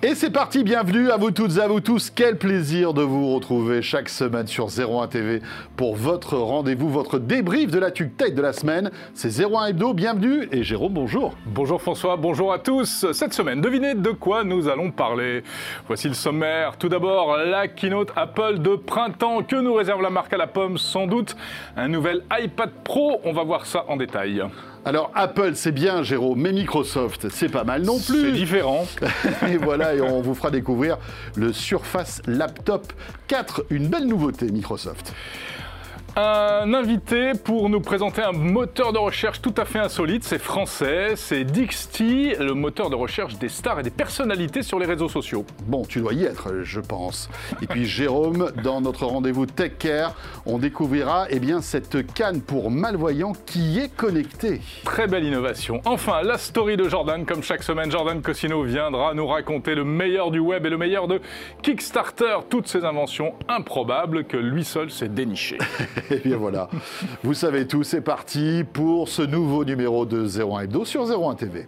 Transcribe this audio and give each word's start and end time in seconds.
Et 0.00 0.14
c'est 0.14 0.30
parti, 0.30 0.62
bienvenue 0.62 1.10
à 1.10 1.16
vous 1.16 1.32
toutes 1.32 1.56
et 1.56 1.60
à 1.60 1.66
vous 1.66 1.80
tous. 1.80 2.12
Quel 2.14 2.38
plaisir 2.38 2.94
de 2.94 3.02
vous 3.02 3.34
retrouver 3.34 3.82
chaque 3.82 4.08
semaine 4.08 4.46
sur 4.46 4.68
01 4.68 5.08
TV 5.08 5.42
pour 5.76 5.96
votre 5.96 6.36
rendez-vous, 6.36 6.88
votre 6.88 7.18
débrief 7.18 7.72
de 7.72 7.80
la 7.80 7.90
tech 7.90 8.32
de 8.32 8.40
la 8.40 8.52
semaine. 8.52 8.92
C'est 9.14 9.44
01 9.44 9.66
Hebdo, 9.66 9.94
bienvenue 9.94 10.48
et 10.52 10.62
Jérôme, 10.62 10.92
bonjour. 10.92 11.34
Bonjour 11.46 11.82
François, 11.82 12.16
bonjour 12.16 12.52
à 12.52 12.60
tous. 12.60 13.10
Cette 13.10 13.34
semaine, 13.34 13.60
devinez 13.60 13.96
de 13.96 14.10
quoi 14.10 14.44
nous 14.44 14.68
allons 14.68 14.92
parler. 14.92 15.42
Voici 15.88 16.06
le 16.06 16.14
sommaire. 16.14 16.76
Tout 16.76 16.88
d'abord, 16.88 17.36
la 17.36 17.66
keynote 17.66 18.12
Apple 18.14 18.60
de 18.60 18.76
printemps 18.76 19.42
que 19.42 19.56
nous 19.56 19.74
réserve 19.74 20.00
la 20.00 20.10
marque 20.10 20.32
à 20.32 20.36
la 20.36 20.46
pomme, 20.46 20.78
sans 20.78 21.08
doute. 21.08 21.34
Un 21.76 21.88
nouvel 21.88 22.22
iPad 22.40 22.70
Pro, 22.84 23.20
on 23.24 23.32
va 23.32 23.42
voir 23.42 23.66
ça 23.66 23.84
en 23.88 23.96
détail. 23.96 24.44
Alors 24.88 25.12
Apple, 25.14 25.52
c'est 25.54 25.70
bien, 25.70 26.02
Jérôme, 26.02 26.40
mais 26.40 26.50
Microsoft, 26.50 27.28
c'est 27.28 27.50
pas 27.50 27.62
mal 27.62 27.82
non 27.82 27.98
plus. 27.98 28.22
C'est 28.22 28.32
différent. 28.32 28.86
et 29.46 29.58
voilà, 29.58 29.94
et 29.94 30.00
on 30.00 30.22
vous 30.22 30.34
fera 30.34 30.50
découvrir 30.50 30.96
le 31.36 31.52
Surface 31.52 32.22
Laptop 32.26 32.90
4, 33.26 33.66
une 33.68 33.88
belle 33.88 34.06
nouveauté 34.06 34.50
Microsoft 34.50 35.12
un 36.18 36.74
invité 36.74 37.30
pour 37.32 37.68
nous 37.68 37.80
présenter 37.80 38.22
un 38.22 38.32
moteur 38.32 38.92
de 38.92 38.98
recherche 38.98 39.40
tout 39.40 39.54
à 39.56 39.64
fait 39.64 39.78
insolite. 39.78 40.24
C'est 40.24 40.40
français, 40.40 41.12
c'est 41.14 41.44
Dixty, 41.44 42.34
le 42.40 42.54
moteur 42.54 42.90
de 42.90 42.96
recherche 42.96 43.36
des 43.36 43.48
stars 43.48 43.78
et 43.78 43.82
des 43.84 43.90
personnalités 43.90 44.62
sur 44.62 44.80
les 44.80 44.86
réseaux 44.86 45.08
sociaux. 45.08 45.46
Bon, 45.66 45.84
tu 45.84 46.00
dois 46.00 46.14
y 46.14 46.24
être, 46.24 46.64
je 46.64 46.80
pense. 46.80 47.30
Et 47.62 47.68
puis 47.68 47.84
Jérôme, 47.98 48.50
dans 48.64 48.80
notre 48.80 49.06
rendez-vous 49.06 49.46
Tech 49.46 49.72
Care, 49.78 50.14
on 50.44 50.58
découvrira 50.58 51.26
eh 51.30 51.38
bien, 51.38 51.60
cette 51.60 52.12
canne 52.12 52.40
pour 52.40 52.72
malvoyants 52.72 53.34
qui 53.46 53.78
est 53.78 53.94
connectée. 53.94 54.60
Très 54.84 55.06
belle 55.06 55.24
innovation. 55.24 55.80
Enfin, 55.84 56.22
la 56.22 56.38
story 56.38 56.76
de 56.76 56.88
Jordan. 56.88 57.26
Comme 57.26 57.44
chaque 57.44 57.62
semaine, 57.62 57.92
Jordan 57.92 58.22
Cosino 58.22 58.64
viendra 58.64 59.14
nous 59.14 59.26
raconter 59.28 59.76
le 59.76 59.84
meilleur 59.84 60.32
du 60.32 60.40
web 60.40 60.66
et 60.66 60.70
le 60.70 60.78
meilleur 60.78 61.06
de 61.06 61.20
Kickstarter, 61.62 62.38
toutes 62.50 62.66
ces 62.66 62.84
inventions 62.84 63.34
improbables 63.48 64.24
que 64.24 64.36
lui 64.36 64.64
seul 64.64 64.90
s'est 64.90 65.08
déniché. 65.08 65.58
Et 66.10 66.14
eh 66.24 66.28
bien 66.28 66.36
voilà, 66.36 66.68
vous 67.22 67.34
savez 67.34 67.66
tout, 67.66 67.82
c'est 67.82 68.00
parti 68.00 68.64
pour 68.72 69.08
ce 69.08 69.22
nouveau 69.22 69.64
numéro 69.64 70.06
de 70.06 70.26
01 70.26 70.60
Hebdo 70.60 70.84
sur 70.84 71.04
01 71.04 71.34
TV. 71.34 71.66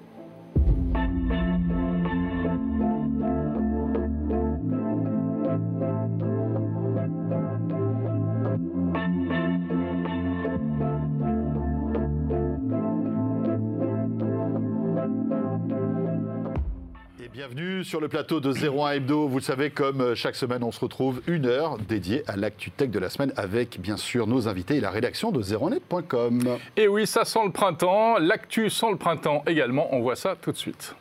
Sur 17.84 18.00
le 18.00 18.08
plateau 18.08 18.40
de 18.40 18.52
01 18.52 18.92
Hebdo. 18.92 19.28
Vous 19.28 19.38
le 19.38 19.42
savez, 19.42 19.70
comme 19.70 20.00
euh, 20.00 20.14
chaque 20.14 20.36
semaine, 20.36 20.62
on 20.62 20.72
se 20.72 20.80
retrouve 20.80 21.22
une 21.26 21.46
heure 21.46 21.78
dédiée 21.78 22.22
à 22.26 22.36
l'actu 22.36 22.70
tech 22.70 22.90
de 22.90 22.98
la 22.98 23.10
semaine 23.10 23.32
avec 23.36 23.80
bien 23.80 23.96
sûr 23.96 24.26
nos 24.26 24.48
invités 24.48 24.76
et 24.76 24.80
la 24.80 24.90
rédaction 24.90 25.30
de 25.30 25.42
01net.com. 25.42 26.58
Et 26.76 26.88
oui, 26.88 27.06
ça 27.06 27.24
sent 27.24 27.44
le 27.44 27.52
printemps. 27.52 28.18
L'actu 28.18 28.70
sent 28.70 28.90
le 28.90 28.96
printemps 28.96 29.42
également. 29.46 29.88
On 29.94 30.00
voit 30.00 30.16
ça 30.16 30.36
tout 30.40 30.52
de 30.52 30.56
suite. 30.56 30.94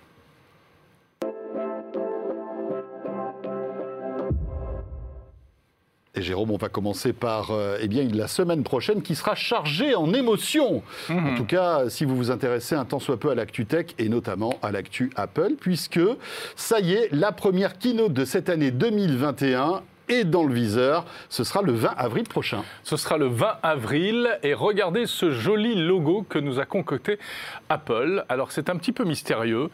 Et 6.19 6.21
Jérôme, 6.21 6.51
on 6.51 6.57
va 6.57 6.67
commencer 6.67 7.13
par 7.13 7.51
euh, 7.51 7.77
eh 7.81 7.87
bien, 7.87 8.05
la 8.13 8.27
semaine 8.27 8.63
prochaine 8.63 9.01
qui 9.01 9.15
sera 9.15 9.35
chargée 9.35 9.95
en 9.95 10.13
émotions. 10.13 10.83
Mhm. 11.07 11.27
En 11.27 11.35
tout 11.35 11.45
cas, 11.45 11.87
si 11.87 12.03
vous 12.03 12.13
vous 12.17 12.29
intéressez 12.29 12.75
un 12.75 12.83
tant 12.83 12.99
soit 12.99 13.17
peu 13.17 13.29
à 13.29 13.35
l'actu 13.35 13.65
tech 13.65 13.85
et 13.97 14.09
notamment 14.09 14.55
à 14.61 14.73
l'actu 14.73 15.11
Apple, 15.15 15.53
puisque 15.57 16.01
ça 16.57 16.81
y 16.81 16.91
est, 16.91 17.07
la 17.13 17.31
première 17.31 17.77
keynote 17.77 18.11
de 18.11 18.25
cette 18.25 18.49
année 18.49 18.71
2021 18.71 19.81
et 20.09 20.23
dans 20.23 20.43
le 20.43 20.53
viseur. 20.53 21.05
Ce 21.29 21.43
sera 21.43 21.61
le 21.61 21.71
20 21.71 21.93
avril 21.97 22.23
prochain. 22.27 22.63
Ce 22.83 22.97
sera 22.97 23.17
le 23.17 23.27
20 23.27 23.57
avril 23.63 24.39
et 24.43 24.53
regardez 24.53 25.05
ce 25.05 25.31
joli 25.31 25.75
logo 25.75 26.25
que 26.27 26.39
nous 26.39 26.59
a 26.59 26.65
concocté 26.65 27.19
Apple. 27.69 28.25
Alors 28.27 28.51
c'est 28.51 28.69
un 28.69 28.75
petit 28.75 28.91
peu 28.91 29.05
mystérieux. 29.05 29.69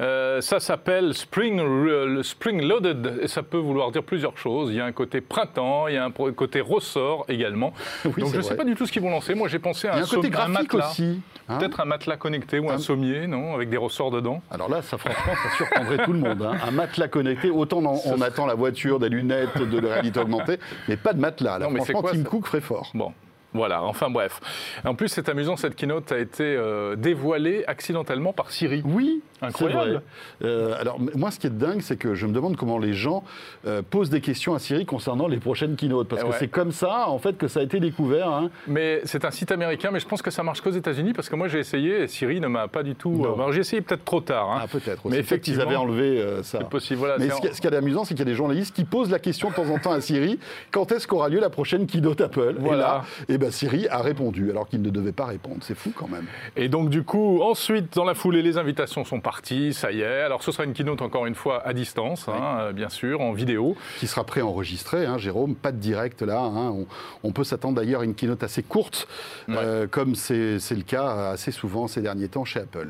Euh, 0.00 0.40
ça 0.40 0.60
s'appelle 0.60 1.14
Spring, 1.14 1.60
le 1.60 2.22
Spring 2.22 2.62
Loaded 2.62 3.20
et 3.22 3.28
ça 3.28 3.42
peut 3.42 3.58
vouloir 3.58 3.90
dire 3.90 4.02
plusieurs 4.02 4.38
choses. 4.38 4.70
Il 4.70 4.76
y 4.76 4.80
a 4.80 4.84
un 4.84 4.92
côté 4.92 5.20
printemps, 5.20 5.88
il 5.88 5.94
y 5.94 5.98
a 5.98 6.04
un 6.04 6.10
côté 6.10 6.60
ressort 6.60 7.24
également. 7.28 7.72
Donc 8.04 8.14
je 8.32 8.36
ne 8.36 8.42
sais 8.42 8.56
pas 8.56 8.64
du 8.64 8.74
tout 8.74 8.86
ce 8.86 8.92
qu'ils 8.92 9.02
vont 9.02 9.10
lancer. 9.10 9.34
Moi 9.34 9.48
j'ai 9.48 9.58
pensé 9.58 9.88
à 9.88 9.96
un, 9.96 10.02
côté 10.02 10.30
matelas. 10.30 10.90
aussi. 10.90 11.20
Hein. 11.48 11.58
Peut-être 11.58 11.80
un 11.80 11.84
matelas 11.84 12.16
connecté 12.16 12.58
ou 12.58 12.70
un, 12.70 12.78
sommier, 12.78 13.26
non 13.26 13.54
Avec 13.54 13.70
des 13.70 13.76
ressorts 13.76 14.10
dedans. 14.10 14.42
Alors 14.50 14.68
là, 14.68 14.82
ça 14.82 14.98
franchement, 14.98 15.32
ça 15.42 15.56
surprendrait 15.56 16.04
tout 16.04 16.12
le 16.12 16.18
monde. 16.18 16.42
Hein. 16.42 16.56
Un 16.66 16.70
matelas 16.70 17.08
connecté, 17.08 17.50
autant 17.50 17.82
on, 17.82 18.20
attend 18.22 18.46
la 18.46 18.54
voiture, 18.54 18.98
des 19.00 19.08
lunettes, 19.08 19.58
de 19.58 19.79
de 19.80 19.86
réalité 19.86 20.20
augmentée, 20.20 20.58
mais 20.88 20.96
pas 20.96 21.12
de 21.12 21.20
matelas. 21.20 21.58
Là, 21.58 21.66
non, 21.66 21.70
mais 21.72 21.80
franchement, 21.80 22.02
quoi, 22.02 22.12
Tim 22.12 22.22
Cook 22.22 22.46
ferait 22.46 22.60
fort. 22.60 22.90
Bon, 22.94 23.12
voilà, 23.52 23.82
enfin 23.82 24.10
bref. 24.10 24.40
En 24.84 24.94
plus, 24.94 25.08
c'est 25.08 25.28
amusant, 25.28 25.56
cette 25.56 25.74
keynote 25.74 26.12
a 26.12 26.18
été 26.18 26.44
euh, 26.44 26.94
dévoilée 26.94 27.64
accidentellement 27.66 28.32
par 28.32 28.52
Siri. 28.52 28.82
Oui, 28.84 29.22
incroyable. 29.42 30.02
Euh, 30.44 30.80
alors, 30.80 31.00
moi, 31.16 31.32
ce 31.32 31.40
qui 31.40 31.48
est 31.48 31.50
dingue, 31.50 31.80
c'est 31.80 31.96
que 31.96 32.14
je 32.14 32.26
me 32.26 32.32
demande 32.32 32.56
comment 32.56 32.78
les 32.78 32.92
gens 32.92 33.24
euh, 33.66 33.82
posent 33.82 34.10
des 34.10 34.20
questions 34.20 34.54
à 34.54 34.60
Siri 34.60 34.86
concernant 34.86 35.26
les 35.26 35.38
prochaines 35.38 35.74
keynotes. 35.74 36.08
Parce 36.08 36.22
que 36.22 36.32
c'est 36.38 36.48
comme 36.48 36.70
ça, 36.70 37.08
en 37.08 37.18
fait, 37.18 37.36
que 37.38 37.48
ça 37.48 37.60
a 37.60 37.62
été 37.64 37.80
découvert. 37.80 38.28
Hein. 38.28 38.50
Mais 38.68 39.00
c'est 39.04 39.24
un 39.24 39.32
site 39.32 39.50
américain, 39.50 39.90
mais 39.92 39.98
je 40.00 40.06
pense 40.06 40.22
que 40.22 40.30
ça 40.30 40.44
marche 40.44 40.60
qu'aux 40.60 40.70
États-Unis, 40.70 41.12
parce 41.12 41.28
que 41.28 41.34
moi, 41.34 41.48
j'ai 41.48 41.58
essayé 41.58 42.02
et 42.02 42.06
Siri 42.06 42.40
ne 42.40 42.46
m'a 42.46 42.68
pas 42.68 42.84
du 42.84 42.94
tout. 42.94 43.22
alors, 43.24 43.52
j'ai 43.52 43.60
essayé 43.60 43.82
peut-être 43.82 44.04
trop 44.04 44.20
tard. 44.20 44.48
Hein. 44.48 44.60
Ah, 44.62 44.68
peut-être. 44.68 45.08
Mais 45.08 45.18
effectivement, 45.18 45.62
ils 45.62 45.66
avaient 45.66 45.76
enlevé 45.76 46.24
ça. 46.42 46.58
C'est 46.60 46.68
possible. 46.68 47.00
Voilà, 47.00 47.18
mais 47.18 47.30
ce, 47.30 47.60
qui 47.60 47.66
est 47.66 47.74
amusant, 47.74 48.04
c'est 48.04 48.14
qu'il 48.14 48.20
y 48.20 48.28
a 48.28 48.30
des 48.30 48.36
journalistes 48.36 48.74
qui 48.76 48.84
posent 48.84 49.10
la 49.10 49.18
question 49.18 49.50
de 49.50 49.54
temps 49.54 49.68
en 49.68 49.78
temps 49.78 49.92
à 49.92 50.00
Siri 50.00 50.38
quand 50.70 50.92
est-ce 50.92 51.08
qu'aura 51.08 51.28
lieu 51.28 51.40
la 51.40 51.50
prochaine 51.50 51.86
keynote 51.86 52.20
Apple? 52.20 52.56
Voilà. 52.60 53.02
Et 53.28 53.38
là, 53.38 53.39
ben, 53.40 53.50
Siri 53.50 53.88
a 53.88 54.02
répondu, 54.02 54.50
alors 54.50 54.68
qu'il 54.68 54.82
ne 54.82 54.90
devait 54.90 55.12
pas 55.12 55.24
répondre. 55.24 55.56
C'est 55.62 55.74
fou 55.74 55.92
quand 55.96 56.08
même. 56.08 56.26
Et 56.56 56.68
donc, 56.68 56.90
du 56.90 57.02
coup, 57.02 57.40
ensuite, 57.42 57.94
dans 57.94 58.04
la 58.04 58.14
foulée, 58.14 58.42
les 58.42 58.58
invitations 58.58 59.04
sont 59.04 59.20
parties, 59.20 59.72
ça 59.72 59.92
y 59.92 60.02
est. 60.02 60.22
Alors, 60.22 60.42
ce 60.42 60.52
sera 60.52 60.64
une 60.64 60.74
keynote, 60.74 61.00
encore 61.02 61.26
une 61.26 61.34
fois, 61.34 61.66
à 61.66 61.72
distance, 61.72 62.28
hein, 62.28 62.58
euh, 62.60 62.72
bien 62.72 62.90
sûr, 62.90 63.20
en 63.20 63.32
vidéo. 63.32 63.76
Qui 63.98 64.06
sera 64.06 64.24
préenregistrée, 64.24 65.06
hein, 65.06 65.16
Jérôme, 65.16 65.54
pas 65.54 65.72
de 65.72 65.78
direct 65.78 66.22
là. 66.22 66.40
Hein. 66.40 66.74
On, 67.22 67.32
peut 67.32 67.44
s'attendre 67.44 67.76
d'ailleurs 67.76 68.02
à 68.02 68.04
une 68.04 68.14
keynote 68.14 68.42
assez 68.42 68.62
courte, 68.62 69.08
euh, 69.48 69.86
comme 69.86 70.14
c'est 70.14 70.58
le 70.70 70.82
cas 70.82 71.30
assez 71.30 71.52
souvent 71.52 71.86
ces 71.86 72.02
derniers 72.02 72.28
temps 72.28 72.44
chez 72.44 72.60
Apple. 72.60 72.88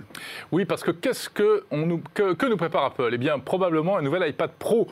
Oui, 0.50 0.64
parce 0.64 0.82
que 0.82 0.90
qu'est-ce 0.90 1.28
que, 1.28 1.64
on 1.70 1.86
nous, 1.86 2.02
que, 2.14 2.46
nous 2.48 2.56
prépare 2.56 2.84
Apple? 2.84 3.10
Eh 3.12 3.18
bien, 3.18 3.38
probablement 3.38 3.98
un 3.98 4.02
nouvel 4.02 4.28
iPad 4.28 4.50
Pro. 4.58 4.88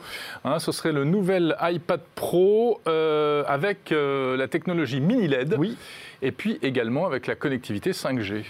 ce 0.59 0.71
serait 0.71 0.93
le 0.93 1.03
nouvel 1.03 1.57
iPad 1.61 1.99
Pro 2.15 2.79
euh, 2.87 3.43
avec 3.47 3.89
la 3.91 4.47
technologie 4.47 5.01
mini 5.01 5.27
LED. 5.27 5.48
Oui 5.57 5.77
et 6.21 6.31
puis 6.31 6.59
également 6.61 7.05
avec 7.05 7.27
la 7.27 7.35
connectivité 7.35 7.91
5G. 7.91 8.43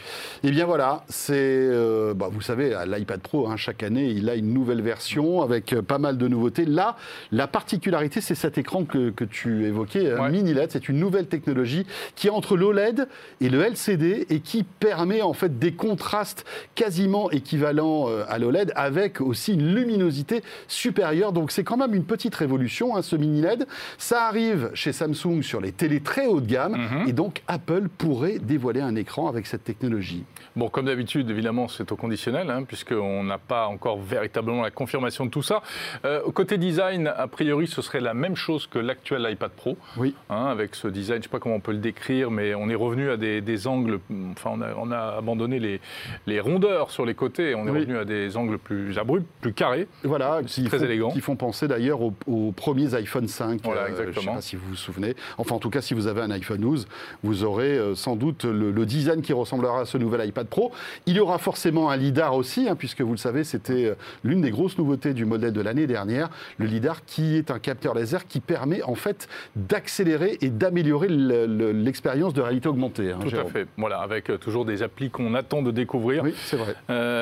Eh 0.44 0.52
bien 0.52 0.66
voilà, 0.66 1.04
c'est, 1.08 1.36
euh, 1.38 2.14
bah, 2.14 2.30
vous 2.32 2.42
savez, 2.42 2.76
l'iPad 2.88 3.22
Pro, 3.22 3.48
hein, 3.48 3.58
chaque 3.58 3.84
année, 3.84 4.08
il 4.08 4.30
a 4.30 4.36
une 4.36 4.54
nouvelle 4.54 4.82
version 4.82 5.42
avec 5.42 5.74
euh, 5.74 5.82
pas 5.82 5.98
mal 5.98 6.18
de 6.18 6.28
nouveautés. 6.28 6.66
Là, 6.66 6.96
la 7.32 7.48
particularité, 7.48 8.22
c'est 8.22 8.36
cet 8.36 8.58
écran 8.58 8.86
que, 8.86 9.12
tu 9.26 9.66
évoquais, 9.66 10.12
un 10.12 10.30
mini 10.30 10.54
LED, 10.54 10.72
c'est 10.72 10.90
une 10.90 11.00
nouvelle 11.00 11.28
technologie 11.28 11.86
qui 12.16 12.28
est 12.28 12.32
entre 12.32 12.58
l'OLED 12.58 13.08
et 13.42 13.50
le 13.50 13.62
LCD 13.62 14.26
et 14.30 14.40
qui 14.40 14.64
permet 14.64 15.22
en 15.22 15.34
fait 15.34 15.60
des 15.60 15.74
contrastes 15.74 16.46
quasiment 16.76 17.30
équivalents 17.32 18.10
euh, 18.10 18.24
à 18.28 18.40
l'OLED 18.40 18.72
avec 18.76 19.22
aussi 19.22 19.54
une 19.54 19.76
luminosité 19.76 20.42
supérieure. 20.68 21.34
Donc 21.34 21.52
c'est 21.52 21.64
quand 21.64 21.78
même 21.78 21.94
une 21.94 22.06
petite 22.06 22.36
révolution, 22.36 22.96
hein, 22.96 23.02
ce 23.02 23.16
mini 23.16 23.42
LED. 23.42 23.68
Ça 23.98 24.26
arrive 24.28 24.72
chez 24.74 24.94
Samsung 24.94 25.42
sur 25.42 25.62
les 25.62 25.72
télés 25.72 26.00
très 26.00 26.26
haut 26.26 26.42
de 26.42 26.48
gamme 26.48 26.78
mhm. 26.92 27.08
et 27.08 27.14
donc 27.14 27.42
Apple 27.48 27.90
pourrait 27.98 28.40
dévoiler 28.40 28.82
un 28.82 28.96
écran 28.96 29.28
avec 29.28 29.46
cette 29.46 29.64
technologie 29.64 30.24
Bon, 30.56 30.68
comme 30.70 30.86
d'habitude, 30.86 31.30
évidemment, 31.30 31.68
c'est 31.68 31.92
au 31.92 31.96
conditionnel, 31.96 32.50
hein, 32.50 32.64
puisqu'on 32.64 33.24
n'a 33.24 33.38
pas 33.38 33.68
encore 33.68 34.00
véritablement 34.00 34.62
la 34.62 34.72
confirmation 34.72 35.26
de 35.26 35.30
tout 35.30 35.44
ça. 35.44 35.62
Euh, 36.06 36.22
côté 36.32 36.58
design, 36.58 37.08
a 37.08 37.28
priori, 37.28 37.68
ce 37.68 37.82
serait 37.82 38.00
la 38.00 38.14
même 38.14 38.36
chose 38.36 38.68
que 38.68 38.80
l'actuel 38.80 39.28
iPad 39.30 39.52
Pro. 39.52 39.78
Oui. 39.98 40.16
Hein, 40.30 40.48
avec 40.48 40.76
ce 40.76 40.88
design, 40.88 41.16
je 41.16 41.20
ne 41.20 41.24
sais 41.24 41.30
pas 41.30 41.40
comment 41.40 41.56
on 41.56 41.60
peut 41.60 41.72
le 41.72 41.78
décrire, 41.78 42.32
mais 42.32 42.56
on 42.56 42.70
est 42.70 42.76
revenu 42.76 43.10
à 43.10 43.18
des, 43.18 43.68
angles. 43.68 44.00
Enfin, 44.32 44.58
on 44.78 44.92
a, 44.92 45.16
abandonné 45.18 45.60
les, 45.60 45.82
les, 46.26 46.40
rondeurs 46.40 46.92
sur 46.92 47.06
les 47.06 47.14
côtés, 47.14 47.56
on 47.56 47.68
est 47.68 47.72
revenu 47.72 47.98
à 47.98 48.06
des 48.06 48.36
angles 48.38 48.58
plus 48.58 48.98
abrupts, 48.98 49.28
plus 49.42 49.54
carrés. 49.54 49.88
Voilà, 50.04 50.42
qui 50.46 50.64
très 50.64 50.84
élégant. 50.84 51.12
Qui 51.12 51.22
font 51.22 51.36
penser 51.36 51.68
d'ailleurs 51.68 52.02
aux, 52.02 52.52
premiers 52.52 52.96
iPhone 52.96 53.28
5. 53.28 53.62
Voilà, 53.64 53.90
exactement. 53.90 54.10
Euh, 54.10 54.14
je 54.14 54.20
ne 54.20 54.26
sais 54.26 54.36
pas 54.36 54.42
si 54.42 54.56
vous 54.56 54.70
vous 54.70 54.76
souvenez. 54.76 55.16
Enfin, 55.38 55.56
en 55.56 55.60
tout 55.60 55.70
cas, 55.70 55.82
si 55.82 55.94
vous 55.94 56.08
avez 56.08 56.22
un 56.22 56.32
iPhone 56.32 56.60
12, 56.60 56.79
12, 56.80 56.88
vous 57.24 57.44
aurez 57.44 57.78
euh, 57.78 57.96
sans 57.96 58.16
doute 58.16 58.46
le, 58.46 58.86
design 58.86 59.22
qui 59.22 59.34
ressemblera 59.34 59.82
à 59.82 59.86
ce 59.86 59.98
nouvel 59.98 60.28
iPad 60.28 60.48
Pro. 60.48 60.72
Il 61.06 61.16
y 61.16 61.20
aura 61.20 61.38
forcément 61.38 61.90
un 61.90 61.98
LiDAR 61.98 62.36
aussi, 62.36 62.68
hein, 62.68 62.76
puisque 62.76 63.02
vous 63.02 63.12
le 63.12 63.18
savez, 63.18 63.44
c'était 63.44 63.86
euh, 63.86 63.96
l'une 64.24 64.42
des 64.42 64.52
grosses 64.52 64.78
nouveautés 64.78 65.14
du 65.14 65.26
modèle 65.26 65.54
de 65.54 65.62
l'année 65.62 65.88
dernière. 65.88 66.30
Le 66.58 66.66
LiDAR 66.66 67.06
qui 67.06 67.36
est 67.36 67.52
un 67.52 67.60
capteur 67.60 67.94
laser 67.94 68.28
qui 68.28 68.40
permet 68.40 68.82
en 68.84 68.96
fait 68.96 69.28
d'accélérer 69.56 70.38
et 70.42 70.50
d'améliorer 70.50 71.08
l'expérience 71.10 72.34
de 72.34 72.42
réalité 72.42 72.70
augmentée. 72.70 73.12
Hein, 73.12 73.20
Tout 73.22 73.36
à 73.36 73.46
fait. 73.46 73.68
Voilà, 73.78 74.00
avec 74.00 74.32
toujours 74.40 74.66
des 74.66 74.84
applis 74.84 75.10
qu'on 75.10 75.34
attend 75.36 75.62
de 75.62 75.72
découvrir. 75.72 76.24
Oui, 76.24 76.34
c'est 76.38 76.58
vrai. 76.58 76.76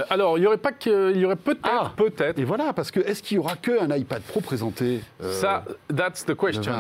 alors, 0.09 0.37
il 0.37 0.43
y 0.43 0.47
aurait 0.47 0.57
pas 0.57 0.71
que, 0.71 1.11
il 1.13 1.19
y 1.19 1.25
aurait 1.25 1.35
peut-être, 1.35 1.59
ah, 1.63 1.91
peut-être. 1.95 2.39
Et 2.39 2.43
voilà, 2.43 2.73
parce 2.73 2.91
que 2.91 2.99
est-ce 2.99 3.23
qu'il 3.23 3.37
y 3.37 3.39
aura 3.39 3.55
qu'un 3.55 3.93
iPad 3.95 4.21
Pro 4.21 4.41
présenté 4.41 5.01
Ça, 5.19 5.63
that's 5.95 6.25
the 6.25 6.35
question. 6.35 6.73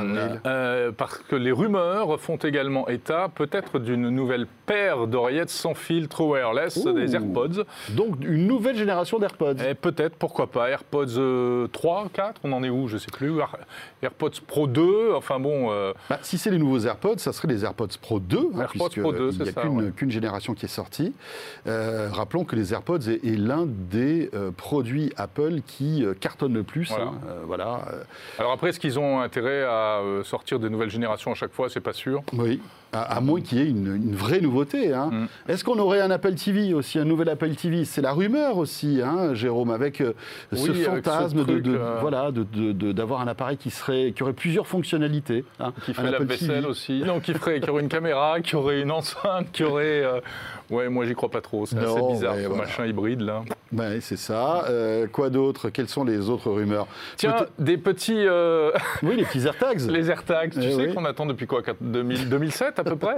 Euh, 0.45 0.91
parce 0.91 1.17
que 1.17 1.35
les 1.35 1.51
rumeurs 1.51 2.19
font 2.19 2.37
également 2.37 2.66
état 2.87 3.29
peut-être 3.33 3.79
d'une 3.79 4.09
nouvelle 4.09 4.47
paire 4.65 5.07
d'oreillettes 5.07 5.49
sans 5.49 5.73
filtre 5.73 6.21
wireless, 6.21 6.83
des 6.85 7.15
AirPods. 7.15 7.63
Donc 7.89 8.15
une 8.21 8.47
nouvelle 8.47 8.77
génération 8.77 9.19
d'AirPods. 9.19 9.55
Peut-être, 9.81 10.15
pourquoi 10.15 10.47
pas. 10.47 10.69
AirPods 10.69 11.67
3, 11.71 12.05
euh, 12.05 12.09
4, 12.13 12.41
on 12.43 12.51
en 12.51 12.63
est 12.63 12.69
où 12.69 12.87
Je 12.87 12.95
ne 12.95 12.99
sais 12.99 13.11
plus. 13.11 13.31
AirPods 14.01 14.41
Pro 14.45 14.67
2, 14.67 15.13
enfin 15.15 15.39
bon. 15.39 15.71
Euh, 15.71 15.93
bah, 16.09 16.19
si 16.21 16.37
c'est 16.37 16.51
les 16.51 16.57
nouveaux 16.57 16.79
AirPods, 16.79 17.17
ça 17.17 17.33
serait 17.33 17.47
les 17.47 17.63
AirPods 17.63 17.87
Pro 18.01 18.19
2. 18.19 18.37
Hein, 18.37 18.61
AirPods 18.61 19.01
Pro 19.01 19.11
2, 19.11 19.31
Il 19.31 19.43
n'y 19.43 19.87
a 19.87 19.91
qu'une 19.91 20.11
génération 20.11 20.53
qui 20.53 20.65
est 20.65 20.69
sortie. 20.69 21.13
rappelons 21.65 22.43
que 22.43 22.55
les 22.55 22.73
AirPods 22.73 23.09
est, 23.09 23.37
l'un 23.37 23.65
des 23.65 24.29
produits 24.57 25.13
Apple 25.17 25.61
qui 25.65 26.05
cartonne 26.19 26.53
le 26.53 26.63
plus. 26.63 26.89
Voilà. 26.89 27.05
Hein, 27.05 27.13
voilà. 27.45 27.81
Alors 28.39 28.51
après, 28.51 28.69
est-ce 28.69 28.79
qu'ils 28.79 28.99
ont 28.99 29.19
intérêt 29.19 29.63
à 29.63 30.01
sortir 30.23 30.59
des 30.59 30.69
nouvelles 30.69 30.89
générations 30.89 31.31
à 31.31 31.35
chaque 31.35 31.53
fois, 31.53 31.69
c'est 31.69 31.81
pas 31.81 31.93
sûr. 31.93 32.23
Oui, 32.33 32.56
week. 32.57 32.86
À, 32.93 33.19
moins 33.21 33.41
qu'il 33.41 33.57
y 33.57 33.61
ait 33.61 33.69
une, 33.69 34.15
vraie 34.15 34.41
nouveauté. 34.41 34.93
Hein. 34.93 35.09
Mm. 35.11 35.27
Est-ce 35.49 35.63
qu'on 35.63 35.77
aurait 35.79 36.01
un 36.01 36.11
Apple 36.11 36.35
TV 36.35 36.73
aussi, 36.73 36.99
un 36.99 37.05
nouvel 37.05 37.29
Apple 37.29 37.53
TV 37.55 37.85
C'est 37.85 38.01
la 38.01 38.13
rumeur 38.13 38.57
aussi, 38.57 39.01
hein, 39.03 39.33
Jérôme, 39.33 39.71
avec 39.71 40.01
euh, 40.01 40.13
ce 40.53 40.71
fantasme 40.71 41.45
de, 41.45 41.61
euh, 41.75 41.97
voilà, 42.01 42.31
d'avoir 42.31 43.21
un 43.21 43.27
appareil 43.27 43.57
qui 43.57 43.69
serait, 43.69 44.13
qui 44.15 44.23
aurait 44.23 44.33
plusieurs 44.33 44.67
fonctionnalités. 44.67 45.43
Hein. 45.59 45.73
Qui 45.85 45.93
ferait 45.93 46.11
la 46.11 46.19
vaisselle 46.19 46.65
aussi. 46.65 47.03
Non, 47.05 47.19
qui 47.19 47.33
ferait, 47.33 47.59
qui 47.59 47.69
aurait 47.69 47.83
une 47.83 47.89
caméra, 47.89 48.39
qui 48.41 48.55
aurait 48.55 48.81
une 48.81 48.91
enceinte, 48.91 49.51
qui 49.51 49.63
aurait. 49.63 50.03
Euh, 50.03 50.19
ouais, 50.69 50.89
moi 50.89 51.05
j'y 51.05 51.13
crois 51.13 51.29
pas 51.29 51.41
trop. 51.41 51.65
C'est 51.65 51.77
assez 51.77 52.01
bizarre, 52.11 52.35
ce 52.35 52.47
machin 52.47 52.85
hybride 52.85 53.21
là. 53.21 53.43
Ouais, 53.71 53.99
c'est 54.01 54.17
ça. 54.17 54.65
quoi 55.11 55.29
d'autre? 55.29 55.69
Quelles 55.69 55.89
sont 55.89 56.03
les 56.03 56.29
autres 56.29 56.49
rumeurs? 56.51 56.87
Tiens, 57.17 57.35
des 57.59 57.77
petits. 57.77 58.25
Oui, 59.03 59.15
les 59.15 59.25
petits 59.25 59.39
AirTags. 59.45 59.81
les 59.89 60.09
AirTags. 60.09 60.51
Tu 60.51 60.59
eh 60.61 60.71
sais 60.71 60.87
qu'on 60.93 61.05
attend 61.05 61.25
depuis 61.25 61.47
quoi 61.47 61.61
2007 61.81 62.76
à 62.79 62.83
peu 62.83 62.95
près. 62.95 63.17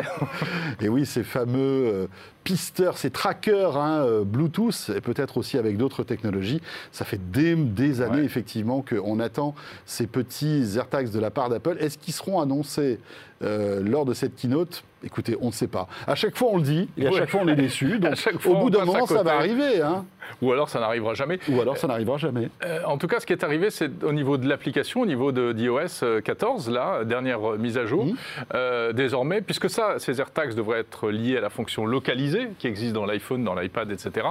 et 0.82 0.90
oui, 0.90 1.06
ces 1.06 1.24
fameux 1.24 1.58
euh, 1.88 2.08
pisteurs, 2.50 2.98
ces 2.98 3.12
trackers 3.12 3.78
hein, 3.78 4.02
euh, 4.04 4.24
Bluetooth, 4.24 4.90
et 4.96 5.02
peut-être 5.02 5.38
aussi 5.38 5.60
avec 5.60 5.78
d'autres 5.78 6.04
technologies, 6.04 6.62
ça 6.92 7.06
fait 7.06 7.20
des, 7.32 8.02
années 8.02 8.24
effectivement 8.24 8.82
qu'on 8.82 9.20
attend 9.20 9.54
ces 9.86 10.08
petits 10.08 10.66
AirTags 10.76 11.12
de 11.12 11.20
la 11.20 11.30
part 11.30 11.50
d'Apple. 11.50 11.78
Est-ce 11.80 12.00
qu'ils 12.00 12.16
seront 12.16 12.42
annoncés 12.42 13.00
euh, 13.44 13.84
lors 13.84 14.04
de 14.04 14.16
cette 14.16 14.36
keynote? 14.36 14.84
Écoutez, 15.04 15.38
on 15.40 15.48
ne 15.48 15.52
sait 15.52 15.68
pas. 15.68 15.88
À 16.08 16.16
chaque 16.16 16.36
fois, 16.36 16.50
on 16.52 16.58
le 16.58 16.64
dit, 16.64 16.90
et 16.98 17.08
à 17.08 17.12
chaque 17.12 17.30
fois, 17.30 17.42
on 17.44 17.48
est 17.48 17.56
déçu. 17.56 18.00
Donc, 18.00 18.16
au 18.46 18.56
bout 18.56 18.70
d'un 18.72 18.84
moment, 18.84 19.06
ça 19.06 19.24
va 19.24 19.36
arriver. 19.36 19.82
Hein. 19.82 20.06
Ou 20.42 20.52
alors, 20.52 20.70
ça 20.70 20.80
n'arrivera 20.80 21.14
jamais. 21.14 21.40
Ou 21.50 21.62
alors, 21.62 21.78
ça 21.78 21.88
n'arrivera 21.88 22.18
jamais. 22.18 22.50
Euh, 22.66 22.82
en 22.86 22.98
tout 22.98 23.08
cas, 23.08 23.20
ce 23.20 23.26
qui 23.26 23.32
est 23.32 23.44
arrivé, 23.44 23.70
c'est 23.70 24.04
au 24.04 24.12
niveau 24.12 24.38
de 24.38 24.50
l'application, 24.50 25.02
au 25.02 25.06
niveau 25.06 25.32
de 25.32 25.54
d'iOS 25.54 26.22
14, 26.24 26.70
là, 26.70 27.06
dernière 27.06 27.40
mise 27.58 27.78
à 27.78 27.86
jour, 27.86 28.06
mmh. 28.06 28.94
désormais, 28.94 29.42
puisque 29.42 29.70
ça, 29.70 30.00
ces 30.00 30.20
AirTags 30.20 30.54
devraient 30.54 30.80
être 30.80 31.10
liés 31.10 31.38
à 31.38 31.42
la 31.42 31.50
fonction 31.50 31.86
localisée 31.86 32.39
qui 32.60 32.68
existe 32.68 32.94
dans 32.94 33.06
l'iPhone, 33.06 33.44
dans 33.44 33.56
l'iPad, 33.56 33.92
etc. 33.92 34.28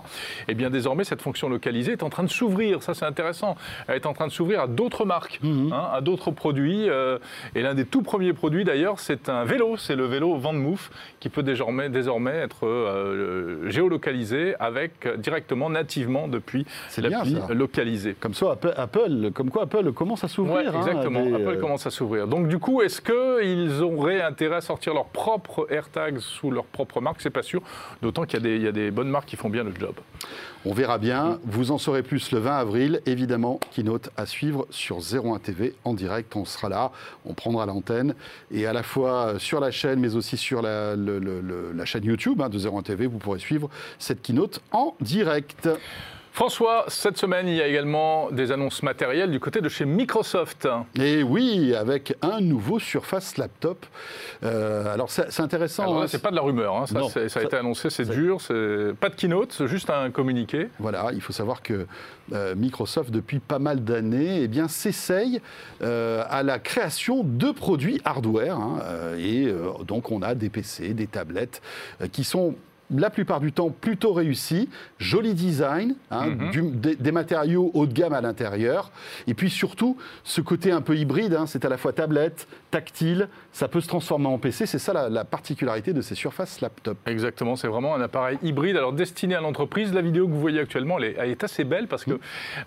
Et 0.49 0.53
eh 0.53 0.55
bien 0.55 0.71
désormais, 0.71 1.05
cette 1.05 1.23
fonction 1.23 1.49
localisée 1.49 1.93
est 1.93 2.03
en 2.03 2.11
train 2.11 2.23
de 2.23 2.31
s'ouvrir. 2.31 2.83
Ça, 2.83 2.95
c'est 2.95 3.05
intéressant. 3.05 3.57
Elle 3.87 3.97
est 3.97 4.07
en 4.07 4.13
train 4.13 4.27
de 4.27 4.33
s'ouvrir 4.33 4.61
à 4.63 4.67
d'autres 4.67 5.05
marques, 5.05 5.41
mhm. 5.43 5.73
hein, 5.73 5.89
à 5.93 6.01
d'autres 6.01 6.31
produits. 6.31 6.89
Euh, 6.89 7.19
et 7.55 7.63
l'un 7.63 7.75
des 7.75 7.85
tout 7.85 8.03
premiers 8.03 8.33
produits, 8.33 8.65
d'ailleurs, 8.65 9.01
c'est 9.01 9.29
un 9.29 9.45
vélo. 9.45 9.77
C'est 9.77 9.97
le 9.97 10.07
vélo 10.07 10.37
Vandemoof 10.37 10.91
qui 11.21 11.29
peut 11.29 11.43
désormais, 11.43 11.89
désormais 11.89 12.37
être 12.37 12.67
euh, 12.67 13.69
géolocalisé 13.71 14.55
avec 14.59 15.09
directement, 15.19 15.71
nativement, 15.71 16.29
depuis 16.29 16.67
l'appli 16.99 17.37
localisée. 17.51 18.15
Comme 18.19 18.35
ça, 18.35 18.57
Apple, 18.77 19.31
comme 19.35 19.51
quoi 19.51 19.65
Apple 19.65 19.93
commence 19.93 20.25
à 20.25 20.29
s'ouvrir. 20.29 20.75
Hein, 20.75 20.79
exactement. 20.79 21.21
Apple 21.21 21.49
euh, 21.49 21.61
commence 21.61 21.87
à 21.87 21.91
s'ouvrir. 21.91 22.27
Donc 22.27 22.49
du 22.49 22.59
coup, 22.59 22.83
est-ce 22.83 23.01
qu'ils 23.01 23.83
auraient 23.83 24.23
intérêt 24.23 24.57
à 24.57 24.61
sortir 24.61 24.95
leur 24.95 25.07
propre 25.07 25.67
AirTags 25.71 26.19
sous 26.19 26.51
leur 26.51 26.65
propre 26.65 27.01
marque? 27.01 27.21
C'est 27.21 27.31
pas 27.31 27.43
sûr. 27.43 27.63
D'autant 28.03 28.25
qu'il 28.25 28.47
y, 28.47 28.67
a 28.67 28.73
des 28.73 28.91
bonnes 28.91 29.09
marques 29.09 29.29
qui 29.29 29.37
font 29.37 29.51
bien 29.51 29.65
le 29.65 29.73
job. 29.79 29.95
On 30.65 30.73
verra 30.73 30.99
bien. 30.99 31.39
Vous 31.45 31.71
en 31.71 31.79
saurez 31.79 32.03
plus 32.03 32.33
le 32.33 32.39
20 32.39 32.57
avril. 32.57 33.01
Évidemment, 33.07 33.61
keynote 33.73 34.11
à 34.17 34.27
suivre 34.27 34.67
sur 34.71 34.99
01 34.99 35.39
TV 35.39 35.75
en 35.85 35.95
direct. 35.95 36.35
On 36.37 36.45
sera 36.45 36.69
là, 36.69 36.93
on 37.25 37.35
prendra 37.35 37.67
l'antenne. 37.67 38.15
Et 38.51 38.67
à 38.67 38.73
la 38.73 38.83
fois 38.83 39.35
sur 39.39 39.61
la 39.61 39.71
chaîne, 39.71 40.01
mais 40.01 40.17
aussi 40.17 40.37
sur 40.37 40.63
la, 40.63 40.95
chaîne 41.85 42.05
YouTube 42.05 42.41
hein, 42.43 42.49
de 42.49 42.59
01 42.59 42.83
TV, 42.83 43.07
vous 43.07 43.19
pourrez 43.19 43.39
suivre 43.39 43.71
cette 43.99 44.23
keynote 44.23 44.61
en 44.73 44.95
direct. 45.01 45.69
François, 46.39 46.85
cette 46.87 47.19
semaine, 47.19 47.49
il 47.49 47.57
y 47.57 47.61
a 47.61 47.67
également 47.67 48.31
des 48.31 48.53
annonces 48.53 48.85
matérielles 48.85 49.33
du 49.33 49.41
côté 49.41 49.61
de 49.61 49.69
chez 49.69 49.85
Microsoft. 49.85 50.69
Et 50.95 51.25
oui, 51.25 51.75
avec 51.75 52.17
un 52.23 52.41
nouveau 52.41 52.79
Surface 52.79 53.39
Laptop. 53.39 53.85
Euh, 54.45 54.95
alors, 54.95 55.11
c'est 55.11 55.41
intéressant. 55.41 56.01
Hein. 56.01 56.07
c'est 56.07 56.23
pas 56.23 56.31
de 56.31 56.37
la 56.37 56.43
rumeur. 56.43 56.77
Hein. 56.77 56.87
Ça, 56.87 57.41
a 57.41 57.43
été 57.43 57.57
annoncé, 57.57 57.91
c'est 57.91 58.09
dur. 58.09 58.41
C'est 58.41 58.95
pas 59.01 59.09
de 59.09 59.17
keynote, 59.17 59.53
c'est 59.53 59.67
juste 59.67 59.91
un 59.91 60.13
communiqué. 60.13 60.69
Voilà, 60.79 61.11
il 61.13 61.21
faut 61.21 61.33
savoir 61.33 61.61
que 61.61 61.89
euh, 62.33 62.55
Microsoft, 62.55 63.11
depuis 63.11 63.41
pas 63.41 63.59
mal 63.59 63.83
d'années, 63.83 64.43
eh 64.43 64.47
bien, 64.47 64.69
s'essaye 64.69 65.41
euh, 65.83 66.23
à 66.31 66.45
la 66.45 66.61
création 66.61 67.25
de 67.25 67.51
produits 67.51 68.01
hardware. 68.05 68.57
Hein. 68.57 68.79
et 69.19 69.53
donc, 69.85 70.13
on 70.13 70.23
a 70.23 70.37
des 70.37 70.51
PC, 70.51 70.95
des 70.95 71.09
tablettes 71.09 71.61
qui 72.13 72.23
sont 72.23 72.55
la 72.91 73.11
plupart 73.11 73.41
du 73.41 73.53
temps 73.53 73.71
plutôt 73.71 74.13
réussi, 74.13 74.69
joli 74.99 75.35
design, 75.35 75.95
hein, 76.11 76.27
mhm. 76.27 76.81
des, 76.81 77.13
matériaux 77.13 77.71
haut 77.75 77.87
de 77.87 77.93
gamme 77.93 78.13
à 78.13 78.21
l'intérieur, 78.21 78.91
et 79.27 79.35
puis 79.35 79.51
surtout 79.51 79.97
ce 80.25 80.41
côté 80.41 80.71
un 80.71 80.81
peu 80.81 80.97
hybride, 80.97 81.35
hein, 81.35 81.47
c'est 81.47 81.65
à 81.65 81.69
la 81.69 81.77
fois 81.77 81.93
tablette, 81.93 82.49
tactile, 82.71 83.29
ça 83.53 83.69
peut 83.69 83.81
se 83.81 83.89
transformer 83.89 84.27
en 84.27 84.39
PC, 84.39 84.67
c'est 84.67 84.79
ça 84.79 85.09
la, 85.09 85.25
particularité 85.25 85.93
de 85.93 86.01
ces 86.01 86.15
surfaces 86.15 86.61
laptop. 86.61 86.97
Exactement, 87.07 87.57
c'est 87.57 87.69
vraiment 87.69 87.95
un 87.95 88.01
appareil 88.01 88.39
hybride, 88.43 88.77
alors 88.77 88.93
destiné 88.93 89.35
à 89.35 89.41
l'entreprise. 89.41 89.93
La 89.93 90.03
vidéo 90.03 90.27
que 90.27 90.33
vous 90.33 90.41
voyez 90.41 90.61
actuellement, 90.61 90.99
elle 90.99 91.31
est, 91.31 91.45
assez 91.45 91.65
belle 91.65 91.87
parce 91.87 92.05
que 92.05 92.13
mm. 92.13 92.21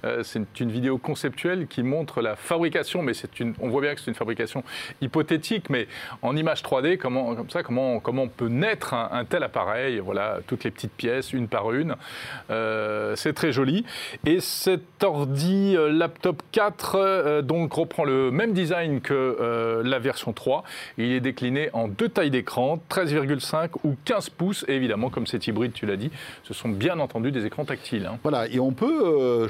euh, 0.05 0.23
c'est 0.23 0.59
une 0.59 0.71
vidéo 0.71 0.97
conceptuelle 0.97 1.67
qui 1.67 1.83
montre 1.83 2.21
la 2.21 2.35
fabrication, 2.35 3.01
mais 3.01 3.13
c'est 3.13 3.39
une, 3.39 3.53
on 3.59 3.69
voit 3.69 3.81
bien 3.81 3.95
que 3.95 4.01
c'est 4.01 4.11
une 4.11 4.15
fabrication 4.15 4.63
hypothétique, 5.01 5.69
mais 5.69 5.87
en 6.21 6.35
image 6.35 6.61
3D, 6.63 6.97
comment, 6.97 7.35
comme 7.35 7.49
ça, 7.49 7.63
comment, 7.63 7.99
comment 7.99 8.23
on 8.23 8.29
peut 8.29 8.47
naître 8.47 8.93
un 8.93 9.25
tel 9.25 9.43
appareil 9.43 9.61
voilà, 9.99 10.39
toutes 10.47 10.63
les 10.63 10.71
petites 10.71 10.93
pièces, 10.93 11.33
une 11.33 11.47
par 11.47 11.71
une. 11.71 11.95
Euh, 12.49 13.15
c'est 13.15 13.33
très 13.33 13.51
joli. 13.51 13.85
Et 14.25 14.39
cet 14.39 15.03
ordi 15.03 15.75
euh, 15.75 15.91
laptop 15.91 16.41
4 16.51 16.95
euh, 16.95 17.41
donc 17.41 17.73
reprend 17.73 18.03
le 18.03 18.31
même 18.31 18.53
design 18.53 19.01
que 19.01 19.81
la 19.83 19.99
version 19.99 20.33
3. 20.33 20.63
Il 20.97 21.11
est 21.11 21.19
décliné 21.19 21.69
en 21.73 21.87
deux 21.87 22.09
tailles 22.09 22.31
d'écran, 22.31 22.81
13,5 22.89 23.69
ou 23.83 23.95
15 24.05 24.29
pouces. 24.29 24.65
Et 24.67 24.75
évidemment, 24.75 25.09
comme 25.09 25.27
c'est 25.27 25.47
hybride, 25.47 25.73
tu 25.73 25.85
l'as 25.85 25.97
dit, 25.97 26.11
ce 26.43 26.53
sont 26.53 26.69
bien 26.69 26.99
entendu 26.99 27.31
des 27.31 27.45
écrans 27.45 27.65
tactiles. 27.65 28.05
Hein. 28.05 28.19
Voilà, 28.23 28.47
et 28.47 28.59
on 28.59 28.71
peut 28.71 29.47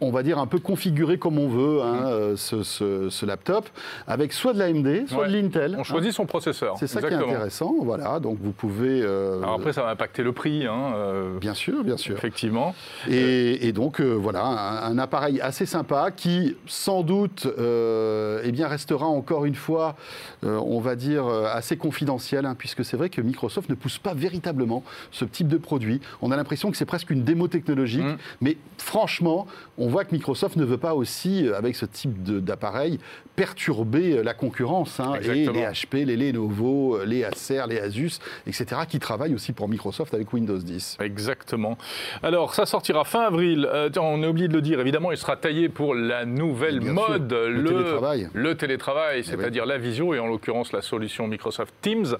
on 0.00 0.10
va 0.10 0.22
dire, 0.22 0.38
un 0.38 0.46
peu 0.46 0.58
configuré 0.58 1.18
comme 1.18 1.38
on 1.38 1.48
veut 1.48 1.82
hein, 1.82 1.94
mm. 1.94 2.06
euh, 2.06 2.36
ce, 2.36 3.26
laptop, 3.26 3.68
avec 4.06 4.32
soit 4.32 4.52
de 4.52 4.58
l'AMD, 4.58 5.08
soit 5.08 5.28
de 5.28 5.32
l'Intel. 5.32 5.76
On 5.78 5.84
choisit 5.84 6.12
son 6.12 6.26
processeur. 6.26 6.76
C'est 6.78 6.86
ça 6.86 7.00
qui 7.00 7.08
est 7.08 7.16
intéressant. 7.16 7.74
Voilà, 7.82 8.20
donc 8.20 8.38
vous 8.40 8.52
pouvez. 8.52 9.02
Euh, 9.02 9.42
Alors 9.42 9.54
après, 9.54 9.72
ça 9.72 9.82
va 9.82 9.90
impacter 9.90 10.22
le 10.22 10.32
prix. 10.32 10.66
Hein, 10.66 10.92
euh, 10.94 11.38
bien 11.38 11.54
sûr, 11.54 11.84
bien 11.84 11.96
sûr. 11.96 12.16
Effectivement. 12.16 12.74
Et, 13.08 13.72
donc 13.72 14.00
voilà, 14.00 14.44
un, 14.44 14.98
appareil 14.98 15.40
assez 15.40 15.64
sympa 15.64 16.10
qui, 16.10 16.56
sans 16.66 17.02
doute, 17.02 17.46
eh 17.46 18.52
bien, 18.52 18.68
restera 18.68 19.06
encore 19.06 19.44
une 19.44 19.54
fois, 19.54 19.96
on 20.42 20.80
va 20.80 20.96
dire, 20.96 21.26
assez 21.26 21.76
confidentiel, 21.76 22.46
hein, 22.46 22.54
puisque 22.58 22.84
c'est 22.84 22.96
vrai 22.96 23.10
que 23.10 23.20
Microsoft 23.20 23.68
ne 23.68 23.74
pousse 23.74 23.98
pas 23.98 24.14
véritablement 24.14 24.82
ce 25.10 25.24
type 25.24 25.48
de 25.48 25.56
produit. 25.56 26.00
On 26.22 26.30
a 26.30 26.36
l'impression 26.36 26.70
que 26.70 26.76
c'est 26.76 26.84
presque 26.84 27.10
une 27.10 27.22
démo 27.22 27.48
technologique, 27.48 28.04
mm. 28.04 28.16
mais 28.40 28.56
franchement, 28.78 29.46
on 29.80 29.88
voit 29.88 30.04
que 30.04 30.14
Microsoft 30.14 30.56
ne 30.56 30.64
veut 30.64 30.78
pas 30.78 30.94
aussi, 30.94 31.48
avec 31.56 31.74
ce 31.74 31.86
type 31.86 32.22
d'appareil, 32.22 32.98
perturber 33.34 34.22
la 34.22 34.34
concurrence. 34.34 35.00
Hein, 35.00 35.14
et 35.22 35.46
les 35.46 35.46
HP, 35.46 36.04
les 36.04 36.16
Lenovo, 36.16 37.02
les 37.04 37.24
Acer, 37.24 37.62
les 37.66 37.78
Asus, 37.78 38.18
etc., 38.46 38.82
qui 38.86 38.98
travaillent 38.98 39.34
aussi 39.34 39.54
pour 39.54 39.68
Microsoft 39.68 40.12
avec 40.12 40.32
Windows 40.34 40.58
10. 40.58 40.98
Exactement. 41.00 41.78
Alors, 42.22 42.54
ça 42.54 42.66
sortira 42.66 43.04
fin 43.04 43.22
avril. 43.22 43.66
on 43.96 44.22
a 44.22 44.28
oublié 44.28 44.48
de 44.48 44.52
le 44.52 44.60
dire, 44.60 44.80
évidemment, 44.80 45.12
il 45.12 45.16
sera 45.16 45.36
taillé 45.36 45.70
pour 45.70 45.94
la 45.94 46.26
nouvelle 46.26 46.82
mode, 46.82 47.32
le, 47.32 47.64
télétravail. 47.64 48.28
Le 48.34 48.54
télétravail, 48.56 49.20
eh 49.20 49.22
c'est-à-dire 49.22 49.64
la 49.64 49.78
visio 49.78 50.12
et 50.12 50.18
en 50.18 50.26
l'occurrence 50.26 50.72
la 50.72 50.82
solution 50.82 51.26
Microsoft 51.26 51.72
Teams. 51.80 52.16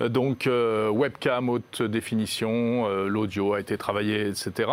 Donc, 0.00 0.48
webcam 0.48 1.48
haute 1.48 1.82
définition, 1.82 2.88
l'audio 3.06 3.54
a 3.54 3.60
été 3.60 3.78
travaillé, 3.78 4.26
etc. 4.26 4.68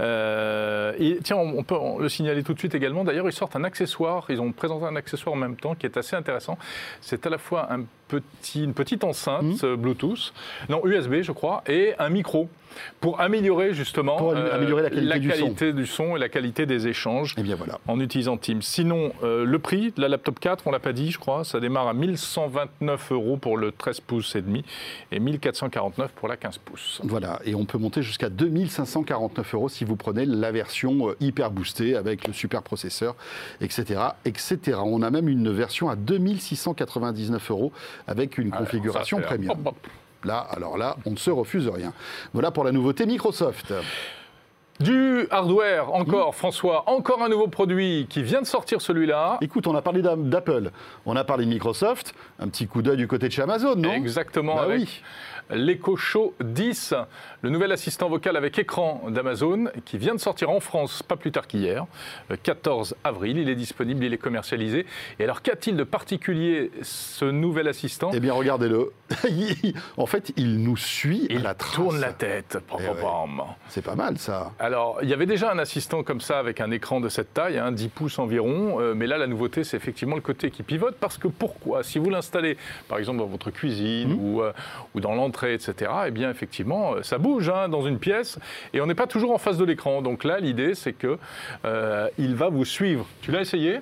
et 0.00 1.18
tiens, 1.22 1.36
on, 1.36 1.62
peut 1.62 1.75
le 1.98 2.08
signaler 2.08 2.42
tout 2.42 2.54
de 2.54 2.58
suite 2.58 2.74
également. 2.74 3.04
D'ailleurs, 3.04 3.28
ils 3.28 3.32
sortent 3.32 3.56
un 3.56 3.64
accessoire. 3.64 4.26
Ils 4.28 4.40
ont 4.40 4.52
présenté 4.52 4.84
un 4.86 4.96
accessoire 4.96 5.34
en 5.34 5.38
même 5.38 5.56
temps 5.56 5.74
qui 5.74 5.86
est 5.86 5.96
assez 5.96 6.16
intéressant. 6.16 6.58
C'est 7.00 7.26
à 7.26 7.30
la 7.30 7.38
fois 7.38 7.72
un 7.72 7.84
petit, 8.08 8.64
une 8.64 8.74
petite 8.74 9.04
enceinte 9.04 9.62
mmh. 9.62 9.76
Bluetooth, 9.76 10.32
non 10.68 10.84
USB, 10.84 11.22
je 11.22 11.32
crois, 11.32 11.62
et 11.66 11.94
un 11.98 12.08
micro 12.08 12.48
pour 13.00 13.20
améliorer 13.20 13.74
justement 13.74 14.32
euh, 14.32 14.54
améliorer 14.54 14.82
la 14.82 14.90
qualité, 15.18 15.72
du, 15.72 15.86
son. 15.86 16.16
et 16.16 16.18
la 16.18 16.28
qualité 16.28 16.66
des 16.66 16.88
échanges 16.88 17.32
et 17.36 17.40
eh 17.40 17.42
bien 17.42 17.56
voilà. 17.56 17.78
en 17.86 18.00
utilisant 18.00 18.36
Teams. 18.36 18.62
Sinon, 18.62 19.12
euh, 19.22 19.44
le 19.44 19.58
prix 19.58 19.92
de 19.92 20.00
la 20.00 20.08
laptop 20.08 20.40
4, 20.40 20.66
on 20.66 20.70
l'a 20.70 20.78
pas 20.78 20.92
dit, 20.92 21.10
je 21.10 21.18
crois, 21.18 21.44
ça 21.44 21.60
démarre 21.60 21.88
à 21.88 21.94
1129 21.94 23.12
euros 23.12 23.36
pour 23.36 23.56
le 23.56 23.72
13 23.72 24.00
pouces 24.00 24.36
et 24.36 24.42
demi 24.42 24.64
et 25.12 25.20
1449 25.20 26.12
pour 26.12 26.28
la 26.28 26.36
15 26.36 26.58
pouces. 26.58 27.00
Voilà, 27.04 27.40
et 27.44 27.54
on 27.54 27.64
peut 27.64 27.78
monter 27.78 28.02
jusqu'à 28.02 28.28
2549 28.28 29.54
euros 29.54 29.68
si 29.68 29.84
vous 29.84 29.96
prenez 29.96 30.26
la 30.26 30.52
version 30.52 31.10
euh, 31.10 31.16
hyper 31.20 31.50
boostée 31.50 31.96
avec 31.96 32.26
le 32.26 32.32
super 32.32 32.62
processeur, 32.62 33.16
etc., 33.60 34.00
etc. 34.24 34.78
On 34.84 35.02
a 35.02 35.10
même 35.10 35.28
une 35.28 35.50
version 35.50 35.88
à 35.88 35.96
2699 35.96 37.50
euros 37.50 37.72
avec 38.06 38.38
une 38.38 38.50
configuration 38.50 39.20
premium. 39.20 39.56
Là, 40.24 40.46
alors 40.50 40.76
là, 40.76 40.96
on 41.06 41.12
ne 41.12 41.16
se 41.16 41.30
refuse 41.30 41.68
rien. 41.68 41.92
Voilà 42.32 42.50
pour 42.50 42.64
la 42.64 42.72
nouveauté 42.72 43.06
Microsoft. 43.06 43.72
Du 44.78 45.26
hardware, 45.30 45.94
encore, 45.94 46.34
François, 46.34 46.84
encore 46.90 47.22
un 47.22 47.30
nouveau 47.30 47.48
produit 47.48 48.06
qui 48.10 48.22
vient 48.22 48.42
de 48.42 48.46
sortir 48.46 48.82
celui-là. 48.82 49.38
Écoute, 49.40 49.66
on 49.66 49.74
a 49.74 49.80
parlé 49.80 50.02
d'Apple, 50.02 50.70
on 51.06 51.16
a 51.16 51.24
parlé 51.24 51.46
de 51.46 51.50
Microsoft, 51.50 52.14
un 52.38 52.48
petit 52.48 52.66
coup 52.66 52.82
d'œil 52.82 52.98
du 52.98 53.08
côté 53.08 53.28
de 53.28 53.32
chez 53.32 53.40
Amazon, 53.40 53.74
non? 53.76 53.92
Exactement, 53.92 54.56
bah 54.56 54.64
avec 54.64 54.80
oui 54.80 55.02
l'Echo 55.50 55.96
Show 55.96 56.34
10, 56.40 56.94
le 57.42 57.50
nouvel 57.50 57.72
assistant 57.72 58.08
vocal 58.08 58.36
avec 58.36 58.58
écran 58.58 59.04
d'Amazon 59.08 59.66
qui 59.84 59.98
vient 59.98 60.14
de 60.14 60.20
sortir 60.20 60.50
en 60.50 60.60
France 60.60 61.02
pas 61.02 61.16
plus 61.16 61.30
tard 61.30 61.46
qu'hier, 61.46 61.86
14 62.42 62.92
euh, 62.92 63.08
avril. 63.08 63.38
Il 63.38 63.48
est 63.48 63.54
disponible, 63.54 64.04
il 64.04 64.12
est 64.12 64.18
commercialisé. 64.18 64.86
Et 65.18 65.24
alors, 65.24 65.42
qu'a-t-il 65.42 65.76
de 65.76 65.84
particulier 65.84 66.70
ce 66.82 67.24
nouvel 67.24 67.68
assistant? 67.68 68.10
Eh 68.12 68.20
bien, 68.20 68.32
regardez-le. 68.32 68.92
en 69.96 70.06
fait, 70.06 70.32
il 70.36 70.62
nous 70.62 70.76
suit 70.76 71.26
il 71.30 71.38
à 71.38 71.42
la 71.42 71.54
trace. 71.54 71.74
tourne 71.74 72.00
la 72.00 72.12
tête. 72.12 72.58
Eh 72.78 72.82
C'est 73.68 73.84
pas 73.84 73.94
mal, 73.94 74.18
ça. 74.18 74.52
Alors, 74.58 74.98
il 75.02 75.08
y 75.08 75.12
avait 75.12 75.26
déjà 75.26 75.52
un 75.52 75.58
assistant 75.58 76.02
comme 76.02 76.20
ça 76.20 76.38
avec 76.38 76.60
un 76.60 76.70
écran 76.70 77.00
de 77.00 77.08
cette 77.08 77.32
taille, 77.34 77.54
10 77.72 77.84
hein, 77.84 77.88
pouces 77.94 78.18
environ. 78.18 78.80
Euh, 78.80 78.94
mais 78.94 79.06
là, 79.06 79.18
la 79.18 79.26
nouveauté, 79.26 79.64
c'est 79.64 79.76
effectivement 79.76 80.16
le 80.16 80.22
côté 80.22 80.50
qui 80.50 80.62
pivote. 80.62 80.96
Parce 80.98 81.18
que 81.18 81.28
pourquoi? 81.28 81.84
Si 81.84 81.98
vous 81.98 82.10
l'installez, 82.10 82.56
par 82.88 82.98
exemple, 82.98 83.18
dans 83.18 83.26
votre 83.26 83.50
cuisine 83.50 84.14
mmh. 84.14 84.20
ou, 84.20 84.42
euh, 84.42 84.52
ou 84.94 85.00
dans 85.00 85.14
l'entrée, 85.14 85.35
etc., 85.44 85.90
eh 86.06 86.10
bien, 86.10 86.30
effectivement, 86.30 86.94
euh, 86.94 87.02
ça 87.02 87.18
bouge 87.18 87.48
hein, 87.48 87.68
dans 87.68 87.82
une 87.82 87.98
pièce 87.98 88.38
et 88.72 88.80
on 88.80 88.86
n'est 88.86 88.94
pas 88.94 89.06
toujours 89.06 89.32
en 89.32 89.38
face 89.38 89.58
de 89.58 89.64
l'écran. 89.64 90.02
Donc 90.02 90.24
là, 90.24 90.40
l'idée, 90.40 90.74
c'est 90.74 90.92
que 90.92 91.18
euh, 91.64 92.08
il 92.18 92.34
va 92.34 92.48
vous 92.48 92.64
suivre. 92.64 93.06
Tu 93.22 93.30
l'as 93.30 93.40
essayé? 93.40 93.80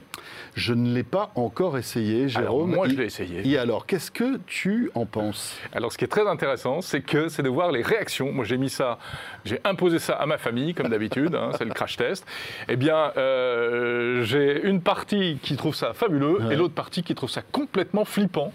Je 0.54 0.72
ne 0.72 0.94
l'ai 0.94 1.02
pas 1.02 1.30
encore 1.34 1.78
essayé, 1.78 2.28
Jérôme. 2.28 2.74
moi, 2.74 2.88
je 2.88 2.94
l'ai 2.94 3.04
essayé. 3.04 3.46
Et 3.48 3.58
alors, 3.58 3.86
qu'est-ce 3.86 4.10
que 4.10 4.38
tu 4.46 4.90
en 4.94 5.06
penses? 5.06 5.58
Alors, 5.72 5.92
ce 5.92 5.98
qui 5.98 6.04
est 6.04 6.08
très 6.08 6.26
intéressant, 6.28 6.80
c'est 6.80 7.00
que 7.00 7.28
c'est 7.28 7.42
de 7.42 7.48
voir 7.48 7.72
les 7.72 7.82
réactions. 7.82 8.32
Moi, 8.32 8.44
j'ai 8.44 8.56
mis 8.56 8.70
ça, 8.70 8.98
j'ai 9.44 9.60
imposé 9.64 9.98
ça 9.98 10.14
à 10.14 10.26
ma 10.26 10.38
famille, 10.38 10.74
comme 10.74 10.88
d'habitude. 10.88 11.34
Hein, 11.34 11.50
c'est 11.58 11.64
le 11.64 11.72
crash 11.72 11.96
test. 11.96 12.26
Eh 12.68 12.76
bien, 12.76 13.12
euh, 13.16 14.22
j'ai 14.22 14.62
une 14.62 14.80
partie 14.80 15.38
qui 15.42 15.56
trouve 15.56 15.74
ça 15.74 15.92
fabuleux 15.92 16.38
et 16.50 16.56
l'autre 16.56 16.74
partie 16.74 17.02
qui 17.02 17.14
trouve 17.14 17.30
ça 17.30 17.42
complètement 17.52 18.04
flippant 18.04 18.52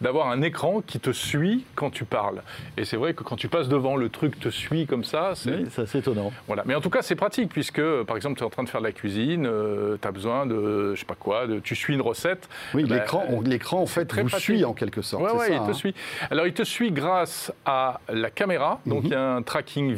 d'avoir 0.00 0.28
un 0.28 0.42
écran 0.42 0.82
qui 0.86 1.00
te 1.00 1.10
suit 1.10 1.64
quand 1.74 1.90
tu 1.90 2.04
parles. 2.04 2.42
Et 2.76 2.84
c'est 2.84 2.96
vrai 2.96 3.14
que 3.14 3.22
quand 3.22 3.36
tu 3.36 3.48
passes 3.48 3.68
devant, 3.68 3.96
le 3.96 4.08
truc 4.08 4.38
te 4.40 4.48
suit 4.48 4.86
comme 4.86 5.04
ça. 5.04 5.32
C'est 5.34 5.78
assez 5.78 5.98
étonnant. 5.98 6.32
Voilà. 6.46 6.62
Mais 6.66 6.74
en 6.74 6.80
tout 6.80 6.90
cas, 6.90 7.02
c'est 7.02 7.16
pratique 7.16 7.50
puisque, 7.50 7.82
par 8.02 8.16
exemple, 8.16 8.36
tu 8.38 8.42
es 8.42 8.46
en 8.46 8.50
train 8.50 8.64
de 8.64 8.68
faire 8.68 8.80
de 8.80 8.86
la 8.86 8.92
cuisine, 8.92 9.46
euh, 9.46 9.96
tu 10.00 10.08
as 10.08 10.12
besoin 10.12 10.46
de, 10.46 10.94
je 10.94 11.00
sais 11.00 11.06
pas 11.06 11.14
quoi, 11.14 11.46
de, 11.46 11.60
tu 11.60 11.74
suis 11.74 11.94
une 11.94 12.02
recette. 12.02 12.48
Oui, 12.74 12.84
bah, 12.84 12.96
l'écran, 12.96 13.24
l'écran 13.44 13.80
en 13.80 13.86
fait 13.86 14.12
vous 14.12 14.28
suit 14.28 14.64
en 14.64 14.72
quelque 14.72 15.02
sorte. 15.02 15.24
Oui, 15.24 15.38
ouais, 15.38 15.52
il 15.52 15.58
te 15.58 15.70
hein. 15.70 15.74
suit. 15.74 15.94
Alors, 16.30 16.46
il 16.46 16.52
te 16.52 16.62
suit 16.62 16.90
grâce 16.90 17.52
à 17.64 18.00
la 18.08 18.30
caméra, 18.30 18.80
donc 18.86 19.04
mhm. 19.04 19.06
il 19.06 19.12
y 19.12 19.16
a 19.16 19.34
un 19.34 19.42
tracking 19.42 19.92
euh, 19.92 19.94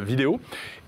vidéo, 0.00 0.40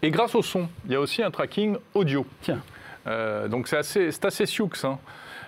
et 0.03 0.11
grâce 0.11 0.35
au 0.35 0.43
son, 0.43 0.69
il 0.87 0.93
y 0.93 0.95
a 0.95 1.01
aussi 1.01 1.23
un 1.23 1.31
tracking 1.31 1.77
audio. 1.95 2.27
Tiens. 2.41 2.61
Euh, 3.07 3.49
donc 3.49 3.69
c'est 3.69 3.77
assez, 3.77 4.11
assez 4.23 4.47
sioux. 4.47 4.71
Hein. 4.85 4.99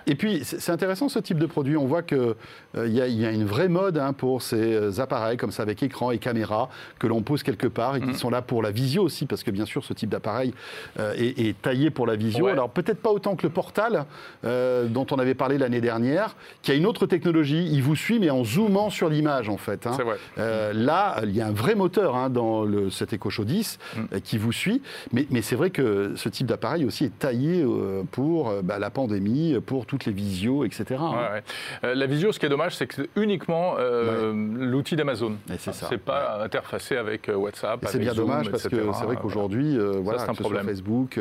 Et 0.07 0.15
puis, 0.15 0.41
c'est 0.43 0.71
intéressant 0.71 1.09
ce 1.09 1.19
type 1.19 1.39
de 1.39 1.45
produit. 1.45 1.77
On 1.77 1.85
voit 1.85 2.03
qu'il 2.03 2.35
euh, 2.77 2.87
y, 2.87 3.25
a 3.25 3.31
une 3.31 3.45
vraie 3.45 3.69
mode 3.69 3.97
hein, 3.97 4.13
pour 4.13 4.41
ces 4.41 4.73
euh, 4.73 4.99
appareils 4.99 5.37
comme 5.37 5.51
ça 5.51 5.63
avec 5.63 5.81
écran 5.81 6.11
et 6.11 6.19
caméra 6.19 6.69
que 6.99 7.07
l'on 7.07 7.21
pose 7.21 7.41
quelque 7.41 7.67
part 7.67 7.95
et 7.95 8.01
qui 8.01 8.09
mm. 8.09 8.15
sont 8.15 8.29
là 8.29 8.41
pour 8.41 8.61
la 8.61 8.71
visio 8.71 9.03
aussi, 9.03 9.25
parce 9.25 9.43
que 9.43 9.51
bien 9.51 9.65
sûr, 9.65 9.83
ce 9.83 9.93
type 9.93 10.09
d'appareil 10.09 10.53
euh, 10.99 11.13
est, 11.17 11.59
taillé 11.61 11.89
pour 11.89 12.05
la 12.05 12.15
visio. 12.15 12.47
Alors, 12.47 12.69
peut-être 12.69 13.01
pas 13.01 13.11
autant 13.11 13.35
que 13.35 13.43
le 13.43 13.49
Portal 13.49 14.05
dont 14.43 15.07
on 15.11 15.17
avait 15.17 15.33
parlé 15.33 15.57
l'année 15.57 15.81
dernière, 15.81 16.35
qui 16.61 16.71
a 16.71 16.75
une 16.75 16.85
autre 16.85 17.05
technologie. 17.05 17.67
Il 17.71 17.81
vous 17.81 17.95
suit, 17.95 18.19
mais 18.19 18.29
en 18.29 18.43
zoomant 18.43 18.89
sur 18.89 19.09
l'image, 19.09 19.49
en 19.49 19.57
fait. 19.57 19.87
Hein. 19.87 19.91
Vrai. 19.91 20.73
là, 20.73 21.21
il 21.23 21.35
y 21.35 21.41
a 21.41 21.47
un 21.47 21.51
vrai 21.51 21.75
moteur 21.75 22.15
hein, 22.15 22.29
dans 22.29 22.63
le, 22.63 22.89
cet 22.89 23.13
Echo 23.13 23.29
Show 23.29 23.45
10 23.45 23.79
mm. 23.95 24.19
qui 24.23 24.37
vous 24.37 24.51
suit. 24.51 24.81
Mais, 25.13 25.25
mais 25.29 25.41
c'est 25.41 25.55
vrai 25.55 25.69
que 25.69 26.13
ce 26.15 26.29
type 26.29 26.47
d'appareil 26.47 26.85
aussi 26.85 27.05
est 27.05 27.17
taillé 27.17 27.65
pour 28.11 28.53
bah, 28.63 28.79
la 28.79 28.89
pandémie, 28.89 29.55
pour 29.65 29.85
tout 29.85 29.94
toutes 29.95 30.05
les 30.07 30.11
visios, 30.11 30.65
etc. 30.65 30.99
Hein. 30.99 31.41
Euh, 31.85 31.95
la 31.95 32.05
visio, 32.05 32.33
ce 32.33 32.39
qui 32.39 32.45
est 32.45 32.49
dommage, 32.49 32.75
c'est 32.75 32.85
que 32.85 32.95
c'est 32.95 33.09
uniquement 33.15 33.75
euh, 33.79 34.33
l'outil 34.33 34.97
d'Amazon. 34.97 35.37
C'est 35.47 35.73
ça. 35.73 35.87
C'est 35.89 35.97
pas 35.97 36.43
interfacé 36.43 36.97
avec 36.97 37.29
euh, 37.29 37.35
WhatsApp. 37.35 37.79
C'est 37.87 37.99
bien 37.99 38.13
dommage 38.13 38.51
parce 38.51 38.67
que 38.67 38.91
c'est 38.93 39.05
vrai 39.05 39.15
qu'aujourd'hui, 39.15 39.77
voilà, 40.01 40.19
c'est 40.19 40.29
un 40.29 40.33
problème. 40.33 40.65
Facebook 40.65 41.19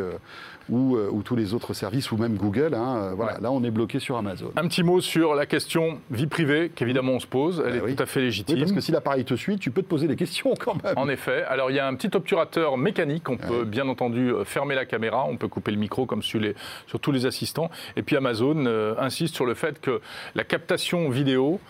ou, 0.70 0.96
ou, 0.96 1.22
tous 1.22 1.36
les 1.36 1.52
autres 1.52 1.74
services 1.74 2.10
ou 2.10 2.16
même 2.16 2.36
Google, 2.36 2.72
hein, 2.74 3.12
voilà, 3.14 3.38
là 3.38 3.52
on 3.52 3.62
est 3.64 3.70
bloqué 3.70 3.98
sur 3.98 4.16
Amazon. 4.16 4.50
Un 4.56 4.66
petit 4.66 4.82
mot 4.82 5.02
sur 5.02 5.34
la 5.34 5.44
question 5.44 6.00
vie 6.10 6.26
privée 6.26 6.70
qu'évidemment 6.74 7.12
on 7.12 7.20
se 7.20 7.26
pose. 7.26 7.62
Elle 7.66 7.80
bah 7.80 7.90
est 7.90 7.94
tout 7.94 8.02
à 8.02 8.06
fait 8.06 8.20
légitime. 8.20 8.58
parce 8.60 8.72
que 8.72 8.80
si 8.80 8.90
l'appareil 8.90 9.26
te 9.26 9.34
suit, 9.34 9.58
tu 9.58 9.70
peux 9.70 9.82
te 9.82 9.88
poser 9.88 10.08
des 10.08 10.16
questions 10.16 10.54
quand 10.58 10.82
même. 10.82 10.94
En 10.96 11.10
effet. 11.10 11.44
Alors 11.44 11.70
il 11.70 11.76
y 11.76 11.78
a 11.78 11.86
un 11.86 11.94
petit 11.94 12.16
obturateur 12.16 12.78
mécanique. 12.78 13.28
On 13.28 13.36
peut 13.36 13.64
bien 13.64 13.86
entendu 13.88 14.32
fermer 14.44 14.74
la 14.74 14.86
caméra, 14.86 15.26
on 15.26 15.36
peut 15.36 15.48
couper 15.48 15.70
le 15.70 15.76
micro 15.76 16.06
comme 16.06 16.22
sur, 16.22 16.40
les, 16.40 16.54
sur 16.86 16.98
tous 16.98 17.12
les 17.12 17.26
assistants. 17.26 17.70
Et 17.96 18.02
puis 18.02 18.16
Amazon 18.16 18.63
euh, 18.66 18.94
insiste 18.98 19.34
sur 19.34 19.46
le 19.46 19.54
fait 19.54 19.80
que 19.80 20.00
la 20.34 20.44
captation 20.44 21.08
vidéo, 21.08 21.60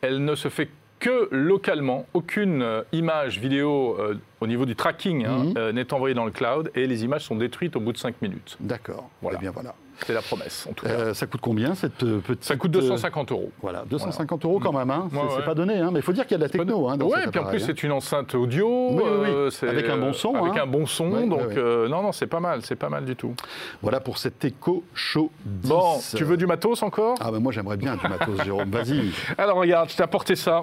elle 0.00 0.24
ne 0.24 0.34
se 0.34 0.48
fait 0.48 0.68
que 1.00 1.28
localement, 1.30 2.06
aucune 2.14 2.62
euh, 2.62 2.82
image 2.92 3.38
vidéo 3.38 3.96
euh, 3.98 4.14
au 4.40 4.46
niveau 4.46 4.64
du 4.64 4.74
tracking 4.74 5.26
hein, 5.26 5.44
mhm. 5.54 5.70
n'est 5.70 5.92
envoyée 5.92 6.14
dans 6.14 6.24
le 6.24 6.30
cloud 6.30 6.70
et 6.74 6.86
les 6.86 7.04
images 7.04 7.24
sont 7.24 7.36
détruites 7.36 7.76
au 7.76 7.80
bout 7.80 7.92
de 7.92 7.98
5 7.98 8.22
minutes. 8.22 8.56
D'accord. 8.60 9.10
Voilà. 9.20 9.38
Eh 9.38 9.42
bien 9.42 9.50
voilà. 9.50 9.74
C'est 10.06 10.12
la 10.12 10.22
promesse, 10.22 10.66
en 10.68 10.72
tout 10.72 10.86
cas. 10.86 10.92
Euh, 10.92 11.14
ça 11.14 11.26
coûte 11.26 11.40
combien 11.40 11.74
cette 11.74 12.02
euh, 12.02 12.20
petite 12.20 12.44
Ça 12.44 12.56
coûte 12.56 12.70
250 12.72 13.32
euros. 13.32 13.52
Voilà, 13.62 13.84
250 13.88 14.44
euros 14.44 14.60
quand 14.60 14.72
même. 14.72 14.90
Hein. 14.90 15.08
c'est 15.36 15.44
pas 15.44 15.54
donné, 15.54 15.78
hein. 15.78 15.90
mais 15.92 16.00
il 16.00 16.02
faut 16.02 16.12
dire 16.12 16.24
qu'il 16.24 16.32
y 16.32 16.34
a 16.34 16.38
de 16.38 16.44
la 16.44 16.48
techno. 16.48 16.88
Hein, 16.88 16.98
oui, 17.00 17.18
et 17.24 17.30
puis 17.30 17.40
en 17.40 17.44
plus 17.44 17.60
c'est 17.60 17.82
une 17.82 17.92
enceinte 17.92 18.34
audio, 18.34 18.90
oui, 18.92 19.02
euh, 19.06 19.50
avec 19.62 19.88
un 19.88 19.96
bon 19.96 20.12
son. 20.12 20.34
Avec 20.34 20.56
un 20.56 20.66
bon 20.66 20.86
son, 20.86 21.26
donc 21.26 21.56
non, 21.56 22.02
non, 22.02 22.12
c'est 22.12 22.26
pas 22.26 22.40
mal, 22.40 22.62
c'est 22.62 22.76
pas 22.76 22.88
mal 22.88 23.04
du 23.04 23.16
tout. 23.16 23.34
Voilà 23.82 24.00
pour 24.00 24.18
cet 24.18 24.44
Echo 24.44 24.84
Show 24.94 25.30
10. 25.44 25.68
Bon, 25.68 26.00
tu 26.16 26.24
veux 26.24 26.36
du 26.36 26.46
matos 26.46 26.82
encore? 26.82 27.16
Ah 27.20 27.30
ben 27.30 27.38
moi 27.38 27.52
j'aimerais 27.52 27.76
bien 27.76 27.96
du 27.96 28.08
matos, 28.08 28.42
Jérôme. 28.44 28.70
Vas-y. 28.70 29.10
Alors 29.38 29.56
regarde, 29.56 29.90
je 29.90 29.96
t'ai 29.96 30.02
apporté 30.02 30.36
ça. 30.36 30.62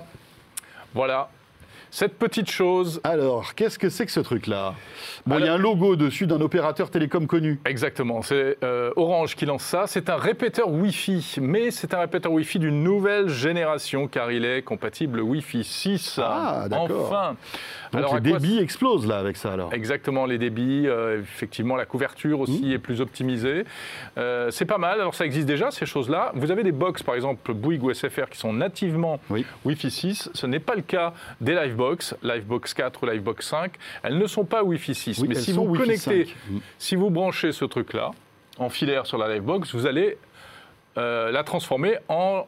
Voilà, 0.94 1.30
cette 1.92 2.18
petite 2.18 2.50
chose. 2.50 3.02
Alors, 3.04 3.54
qu'est-ce 3.54 3.78
que 3.78 3.90
c'est 3.90 4.06
que 4.06 4.12
ce 4.14 4.22
truc-là? 4.22 4.76
Bon, 5.28 5.38
il 5.38 5.46
y 5.46 5.48
a 5.50 5.54
un 5.54 5.58
logo 5.58 5.98
dessus 5.98 6.26
d'un 6.26 6.40
opérateur 6.40 6.90
télécom 6.90 7.28
connu. 7.28 7.60
Exactement, 7.66 8.22
c'est 8.22 8.58
euh, 8.64 8.92
Orange 8.96 9.36
qui 9.36 9.46
lance 9.46 9.64
ça. 9.64 9.84
C'est 9.88 10.10
un 10.10 10.16
répéteur 10.16 10.72
Wi-Fi, 10.72 11.40
mais 11.42 11.70
c'est 11.70 11.94
un 11.94 12.00
répéteur 12.00 12.32
Wi-Fi 12.32 12.60
d'une 12.60 12.82
nouvelle 12.82 13.28
génération 13.28 14.08
car 14.08 14.32
il 14.32 14.46
est 14.46 14.62
compatible 14.62 15.20
Wi-Fi 15.20 15.66
6. 15.66 16.20
Ah, 16.24 16.68
d'accord. 16.70 17.08
Enfin. 17.08 17.36
Donc 17.92 18.00
alors, 18.00 18.16
les 18.16 18.22
débits 18.22 18.58
explosent 18.60 19.06
là 19.06 19.18
avec 19.18 19.36
ça 19.36 19.52
alors. 19.52 19.74
Exactement, 19.74 20.26
les 20.26 20.38
débits, 20.38 20.88
euh, 20.88 21.20
effectivement 21.20 21.76
la 21.76 21.86
couverture 21.86 22.40
aussi 22.40 22.64
mmh. 22.64 22.72
est 22.72 22.80
plus 22.80 23.02
optimisée. 23.02 23.66
Euh, 24.18 24.50
c'est 24.50 24.64
pas 24.64 24.78
mal, 24.78 25.02
alors 25.02 25.14
ça 25.14 25.26
existe 25.26 25.46
déjà 25.46 25.72
ces 25.72 25.86
choses-là. 25.86 26.32
Vous 26.36 26.52
avez 26.52 26.64
des 26.64 26.72
box 26.72 27.04
par 27.04 27.16
exemple 27.16 27.54
Bouygues 27.54 27.84
ou 27.84 27.94
SFR 27.94 28.30
qui 28.30 28.38
sont 28.38 28.54
nativement 28.54 29.20
Wi-Fi 29.66 29.92
6, 29.92 30.30
ce 30.34 30.48
n'est 30.48 30.60
pas 30.60 30.76
le 30.76 30.84
cas 30.84 31.14
des 31.42 31.54
Livebox 31.54 31.81
Livebox, 31.82 32.16
Livebox 32.24 32.74
4 32.74 33.04
ou 33.04 33.06
Livebox 33.08 33.48
5, 33.48 33.72
elles 34.04 34.18
ne 34.18 34.28
sont 34.28 34.46
pas 34.46 34.64
Wi-Fi 34.64 34.94
6. 34.96 35.20
Oui, 35.20 35.28
mais 35.30 35.36
si 35.36 35.52
vous 35.52 35.64
Wi-Fi 35.64 35.84
connectez, 35.84 36.26
5. 36.26 36.36
Mm. 36.50 36.58
si 36.78 36.96
vous 36.96 37.10
branchez 37.10 37.52
ce 37.52 37.66
truc-là 37.66 38.12
en 38.58 38.70
filaire 38.70 39.06
sur 39.06 39.18
la 39.18 39.34
Livebox, 39.34 39.74
vous 39.74 39.86
allez 39.86 40.18
euh, 40.98 41.32
la 41.32 41.44
transformer 41.44 41.98
en, 42.08 42.46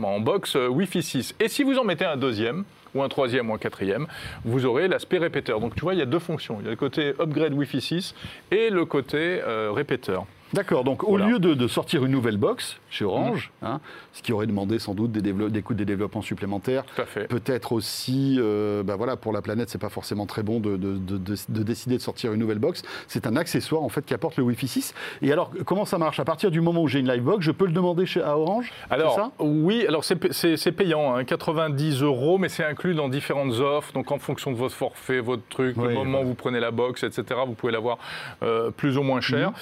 en 0.00 0.20
box 0.20 0.56
euh, 0.56 0.68
Wi-Fi 0.68 1.02
6. 1.02 1.34
Et 1.40 1.48
si 1.48 1.62
vous 1.62 1.78
en 1.78 1.84
mettez 1.84 2.04
un 2.04 2.16
deuxième, 2.16 2.64
ou 2.94 3.02
un 3.02 3.08
troisième 3.08 3.50
ou 3.50 3.54
un 3.54 3.58
quatrième, 3.58 4.06
vous 4.44 4.66
aurez 4.66 4.86
l'aspect 4.86 5.18
répéteur. 5.18 5.60
Donc 5.60 5.74
tu 5.74 5.80
vois, 5.80 5.94
il 5.94 5.98
y 5.98 6.02
a 6.02 6.06
deux 6.06 6.20
fonctions. 6.20 6.58
Il 6.60 6.64
y 6.64 6.68
a 6.68 6.70
le 6.70 6.76
côté 6.76 7.12
upgrade 7.20 7.52
Wi-Fi 7.52 7.80
6 7.80 8.14
et 8.52 8.70
le 8.70 8.84
côté 8.84 9.40
euh, 9.42 9.72
répéteur. 9.72 10.26
D'accord, 10.54 10.84
donc 10.84 11.02
au 11.04 11.16
lieu 11.16 11.38
de, 11.38 11.54
de 11.54 11.68
sortir 11.68 12.04
une 12.04 12.12
nouvelle 12.12 12.36
box 12.36 12.78
chez 12.90 13.04
Orange, 13.04 13.50
hein, 13.62 13.80
ce 14.12 14.22
qui 14.22 14.32
aurait 14.32 14.46
demandé 14.46 14.78
sans 14.78 14.94
doute 14.94 15.10
des, 15.12 15.62
coûts 15.62 15.74
de 15.74 15.84
développement 15.84 16.22
supplémentaires, 16.22 16.84
peut-être 17.26 17.72
aussi, 17.72 18.36
euh, 18.38 18.82
bah 18.82 18.94
voilà, 18.96 19.16
pour 19.16 19.32
la 19.32 19.42
planète, 19.42 19.68
c'est 19.68 19.80
pas 19.80 19.88
forcément 19.88 20.26
très 20.26 20.42
bon 20.44 20.60
de, 20.60 20.76
de- 20.76 20.96
de- 20.96 21.18
de- 21.18 21.34
de 21.48 21.62
décider 21.64 21.96
de 21.96 22.02
sortir 22.02 22.32
une 22.32 22.38
nouvelle 22.40 22.58
box. 22.60 22.82
C'est 23.08 23.26
un 23.26 23.34
accessoire 23.36 23.82
en 23.82 23.88
fait 23.88 24.04
qui 24.06 24.14
apporte 24.14 24.36
le 24.36 24.44
Wi-Fi 24.44 24.68
6. 24.68 24.94
Et 25.22 25.32
alors, 25.32 25.50
comment 25.66 25.84
ça 25.84 25.98
marche? 25.98 26.20
À 26.20 26.24
partir 26.24 26.50
du 26.52 26.60
moment 26.60 26.82
où 26.82 26.88
j'ai 26.88 27.00
une 27.00 27.10
Livebox, 27.10 27.44
je 27.44 27.50
peux 27.50 27.66
le 27.66 27.72
demander 27.72 28.06
chez, 28.06 28.22
à 28.22 28.38
Orange? 28.38 28.72
Alors, 28.90 29.14
ça? 29.16 29.30
oui, 29.40 29.84
alors 29.88 30.04
c'est 30.04 30.16
pa- 30.16 30.28
c'est 30.30 30.56
c'est 30.56 30.72
payant, 30.72 31.16
hein, 31.16 31.24
90 31.24 32.02
euros, 32.02 32.38
mais 32.38 32.48
c'est 32.48 32.64
inclus 32.64 32.94
dans 32.94 33.08
différentes 33.08 33.54
offres. 33.54 33.92
Donc, 33.92 34.12
en 34.12 34.18
fonction 34.20 34.52
de 34.52 34.56
votre 34.56 34.74
forfait, 34.74 35.18
votre 35.20 35.42
truc, 35.48 35.76
Oui, 35.76 35.88
le 35.88 35.94
moment 35.94 36.20
où 36.20 36.26
vous 36.26 36.34
prenez 36.34 36.60
la 36.60 36.70
box, 36.70 37.02
etc., 37.02 37.24
vous 37.46 37.54
pouvez 37.54 37.72
l'avoir 37.72 37.98
euh, 38.44 38.70
plus 38.70 38.96
ou 38.98 39.02
moins 39.02 39.20
cher. 39.20 39.52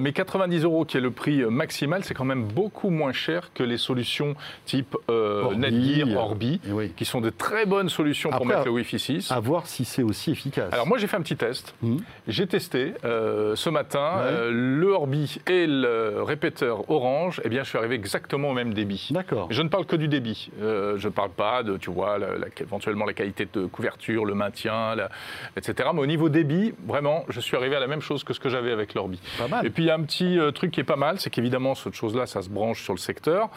Mais 0.00 0.12
90 0.12 0.39
euros, 0.48 0.84
qui 0.84 0.96
est 0.96 1.00
le 1.00 1.10
prix 1.10 1.42
maximal, 1.44 2.04
c'est 2.04 2.14
quand 2.14 2.24
même 2.24 2.44
beaucoup 2.44 2.90
moins 2.90 3.12
cher 3.12 3.50
que 3.54 3.62
les 3.62 3.76
solutions 3.76 4.34
type 4.64 4.96
euh, 5.10 5.42
Orbi, 5.44 5.58
Netgear, 5.58 6.16
Orbi, 6.18 6.60
oui. 6.68 6.92
qui 6.96 7.04
sont 7.04 7.20
de 7.20 7.30
très 7.30 7.66
bonnes 7.66 7.88
solutions 7.88 8.30
pour 8.30 8.46
mettre 8.46 8.64
le 8.64 8.70
Wi-Fi 8.70 8.98
6. 8.98 9.32
À 9.32 9.40
voir 9.40 9.66
si 9.66 9.84
c'est 9.84 10.02
aussi 10.02 10.30
efficace. 10.32 10.72
Alors 10.72 10.86
moi 10.86 10.98
j'ai 10.98 11.06
fait 11.06 11.16
un 11.16 11.22
petit 11.22 11.36
test. 11.36 11.74
Mhm. 11.82 12.00
J'ai 12.28 12.46
testé 12.46 12.94
euh, 13.04 13.56
ce 13.56 13.70
matin 13.70 14.00
Ouais. 14.00 14.26
euh, 14.26 14.50
le 14.52 14.88
Orbi 14.92 15.38
et 15.46 15.66
le 15.66 16.22
répéteur 16.22 16.90
Orange. 16.90 17.40
Eh 17.44 17.48
bien 17.48 17.62
je 17.62 17.68
suis 17.68 17.78
arrivé 17.78 17.94
exactement 17.94 18.50
au 18.50 18.54
même 18.54 18.72
débit. 18.74 19.08
D'accord. 19.10 19.48
Je 19.50 19.62
ne 19.62 19.68
parle 19.68 19.86
que 19.86 19.96
du 19.96 20.08
débit. 20.08 20.50
Euh, 20.62 20.96
je 20.98 21.08
ne 21.08 21.12
parle 21.12 21.30
pas 21.30 21.62
de, 21.62 21.76
tu 21.76 21.90
vois, 21.90 22.18
la- 22.18 22.36
la- 22.38 22.46
éventuellement 22.60 23.04
la 23.04 23.12
qualité 23.12 23.46
de 23.52 23.66
couverture, 23.66 24.24
le 24.24 24.34
maintien, 24.34 24.94
la- 24.94 25.10
etc. 25.56 25.88
Mais 25.94 26.00
au 26.00 26.06
niveau 26.06 26.28
débit, 26.28 26.72
vraiment, 26.86 27.24
je 27.28 27.40
suis 27.40 27.56
arrivé 27.56 27.76
à 27.76 27.80
la 27.80 27.86
même 27.86 28.00
chose 28.00 28.24
que 28.24 28.32
ce 28.32 28.40
que 28.40 28.48
j'avais 28.48 28.72
avec 28.72 28.94
l'Orbi. 28.94 29.20
Pas 29.38 29.48
mal. 29.48 29.66
Et 29.66 29.70
puis 29.70 29.84
il 29.84 29.86
y 29.86 29.90
a 29.90 29.94
un 29.94 30.02
petit 30.02 30.19
euh, 30.38 30.50
truc 30.50 30.70
qui 30.70 30.80
est 30.80 30.84
pas 30.84 30.96
mal, 30.96 31.18
c'est 31.20 31.30
qu'évidemment 31.30 31.74
cette 31.74 31.94
chose-là, 31.94 32.26
ça 32.26 32.42
se 32.42 32.48
branche 32.48 32.82
sur 32.82 32.92
le 32.92 32.98
secteur. 32.98 33.48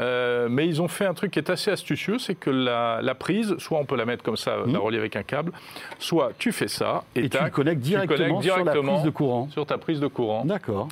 Euh, 0.00 0.48
mais 0.50 0.66
ils 0.66 0.80
ont 0.82 0.88
fait 0.88 1.06
un 1.06 1.14
truc 1.14 1.30
qui 1.32 1.38
est 1.38 1.50
assez 1.50 1.70
astucieux, 1.70 2.18
c'est 2.18 2.34
que 2.34 2.50
la, 2.50 3.00
la 3.02 3.14
prise, 3.14 3.54
soit 3.58 3.78
on 3.78 3.84
peut 3.84 3.96
la 3.96 4.04
mettre 4.04 4.22
comme 4.22 4.36
ça, 4.36 4.56
la 4.66 4.78
relier 4.78 4.98
avec 4.98 5.16
un 5.16 5.22
câble, 5.22 5.52
soit 5.98 6.32
tu 6.38 6.52
fais 6.52 6.68
ça 6.68 7.04
et, 7.14 7.20
Et 7.20 7.22
tu 7.24 7.30
tac, 7.30 7.52
connectes 7.52 7.82
tu 7.84 7.92
connectes 7.92 8.08
directement, 8.08 8.40
sur 8.42 8.56
la 8.56 8.62
directement 8.62 8.92
prise 8.94 9.04
de 9.04 9.10
courant. 9.10 9.48
sur 9.50 9.66
ta 9.66 9.78
prise 9.78 10.00
de 10.00 10.06
courant. 10.06 10.44
D'accord. 10.44 10.88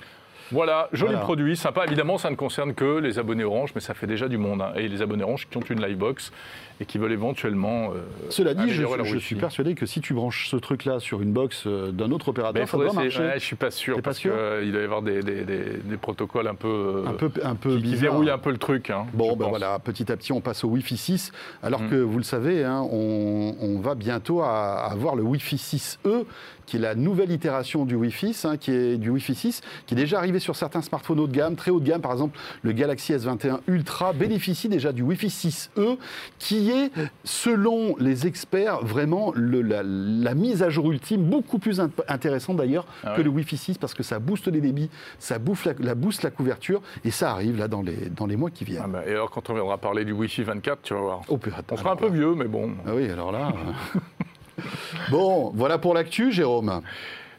Voilà, 0.53 0.89
joli 0.93 1.13
Voilà. 1.13 1.25
produit, 1.25 1.57
sympa. 1.57 1.85
Évidemment, 1.87 2.19
ça 2.19 2.29
ne 2.29 2.35
concerne 2.35 2.75
que 2.75 2.99
les 2.99 3.21
abonnés 3.21 3.45
Orange, 3.45 3.71
mais 3.77 3.81
ça 3.81 3.95
fait 3.95 4.09
déjà 4.09 4.27
du 4.27 4.37
monde. 4.37 4.61
hein. 4.63 4.73
Et 4.75 4.89
les 4.89 5.01
abonnés 5.01 5.23
Orange 5.23 5.47
qui 5.49 5.57
ont 5.57 5.61
une 5.61 5.81
Livebox 5.81 6.33
et 6.81 6.87
qui 6.87 6.99
veulent 6.99 7.13
éventuellement. 7.13 7.91
euh, 7.95 8.01
Cela 8.31 8.55
dit, 8.55 8.71
je, 8.71 9.19
suis 9.19 9.37
persuadé 9.37 9.75
que 9.75 9.85
si 9.87 10.01
tu 10.01 10.15
branches 10.15 10.49
ce 10.49 10.57
truc-là 10.57 10.99
sur 10.99 11.21
une 11.21 11.33
box 11.33 11.65
euh, 11.67 11.93
d'un 11.93 12.11
autre 12.11 12.29
opérateur, 12.29 12.67
ça 12.69 12.77
doit 12.77 12.93
marcher. 12.93 13.21
ouais, 13.21 13.33
je 13.35 13.45
suis 13.45 13.57
pas 13.57 13.71
sûr 13.71 13.97
pas 13.97 14.03
parce 14.03 14.19
qu'il 14.19 14.31
doit 14.31 14.81
y 14.81 14.85
avoir 14.85 15.03
des, 15.03 15.23
des- 15.23 15.45
des- 15.45 15.77
des 15.85 15.97
protocoles 15.97 16.49
un 16.49 16.55
peu, 16.55 16.69
euh, 16.69 17.07
un 17.07 17.13
peu, 17.13 17.31
un 17.45 17.55
peu 17.55 17.77
qui, 17.79 17.95
verrouillent 17.97 18.31
un 18.31 18.39
peu 18.39 18.51
le 18.51 18.59
truc. 18.59 18.91
hein, 18.91 19.07
Bon, 19.13 19.33
ben 19.37 19.41
pense. 19.45 19.49
voilà, 19.51 19.79
petit 19.79 20.11
à 20.11 20.17
petit, 20.17 20.33
on 20.33 20.41
passe 20.41 20.65
au 20.65 20.69
Wi-Fi 20.69 20.97
6. 20.97 21.33
Alors 21.63 21.83
Mm. 21.83 21.89
que, 21.91 21.95
vous 21.97 22.17
le 22.19 22.25
savez, 22.25 22.65
hein, 22.65 22.83
on, 22.91 23.55
on 23.61 23.79
va 23.81 23.95
bientôt 23.95 24.41
à- 24.41 24.87
avoir 24.91 25.17
le 25.17 25.23
Wi-Fi 25.23 25.57
6E, 25.57 26.25
qui 26.67 26.77
est 26.77 26.81
la 26.81 26.95
nouvelle 26.95 27.33
itération 27.33 27.85
du 27.85 27.97
Wi-Fi, 27.97 28.37
hein, 28.45 28.57
qui 28.57 28.71
est 28.71 28.97
du 28.97 29.11
Wi-Fi 29.11 29.35
6, 29.35 29.61
qui 29.87 29.95
est 29.95 29.97
déjà 29.97 30.19
arrivé 30.19 30.39
sur 30.39 30.55
certains 30.55 30.83
smartphones 30.83 31.19
haut 31.19 31.27
de 31.27 31.33
gamme, 31.37 31.57
très 31.57 31.73
haut 31.73 31.81
de 31.81 31.85
gamme. 31.85 32.01
Par 32.01 32.13
exemple, 32.13 32.39
le 32.63 32.71
Galaxy 32.73 33.13
S21 33.13 33.59
Ultra 33.67 34.13
bénéficie 34.13 34.69
déjà 34.69 34.93
du 34.93 35.03
Wi-Fi 35.03 35.29
6E, 35.31 35.99
qui 36.39 36.70
est, 36.71 36.91
selon 37.25 37.97
les 37.99 38.27
experts, 38.27 38.81
vraiment 38.85 39.33
le- 39.35 39.63
la, 39.63 39.83
la 39.85 40.35
mise 40.35 40.63
à 40.63 40.71
jour 40.71 40.91
ultime, 40.91 41.23
beaucoup 41.23 41.59
plus 41.59 41.81
int- 41.81 41.91
intéressante 42.09 42.57
d'ailleurs 42.57 42.87
Ah 43.05 43.15
que 43.17 43.23
le 43.23 43.29
Wi-Fi 43.31 43.57
6, 43.57 43.79
parce 43.79 43.95
que 43.95 44.03
ça 44.03 44.19
booste 44.19 44.49
les 44.49 44.61
débits, 44.61 44.89
ça 45.19 45.39
bouffe 45.39 45.65
la, 45.67 45.73
la 45.79 45.95
booste 45.95 46.23
la 46.23 46.31
couverture, 46.31 46.81
et 47.05 47.11
ça 47.11 47.31
arrive 47.33 47.59
là 47.59 47.69
dans 47.69 47.83
les, 47.83 48.09
dans 48.11 48.27
les 48.27 48.37
mois 48.37 48.51
qui 48.51 48.65
viennent. 48.65 48.83
Ah 48.85 48.89
bah, 48.89 49.03
et 49.07 49.11
alors, 49.11 49.31
quand 49.31 49.51
on 49.51 49.55
viendra 49.55 49.77
parler 49.79 50.05
du 50.05 50.13
Wi-Fi 50.13 50.43
24, 50.45 50.83
tu 50.83 50.95
vas 50.95 51.01
voir. 51.01 51.21
Oh, 51.29 51.37
purée, 51.37 51.57
On 51.71 51.77
sera 51.77 51.93
un 51.93 51.97
peu 51.97 52.07
là. 52.07 52.13
vieux, 52.13 52.35
mais 52.35 52.47
bon. 52.47 52.71
Ah 52.87 52.91
oui, 52.95 53.09
alors 53.11 53.33
là. 53.33 53.49
euh. 53.49 54.63
bon, 55.11 55.53
voilà 55.55 55.79
pour 55.79 55.95
l'actu, 55.95 56.33
Jérôme. 56.33 56.81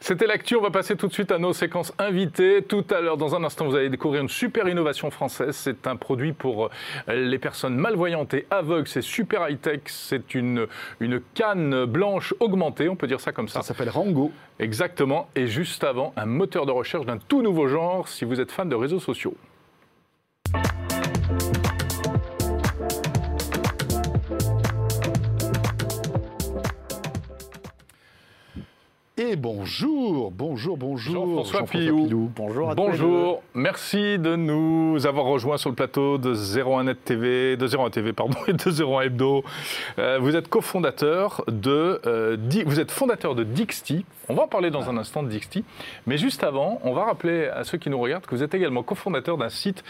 C'était 0.03 0.25
l'actu, 0.25 0.55
on 0.55 0.62
va 0.62 0.72
passer 0.72 0.96
tout 0.96 1.05
de 1.05 1.13
suite 1.13 1.31
à 1.31 1.38
nos 1.38 1.53
séquences 1.53 1.93
invitées. 2.00 2.63
Tout 2.63 2.84
à 2.89 3.01
l'heure, 3.01 3.17
dans 3.17 3.36
un 3.36 3.43
instant, 3.43 3.67
vous 3.67 3.75
allez 3.75 3.89
découvrir 3.89 4.24
une 4.24 4.29
super 4.29 4.67
innovation 4.67 5.12
française. 5.12 5.55
C'est 5.55 5.86
un 5.86 5.96
produit 5.96 6.34
pour 6.34 6.65
euh, 7.08 7.13
les 7.13 7.38
personnes 7.38 7.75
malvoyantes 7.75 8.34
et 8.34 8.48
aveugles. 8.50 8.88
C'est 8.88 9.03
super 9.03 9.48
high-tech. 9.48 9.81
C'est 9.86 10.34
une, 10.34 10.65
une 11.01 11.22
canne 11.36 11.86
blanche 11.86 12.34
augmentée, 12.39 12.89
on 12.89 12.96
peut 12.96 13.05
dire 13.05 13.20
ça 13.20 13.31
comme 13.31 13.48
ça. 13.48 13.62
Ça 13.62 13.67
s'appelle 13.67 13.91
Rango. 13.91 14.31
Exactement. 14.58 15.29
Et 15.36 15.46
juste 15.46 15.84
avant, 15.84 16.13
un 16.17 16.25
moteur 16.25 16.65
de 16.65 16.72
recherche 16.72 17.05
d'un 17.05 17.20
tout 17.20 17.43
nouveau 17.43 17.67
genre 17.67 18.08
si 18.08 18.25
vous 18.25 18.41
êtes 18.41 18.51
fan 18.51 18.67
de 18.67 18.75
réseaux 18.75 19.00
sociaux. 19.00 19.36
Et 29.18 29.36
bonjour, 29.36 30.32
bonjour, 30.32 30.78
bonjour. 30.78 31.26
Jean-François 31.44 31.64
Pillou. 31.64 32.32
Bonjour 32.34 32.72
à 32.72 32.76
Bonjour, 32.76 33.44
merci 33.54 34.18
de 34.18 34.38
nous 34.38 35.06
avoir 35.06 35.26
rejoints 35.26 35.58
sur 35.58 35.70
le 35.70 35.76
plateau 35.76 36.18
de 36.18 36.34
01net 36.34 36.96
TV, 37.04 37.58
de 37.58 37.68
01 37.68 37.90
TV 37.90 38.14
pardon, 38.14 38.38
et 38.48 38.54
de 38.54 38.84
01 38.84 39.02
Hebdo. 39.02 39.44
Euh, 40.00 40.18
vous 40.22 40.36
êtes 40.38 40.48
cofondateur 40.48 41.44
de, 41.48 42.00
euh, 42.08 42.38
Di- 42.38 42.64
vous 42.64 42.80
êtes 42.80 42.90
fondateur 42.90 43.36
de 43.36 43.44
Dixty. 43.44 44.06
On 44.30 44.34
va 44.34 44.44
en 44.44 44.48
parler 44.48 44.72
dans 44.72 44.90
un 44.90 44.98
instant 44.98 45.24
de 45.24 45.28
Dixty, 45.28 45.66
mais 46.08 46.18
juste 46.18 46.44
avant, 46.46 46.80
on 46.84 46.94
va 46.94 47.04
rappeler 47.04 47.48
à 47.48 47.66
ceux 47.66 47.78
qui 47.78 47.90
nous 47.90 48.00
regardent 48.00 48.26
que 48.26 48.34
vous 48.34 48.44
êtes 48.44 48.54
également 48.56 48.82
cofondateur 48.82 49.38
d'un 49.38 49.50
site 49.50 49.84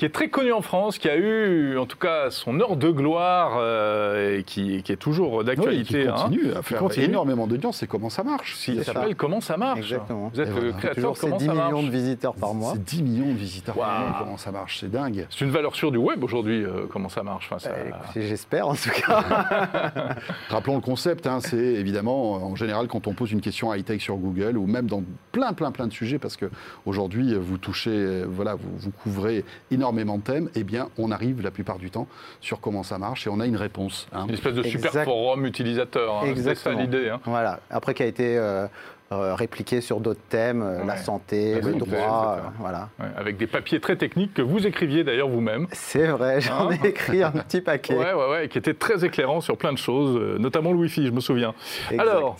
qui 0.00 0.06
est 0.06 0.08
très 0.14 0.30
connu 0.30 0.50
en 0.50 0.62
France, 0.62 0.96
qui 0.96 1.10
a 1.10 1.16
eu 1.18 1.76
en 1.76 1.84
tout 1.84 1.98
cas 1.98 2.30
son 2.30 2.58
heure 2.58 2.76
de 2.76 2.88
gloire 2.88 3.58
euh, 3.58 4.38
et 4.38 4.44
qui, 4.44 4.82
qui 4.82 4.92
est 4.92 4.96
toujours 4.96 5.34
Oui, 5.34 5.44
d'actualité. 5.44 6.04
qui 6.04 6.08
hein. 6.08 6.14
continue 6.16 6.52
à 6.54 6.62
faire 6.62 6.78
continue. 6.78 7.04
énormément 7.04 7.46
d'audience. 7.46 7.76
C'est 7.76 7.86
comment 7.86 8.08
ça 8.08 8.24
marche 8.24 8.56
Il 8.66 8.78
C'est 8.78 8.84
s'appelle 8.84 9.10
ça. 9.10 9.14
Comment 9.14 9.42
ça 9.42 9.58
marche 9.58 9.80
Exactement. 9.80 10.30
Vous 10.32 10.40
êtes 10.40 10.58
le 10.58 10.72
créateur 10.72 11.12
Comment 11.20 11.36
10 11.36 11.44
ça 11.44 11.52
marche 11.52 11.66
millions 11.74 11.82
de 11.82 11.90
visiteurs 11.90 12.34
par 12.34 12.54
mois. 12.54 12.72
C'est 12.72 12.82
10 12.82 13.02
millions 13.02 13.26
de 13.34 13.36
visiteurs 13.38 13.74
par 13.74 14.00
mois. 14.00 14.16
Comment 14.20 14.36
ça 14.38 14.50
marche 14.50 14.78
C'est 14.80 14.90
dingue. 14.90 15.26
C'est 15.28 15.44
une 15.44 15.50
valeur 15.50 15.76
sûre 15.76 15.92
du 15.92 15.98
web 15.98 16.24
aujourd'hui, 16.24 16.64
euh, 16.64 16.86
comment 16.90 17.10
ça 17.10 17.22
marche. 17.22 17.50
Enfin, 17.50 17.58
ça- 17.58 17.68
Bah, 17.90 18.00
J'espère 18.16 18.68
en 18.68 18.74
tout 18.76 18.88
cas. 19.06 19.20
Rappelons 20.48 20.76
le 20.76 20.80
concept, 20.80 21.26
hein, 21.26 21.40
c'est 21.42 21.58
évidemment, 21.58 22.36
en 22.42 22.56
général, 22.56 22.88
quand 22.88 23.06
on 23.06 23.12
pose 23.12 23.32
une 23.32 23.42
question 23.42 23.74
high-tech 23.74 24.00
sur 24.00 24.16
Google, 24.16 24.56
ou 24.56 24.66
même 24.66 24.86
dans 24.86 25.02
plein, 25.30 25.52
plein, 25.52 25.72
plein 25.72 25.86
de 25.88 25.92
sujets, 25.92 26.18
parce 26.18 26.38
qu'aujourd'hui, 26.38 27.34
vous 27.38 27.58
touchez, 27.58 27.90
euh, 27.90 28.24
voilà, 28.26 28.54
vous, 28.54 28.70
vous 28.78 28.90
couvrez 28.92 29.44
énormément 29.70 29.89
de 29.92 30.22
thèmes, 30.22 30.48
eh 30.54 30.62
bien, 30.64 30.88
on 30.98 31.10
arrive 31.10 31.42
la 31.42 31.50
plupart 31.50 31.78
du 31.78 31.90
temps 31.90 32.06
sur 32.40 32.60
comment 32.60 32.82
ça 32.82 32.98
marche 32.98 33.26
et 33.26 33.30
on 33.30 33.40
a 33.40 33.46
une 33.46 33.56
réponse. 33.56 34.06
hein. 34.12 34.24
Une 34.28 34.34
espèce 34.34 34.54
de 34.54 34.62
super 34.62 34.90
Exact. 34.90 35.04
forum 35.04 35.44
utilisateur. 35.46 36.22
hein. 36.24 36.32
C'est 36.36 36.54
ça 36.54 36.72
l'idée. 36.72 37.08
hein. 37.10 37.20
voilà. 37.24 37.60
Après 37.70 37.94
qui 37.94 38.02
a 38.02 38.06
été 38.06 38.36
euh, 38.38 38.66
euh, 39.12 39.34
répliqué 39.34 39.80
sur 39.80 39.98
d'autres 40.00 40.20
thèmes, 40.28 40.62
euh, 40.62 40.84
la 40.84 40.96
santé, 40.96 41.54
La 41.54 41.60
le 41.60 41.72
santé, 41.72 41.78
droit, 41.90 42.36
euh, 42.38 42.48
voilà. 42.60 42.88
Ouais, 43.00 43.06
avec 43.16 43.36
des 43.36 43.46
papiers 43.48 43.80
très 43.80 43.96
techniques 43.96 44.34
que 44.34 44.42
vous 44.42 44.66
écriviez 44.66 45.02
d'ailleurs 45.04 45.28
vous-même. 45.28 45.66
C'est 45.72 46.06
vrai, 46.06 46.40
j'en 46.40 46.70
Hein 46.70 46.78
ai 46.82 46.88
écrit 46.88 47.22
un 47.22 47.32
petit 47.32 47.60
paquet. 47.60 47.94
Ouais, 47.96 48.12
ouais, 48.12 48.30
ouais, 48.30 48.48
qui 48.48 48.58
était 48.58 48.74
très 48.74 49.04
éclairant 49.04 49.40
sur 49.40 49.56
plein 49.56 49.72
de 49.72 49.78
choses, 49.78 50.38
notamment 50.38 50.70
le 50.72 50.78
Wi-Fi, 50.78 51.06
je 51.06 51.12
me 51.12 51.20
souviens. 51.20 51.54
Exact. 51.90 52.08
Alors, 52.08 52.36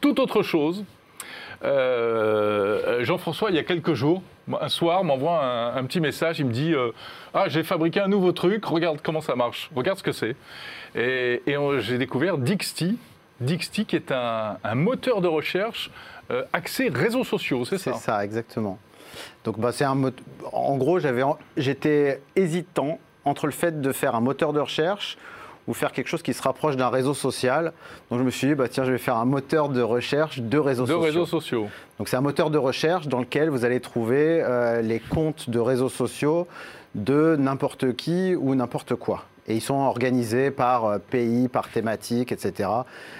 toute 0.00 0.18
autre 0.18 0.42
chose. 0.42 0.84
Euh, 1.62 3.04
Jean-François, 3.04 3.50
il 3.50 3.56
y 3.56 3.58
a 3.58 3.62
quelques 3.64 3.92
jours, 3.94 4.22
un 4.60 4.68
soir, 4.68 5.04
m'envoie 5.04 5.42
un, 5.44 5.76
un 5.76 5.84
petit 5.84 6.00
message. 6.00 6.38
Il 6.40 6.46
me 6.46 6.52
dit 6.52 6.72
euh, 6.74 6.90
Ah, 7.34 7.48
j'ai 7.48 7.62
fabriqué 7.62 8.00
un 8.00 8.08
nouveau 8.08 8.32
truc, 8.32 8.64
regarde 8.64 9.00
comment 9.02 9.20
ça 9.20 9.34
marche, 9.36 9.70
regarde 9.74 9.98
ce 9.98 10.02
que 10.02 10.12
c'est. 10.12 10.36
Et, 10.94 11.42
j'ai 11.80 11.98
découvert 11.98 12.38
Dixty. 12.38 12.98
Dixty, 13.40 13.86
qui 13.86 13.96
est 13.96 14.12
un, 14.12 14.58
un 14.62 14.74
moteur 14.74 15.20
de 15.20 15.28
recherche 15.28 15.90
euh, 16.30 16.44
axé 16.52 16.90
réseaux 16.92 17.24
sociaux, 17.24 17.64
c'est 17.64 17.78
C'est 17.78 17.90
ça 17.92 17.96
ça, 17.96 18.24
exactement. 18.24 18.78
Donc, 19.44 19.58
bah, 19.58 19.72
c'est 19.72 19.84
un 19.84 19.94
mot- 19.94 20.10
En 20.52 20.76
gros, 20.76 20.98
j'étais 21.56 22.20
hésitant 22.36 22.98
entre 23.24 23.46
le 23.46 23.52
fait 23.52 23.80
de 23.80 23.92
faire 23.92 24.14
un 24.14 24.20
moteur 24.20 24.52
de 24.52 24.60
recherche 24.60 25.16
ou 25.68 25.74
faire 25.74 25.92
quelque 25.92 26.08
chose 26.08 26.22
qui 26.22 26.34
se 26.34 26.42
rapproche 26.42 26.76
d'un 26.76 26.88
réseau 26.88 27.14
social. 27.14 27.72
Donc 28.10 28.18
je 28.20 28.24
me 28.24 28.30
suis 28.30 28.48
dit, 28.48 28.54
bah, 28.54 28.68
tiens, 28.68 28.84
je 28.84 28.92
vais 28.92 28.98
faire 28.98 29.16
un 29.16 29.24
moteur 29.24 29.68
de 29.68 29.82
recherche 29.82 30.40
de 30.40 30.58
réseaux 30.58 30.84
de 30.84 30.88
sociaux. 30.88 31.00
réseaux 31.04 31.26
sociaux. 31.26 31.68
Donc 31.98 32.08
c'est 32.08 32.16
un 32.16 32.20
moteur 32.22 32.50
de 32.50 32.58
recherche 32.58 33.06
dans 33.08 33.20
lequel 33.20 33.50
vous 33.50 33.64
allez 33.64 33.80
trouver 33.80 34.42
euh, 34.42 34.80
les 34.82 34.98
comptes 35.00 35.48
de 35.50 35.58
réseaux 35.58 35.88
sociaux 35.90 36.46
de 36.94 37.36
n'importe 37.38 37.94
qui 37.94 38.34
ou 38.34 38.54
n'importe 38.54 38.94
quoi. 38.96 39.24
Et 39.46 39.54
ils 39.54 39.60
sont 39.60 39.74
organisés 39.74 40.50
par 40.50 40.84
euh, 40.84 40.98
pays, 40.98 41.48
par 41.48 41.68
thématique, 41.68 42.30
etc. 42.30 42.68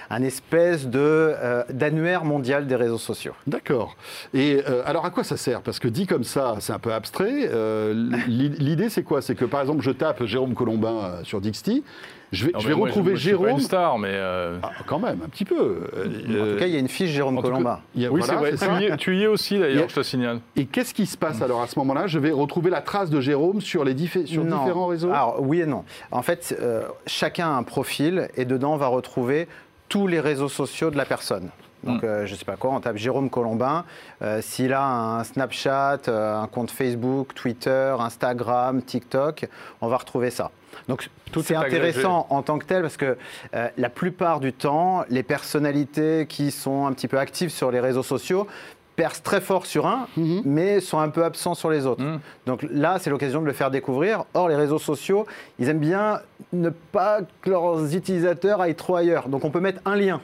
Un 0.09 0.23
espèce 0.23 0.87
de, 0.87 0.99
euh, 1.01 1.63
d'annuaire 1.71 2.23
mondial 2.25 2.67
des 2.67 2.75
réseaux 2.75 2.97
sociaux. 2.99 3.33
D'accord. 3.47 3.95
Et 4.33 4.61
euh, 4.69 4.81
alors 4.85 5.05
à 5.05 5.09
quoi 5.09 5.23
ça 5.23 5.35
sert? 5.35 5.61
Parce 5.61 5.79
que 5.79 5.87
dit 5.87 6.05
comme 6.07 6.23
ça, 6.23 6.55
c'est 6.59 6.73
un 6.73 6.79
peu 6.79 6.93
abstrait. 6.93 7.49
Euh, 7.51 7.93
l'i- 8.27 8.49
L'idée, 8.49 8.89
c'est 8.89 9.03
quoi? 9.03 9.21
C'est 9.21 9.35
que 9.35 9.45
par 9.45 9.61
exemple, 9.61 9.81
je 9.81 9.91
tape 9.91 10.23
Jérôme 10.25 10.53
Colombin 10.53 11.19
sur 11.23 11.41
Dixty, 11.41 11.83
je 12.31 12.45
vais, 12.45 12.51
Non, 12.53 12.59
je 12.59 12.67
mais 12.67 12.73
vais 12.73 12.77
moi, 12.77 12.87
retrouver 12.87 13.11
moi, 13.11 13.15
je 13.15 13.21
suis 13.21 13.31
pas 13.31 13.37
Jérôme. 13.43 13.49
une 13.57 13.59
star, 13.59 13.97
mais. 13.99 14.09
euh, 14.11 14.57
Ah, 14.63 14.71
quand 14.85 14.99
même, 14.99 15.19
un 15.25 15.29
petit 15.29 15.45
peu. 15.45 15.81
En 15.97 16.03
tout 16.53 16.59
cas, 16.59 16.65
il 16.67 16.73
y 16.73 16.75
a 16.75 16.79
une 16.79 16.87
fiche 16.87 17.09
Jérôme 17.11 17.35
cas, 17.37 17.41
Colomba. 17.43 17.71
a- 17.73 17.79
Oui, 17.95 18.21
voilà, 18.25 18.25
c'est 18.57 18.65
vrai. 18.67 18.79
Tu 18.79 18.83
y, 18.83 18.87
es, 18.87 18.97
tu 18.97 19.17
y 19.17 19.23
es 19.23 19.27
aussi, 19.27 19.59
d'ailleurs, 19.59 19.89
je 19.89 19.95
te 19.95 20.03
signale. 20.03 20.39
Et 20.55 20.65
qu'est-ce 20.65 20.93
qui 20.93 21.05
se 21.05 21.17
passe 21.17 21.41
alors 21.41 21.61
à 21.61 21.67
ce 21.67 21.77
moment-là? 21.79 22.07
Je 22.07 22.19
vais 22.19 22.31
retrouver 22.31 22.69
la 22.69 22.81
trace 22.81 23.09
de 23.09 23.19
Jérôme 23.21 23.59
sur, 23.61 23.83
les 23.83 23.93
diffé- 23.93 24.25
sur 24.25 24.43
Non. 24.43 24.59
différents 24.59 24.87
réseaux? 24.87 25.09
Alors 25.09 25.37
oui 25.41 25.61
et 25.61 25.65
non. 25.65 25.83
En 26.11 26.21
fait, 26.21 26.55
euh, 26.61 26.83
chacun 27.07 27.47
a 27.47 27.53
un 27.57 27.63
profil 27.63 28.29
et 28.37 28.45
dedans 28.45 28.73
on 28.73 28.77
va 28.77 28.87
retrouver 28.87 29.47
tous 29.89 30.07
les 30.07 30.19
réseaux 30.19 30.47
sociaux 30.49 30.89
de 30.89 30.97
la 30.97 31.05
personne. 31.05 31.49
Donc, 31.83 32.03
euh, 32.03 32.25
je 32.25 32.33
ne 32.33 32.37
sais 32.37 32.45
pas 32.45 32.55
quoi, 32.57 32.71
on 32.71 32.79
tape 32.79 32.97
Jérôme 32.97 33.29
Colombin. 33.29 33.85
euh, 34.21 34.39
S'il 34.41 34.71
a 34.73 34.85
un 34.85 35.23
Snapchat, 35.23 35.99
euh, 36.07 36.39
un 36.39 36.47
compte 36.47 36.69
Facebook, 36.71 37.33
Twitter, 37.33 37.95
Instagram, 37.99 38.81
TikTok, 38.83 39.47
on 39.81 39.87
va 39.87 39.97
retrouver 39.97 40.29
ça. 40.29 40.51
Donc, 40.87 41.09
Tout 41.31 41.41
c'est 41.41 41.53
est 41.53 41.57
agrégé. 41.57 41.77
intéressant 41.89 42.27
en 42.29 42.41
tant 42.43 42.57
que 42.59 42.65
tel 42.65 42.81
parce 42.81 42.97
que 42.97 43.17
euh, 43.55 43.67
la 43.77 43.89
plupart 43.89 44.39
du 44.39 44.53
temps, 44.53 45.03
les 45.09 45.23
personnalités 45.23 46.25
qui 46.27 46.51
sont 46.51 46.85
un 46.85 46.93
petit 46.93 47.07
peu 47.07 47.17
actives 47.19 47.49
sur 47.49 47.71
les 47.71 47.79
réseaux 47.79 48.03
sociaux 48.03 48.47
percent 48.95 49.21
très 49.23 49.41
fort 49.41 49.65
sur 49.65 49.87
un, 49.87 50.07
Mhm. 50.17 50.41
mais 50.45 50.79
sont 50.81 50.99
un 50.99 51.09
peu 51.09 51.23
absents 51.23 51.55
sur 51.55 51.69
les 51.71 51.85
autres. 51.87 52.03
Mhm. 52.03 52.19
Donc 52.45 52.65
là, 52.69 52.97
c'est 52.99 53.09
l'occasion 53.09 53.41
de 53.41 53.45
le 53.47 53.53
faire 53.53 53.71
découvrir. 53.71 54.25
Or, 54.33 54.49
les 54.49 54.55
réseaux 54.55 54.79
sociaux, 54.79 55.25
ils 55.59 55.69
aiment 55.69 55.79
bien 55.79 56.19
ne 56.53 56.69
pas 56.69 57.19
que 57.41 57.49
leurs 57.49 57.95
utilisateurs 57.95 58.61
aillent 58.61 58.75
trop 58.75 58.95
ailleurs. 58.97 59.29
Donc 59.29 59.45
on 59.45 59.49
peut 59.49 59.61
mettre 59.61 59.79
un 59.85 59.95
lien. 59.95 60.21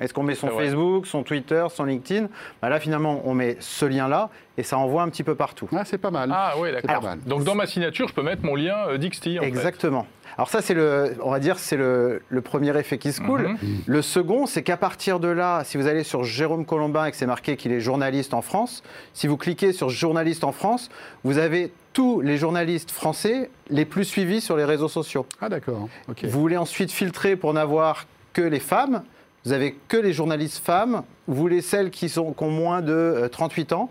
Est-ce 0.00 0.14
qu'on 0.14 0.22
met 0.22 0.34
son. 0.34 0.48
Facebook, 0.48 1.06
son 1.06 1.22
Twitter, 1.22 1.64
son 1.70 1.84
LinkedIn? 1.84 2.28
Bah 2.62 2.68
Là, 2.68 2.80
finalement, 2.80 3.22
on 3.24 3.34
met 3.34 3.56
ce 3.60 3.84
lien-là 3.84 4.30
et 4.56 4.62
ça 4.62 4.78
envoie 4.78 5.02
un 5.02 5.08
petit 5.08 5.22
peu 5.22 5.34
partout. 5.34 5.68
Ah, 5.76 5.84
c'est 5.84 5.98
pas 5.98 6.10
mal. 6.10 6.30
Ah 6.34 6.54
oui, 6.58 6.70
d'accord. 6.72 7.16
Donc 7.26 7.44
dans 7.44 7.54
ma 7.54 7.66
signature, 7.66 8.08
je 8.08 8.14
peux 8.14 8.22
mettre 8.22 8.44
mon 8.44 8.56
lien 8.56 8.76
euh, 8.88 8.98
Dixty. 8.98 9.38
En 9.38 9.42
fait. 9.42 9.48
Exactement. 9.48 10.06
Alors 10.36 10.48
ça, 10.48 10.62
c'est 10.62 10.74
le, 10.74 11.16
on 11.22 11.30
va 11.30 11.38
dire, 11.38 11.58
c'est 11.58 11.76
le, 11.76 12.22
le 12.28 12.40
premier 12.40 12.76
effet 12.78 12.98
qui 12.98 13.12
se 13.12 13.20
coule. 13.20 13.48
Mhm. 13.48 13.58
Le 13.86 14.02
second, 14.02 14.46
c'est 14.46 14.62
qu'à 14.62 14.76
partir 14.76 15.20
de 15.20 15.28
là, 15.28 15.64
si 15.64 15.76
vous 15.76 15.86
allez 15.86 16.04
sur 16.04 16.24
Jérôme 16.24 16.64
Colombin 16.64 17.06
et 17.06 17.10
que 17.10 17.16
c'est 17.16 17.26
marqué 17.26 17.56
qu'il 17.56 17.72
est 17.72 17.80
journaliste 17.80 18.32
en 18.32 18.40
France, 18.42 18.82
si 19.12 19.26
vous 19.26 19.36
cliquez 19.36 19.72
sur 19.72 19.90
journaliste 19.90 20.44
en 20.44 20.52
France, 20.52 20.88
vous 21.24 21.38
avez 21.38 21.72
tous 21.92 22.20
les 22.20 22.36
journalistes 22.36 22.90
français 22.90 23.50
les 23.68 23.84
plus 23.84 24.04
suivis 24.04 24.40
sur 24.40 24.56
les 24.56 24.64
réseaux 24.64 24.88
sociaux. 24.88 25.26
Ah, 25.40 25.48
d'accord. 25.48 25.88
Vous 26.06 26.40
voulez 26.40 26.56
ensuite 26.56 26.92
filtrer 26.92 27.34
pour 27.36 27.52
n'avoir 27.52 28.06
que 28.32 28.42
les 28.42 28.60
femmes. 28.60 29.02
Vous 29.44 29.52
avez 29.52 29.74
que 29.88 29.96
les 29.96 30.12
journalistes 30.12 30.62
femmes. 30.62 31.02
Vous 31.26 31.34
voulez 31.34 31.62
celles 31.62 31.90
qui, 31.90 32.08
sont, 32.08 32.32
qui 32.32 32.44
ont 32.44 32.50
moins 32.50 32.82
de 32.82 32.92
euh, 32.92 33.28
38 33.28 33.72
ans. 33.72 33.90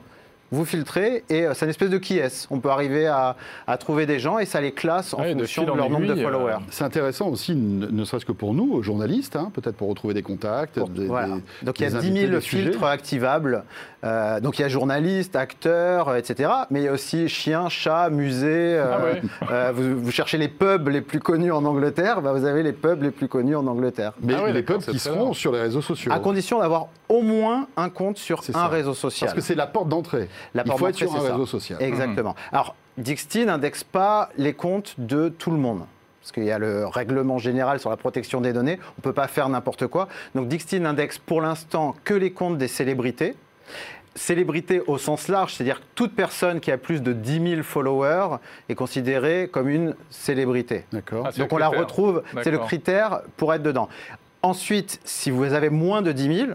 Vous 0.52 0.66
filtrez 0.66 1.24
et 1.30 1.46
euh, 1.46 1.54
c'est 1.54 1.66
une 1.66 1.70
espèce 1.70 1.90
de 1.92 1.98
qui 2.00 2.18
est. 2.18 2.48
On 2.50 2.60
peut 2.60 2.70
arriver 2.70 3.06
à, 3.08 3.36
à 3.68 3.78
trouver 3.78 4.06
des 4.06 4.18
gens 4.20 4.40
et 4.40 4.46
ça 4.46 4.60
les 4.62 4.72
classe 4.72 5.14
en 5.14 5.20
Ouais, 5.22 5.34
fonction 5.34 5.64
de 5.64 5.72
en 5.72 5.76
leur 5.76 5.90
nombre 5.90 6.08
de 6.08 6.14
euh, 6.20 6.24
followers. 6.24 6.58
C'est 6.72 6.84
intéressant 6.84 7.28
aussi, 7.30 7.56
ne, 7.56 7.86
ne 7.88 8.04
serait-ce 8.04 8.26
que 8.26 8.32
pour 8.32 8.54
nous, 8.56 8.82
journalistes, 8.82 9.36
hein, 9.36 9.52
peut-être 9.54 9.76
pour 9.76 9.90
retrouver 9.90 10.14
des 10.16 10.24
contacts. 10.24 10.80
Pour- 10.80 10.90
des- 10.90 11.06
voilà. 11.06 11.36
des- 11.36 11.66
Donc 11.66 11.80
il 11.80 11.84
y 11.84 11.86
a 11.86 11.90
des 11.92 11.98
10 12.00 12.08
invités, 12.08 12.20
000 12.28 12.32
des 12.34 12.42
sujets. 12.42 12.64
filtres 12.72 12.84
activables. 12.84 13.64
Euh, 14.06 14.40
donc 14.40 14.58
il 14.58 14.62
y 14.62 14.66
a 14.66 14.70
journalistes, 14.70 15.36
acteurs, 15.36 16.16
etc. 16.16 16.50
Mais 16.72 16.80
il 16.82 16.86
y 16.86 16.88
a 16.88 16.94
aussi 16.94 17.28
chiens, 17.30 17.70
chats, 17.70 18.10
musées. 18.10 18.48
euh, 18.78 18.94
Ah 18.98 19.04
ouais. 19.04 19.22
euh, 19.52 19.72
vous, 19.76 20.00
vous 20.02 20.12
cherchez 20.12 20.38
les 20.38 20.48
pubs 20.48 20.88
les 20.88 21.02
plus 21.02 21.20
connus 21.20 21.52
en 21.52 21.66
Angleterre, 21.66 22.22
bah, 22.22 22.32
vous 22.34 22.46
avez 22.46 22.64
les 22.64 22.74
pubs 22.74 23.04
les 23.04 23.12
plus 23.12 23.28
connus 23.28 23.56
en 23.56 23.68
Angleterre. 23.68 24.14
Mais 24.24 24.34
Ah 24.38 24.44
ouais, 24.46 24.54
les 24.54 24.64
pubs 24.64 24.82
qui 24.82 24.98
seront 25.00 25.26
bien. 25.26 25.34
sur 25.34 25.52
les 25.52 25.60
réseaux 25.62 25.82
sociaux. 25.82 26.12
À 26.12 26.20
condition 26.20 26.60
d'avoir 26.60 26.88
au 27.10 27.22
moins 27.22 27.68
un 27.76 27.90
compte 27.90 28.18
sur 28.18 28.40
un 28.40 28.54
ça. 28.54 28.68
réseau 28.68 28.94
social. 28.94 29.28
Parce 29.30 29.36
que 29.40 29.46
c'est 29.46 29.56
la 29.56 29.68
porte 29.68 29.90
d'entrée. 29.90 30.30
La 30.54 30.64
Il 30.66 30.72
faut 30.74 30.88
être 30.88 30.96
sur 30.96 31.16
un 31.16 31.22
ça. 31.22 31.32
réseau 31.32 31.46
social. 31.46 31.82
Exactement. 31.82 32.36
Alors, 32.52 32.76
Dixty 32.98 33.46
n'indexe 33.46 33.84
pas 33.84 34.30
les 34.38 34.54
comptes 34.54 34.96
de 34.98 35.30
tout 35.30 35.52
le 35.52 35.58
monde. 35.58 35.86
Parce 36.22 36.32
qu'il 36.34 36.44
y 36.44 36.52
a 36.52 36.60
le 36.60 36.86
règlement 36.86 37.38
général 37.38 37.80
sur 37.80 37.90
la 37.90 37.98
protection 37.98 38.42
des 38.42 38.52
données. 38.54 38.78
On 38.82 38.94
ne 39.00 39.02
peut 39.04 39.14
pas 39.14 39.28
faire 39.28 39.48
n'importe 39.50 39.88
quoi. 39.88 40.08
Donc, 40.36 40.48
Dixty 40.48 40.80
n'indexe 40.80 41.18
pour 41.18 41.42
l'instant 41.42 41.96
que 42.04 42.14
les 42.14 42.32
comptes 42.32 42.58
des 42.58 42.68
célébrités. 42.68 43.36
Célébrité 44.16 44.82
au 44.88 44.98
sens 44.98 45.28
large, 45.28 45.54
c'est-à-dire 45.54 45.80
que 45.80 45.86
toute 45.96 46.14
personne 46.14 46.60
qui 46.60 46.72
a 46.72 46.78
plus 46.78 47.02
de 47.02 47.14
10 47.14 47.52
000 47.52 47.64
followers 47.64 48.38
est 48.68 48.76
considérée 48.76 49.48
comme 49.52 49.70
une 49.70 49.96
célébrité. 50.10 50.84
D'accord. 50.92 51.26
Ah, 51.28 51.32
Donc 51.38 51.54
on 51.54 51.58
la 51.58 51.70
retrouve, 51.70 52.24
c'est 52.44 52.52
le 52.52 52.58
critère 52.58 53.22
pour 53.38 53.54
être 53.54 53.62
dedans. 53.64 53.88
Ensuite, 54.42 55.00
si 55.06 55.32
vous 55.32 55.54
avez 55.54 55.70
moins 55.70 56.02
de 56.02 56.12
10 56.12 56.36
000, 56.38 56.52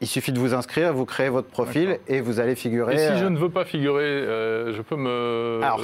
il 0.00 0.06
suffit 0.06 0.32
de 0.32 0.38
vous 0.38 0.54
inscrire, 0.54 0.92
vous 0.92 1.04
créez 1.04 1.28
votre 1.28 1.48
profil 1.48 1.98
et 2.08 2.20
vous 2.20 2.40
allez 2.40 2.54
figurer. 2.54 2.94
Et 2.94 2.98
si 2.98 3.04
euh, 3.12 3.18
je 3.18 3.26
ne 3.26 3.36
veux 3.38 3.50
pas 3.50 3.64
figurer, 3.64 4.04
euh, 4.04 4.72
je 4.74 4.82
peux 4.82 4.96
me. 4.96 5.60
Alors, 5.62 5.80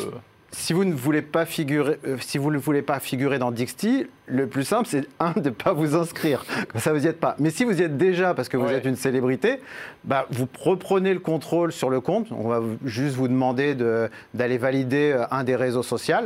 si 0.52 0.72
vous 0.72 0.84
ne 0.84 0.94
voulez 0.94 1.20
pas 1.22 1.46
figurer, 1.46 1.98
euh, 2.06 2.16
si 2.20 2.38
vous 2.38 2.52
ne 2.52 2.58
voulez 2.58 2.82
pas 2.82 3.00
figurer 3.00 3.40
dans 3.40 3.50
Dixty, 3.50 4.06
le 4.26 4.46
plus 4.46 4.62
simple, 4.62 4.86
c'est 4.88 5.08
un 5.18 5.32
de 5.32 5.40
ne 5.48 5.50
pas 5.50 5.72
vous 5.72 5.96
inscrire. 5.96 6.44
Comme 6.70 6.80
ça, 6.80 6.92
vous 6.92 7.00
n'y 7.00 7.06
êtes 7.08 7.18
pas. 7.18 7.34
Mais 7.40 7.50
si 7.50 7.64
vous 7.64 7.80
y 7.80 7.82
êtes 7.82 7.96
déjà 7.96 8.34
parce 8.34 8.48
que 8.48 8.56
vous 8.56 8.66
Ouais. 8.66 8.74
êtes 8.74 8.84
une 8.84 8.94
célébrité, 8.94 9.60
bah, 10.04 10.26
vous 10.30 10.46
reprenez 10.60 11.12
le 11.12 11.18
contrôle 11.18 11.72
sur 11.72 11.90
le 11.90 12.00
compte. 12.00 12.28
On 12.30 12.46
va 12.48 12.60
juste 12.84 13.16
vous 13.16 13.26
demander 13.26 13.74
de- 13.74 14.08
d'aller 14.32 14.58
valider 14.58 15.20
un 15.32 15.42
des 15.42 15.56
réseaux 15.56 15.82
sociaux. 15.82 16.16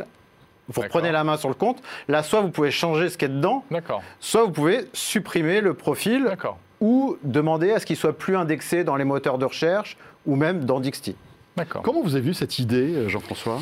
Vous 0.70 0.82
reprenez 0.82 1.10
la 1.10 1.24
main 1.24 1.38
sur 1.38 1.48
le 1.48 1.54
compte. 1.54 1.82
Là, 2.08 2.22
soit 2.22 2.42
vous 2.42 2.50
pouvez 2.50 2.70
changer 2.70 3.08
ce 3.08 3.16
qu'il 3.16 3.28
y 3.28 3.32
a 3.32 3.34
dedans, 3.34 3.64
D'accord, 3.70 4.02
soit 4.20 4.44
vous 4.44 4.50
pouvez 4.52 4.80
supprimer 4.92 5.62
le 5.62 5.72
profil 5.72 6.24
d'accord, 6.24 6.58
ou 6.80 7.16
demander 7.22 7.72
à 7.72 7.80
ce 7.80 7.86
qu'il 7.86 7.96
soit 7.96 8.16
plus 8.16 8.36
indexé 8.36 8.84
dans 8.84 8.96
les 8.96 9.04
moteurs 9.04 9.38
de 9.38 9.44
recherche 9.44 9.96
ou 10.26 10.36
même 10.36 10.64
dans 10.64 10.80
Dixty. 10.80 11.16
D'accord. 11.58 11.82
Comment 11.82 12.02
vous 12.02 12.14
avez 12.14 12.24
vu 12.24 12.34
cette 12.34 12.58
idée, 12.58 12.94
euh, 12.94 13.08
Jean-François? 13.08 13.60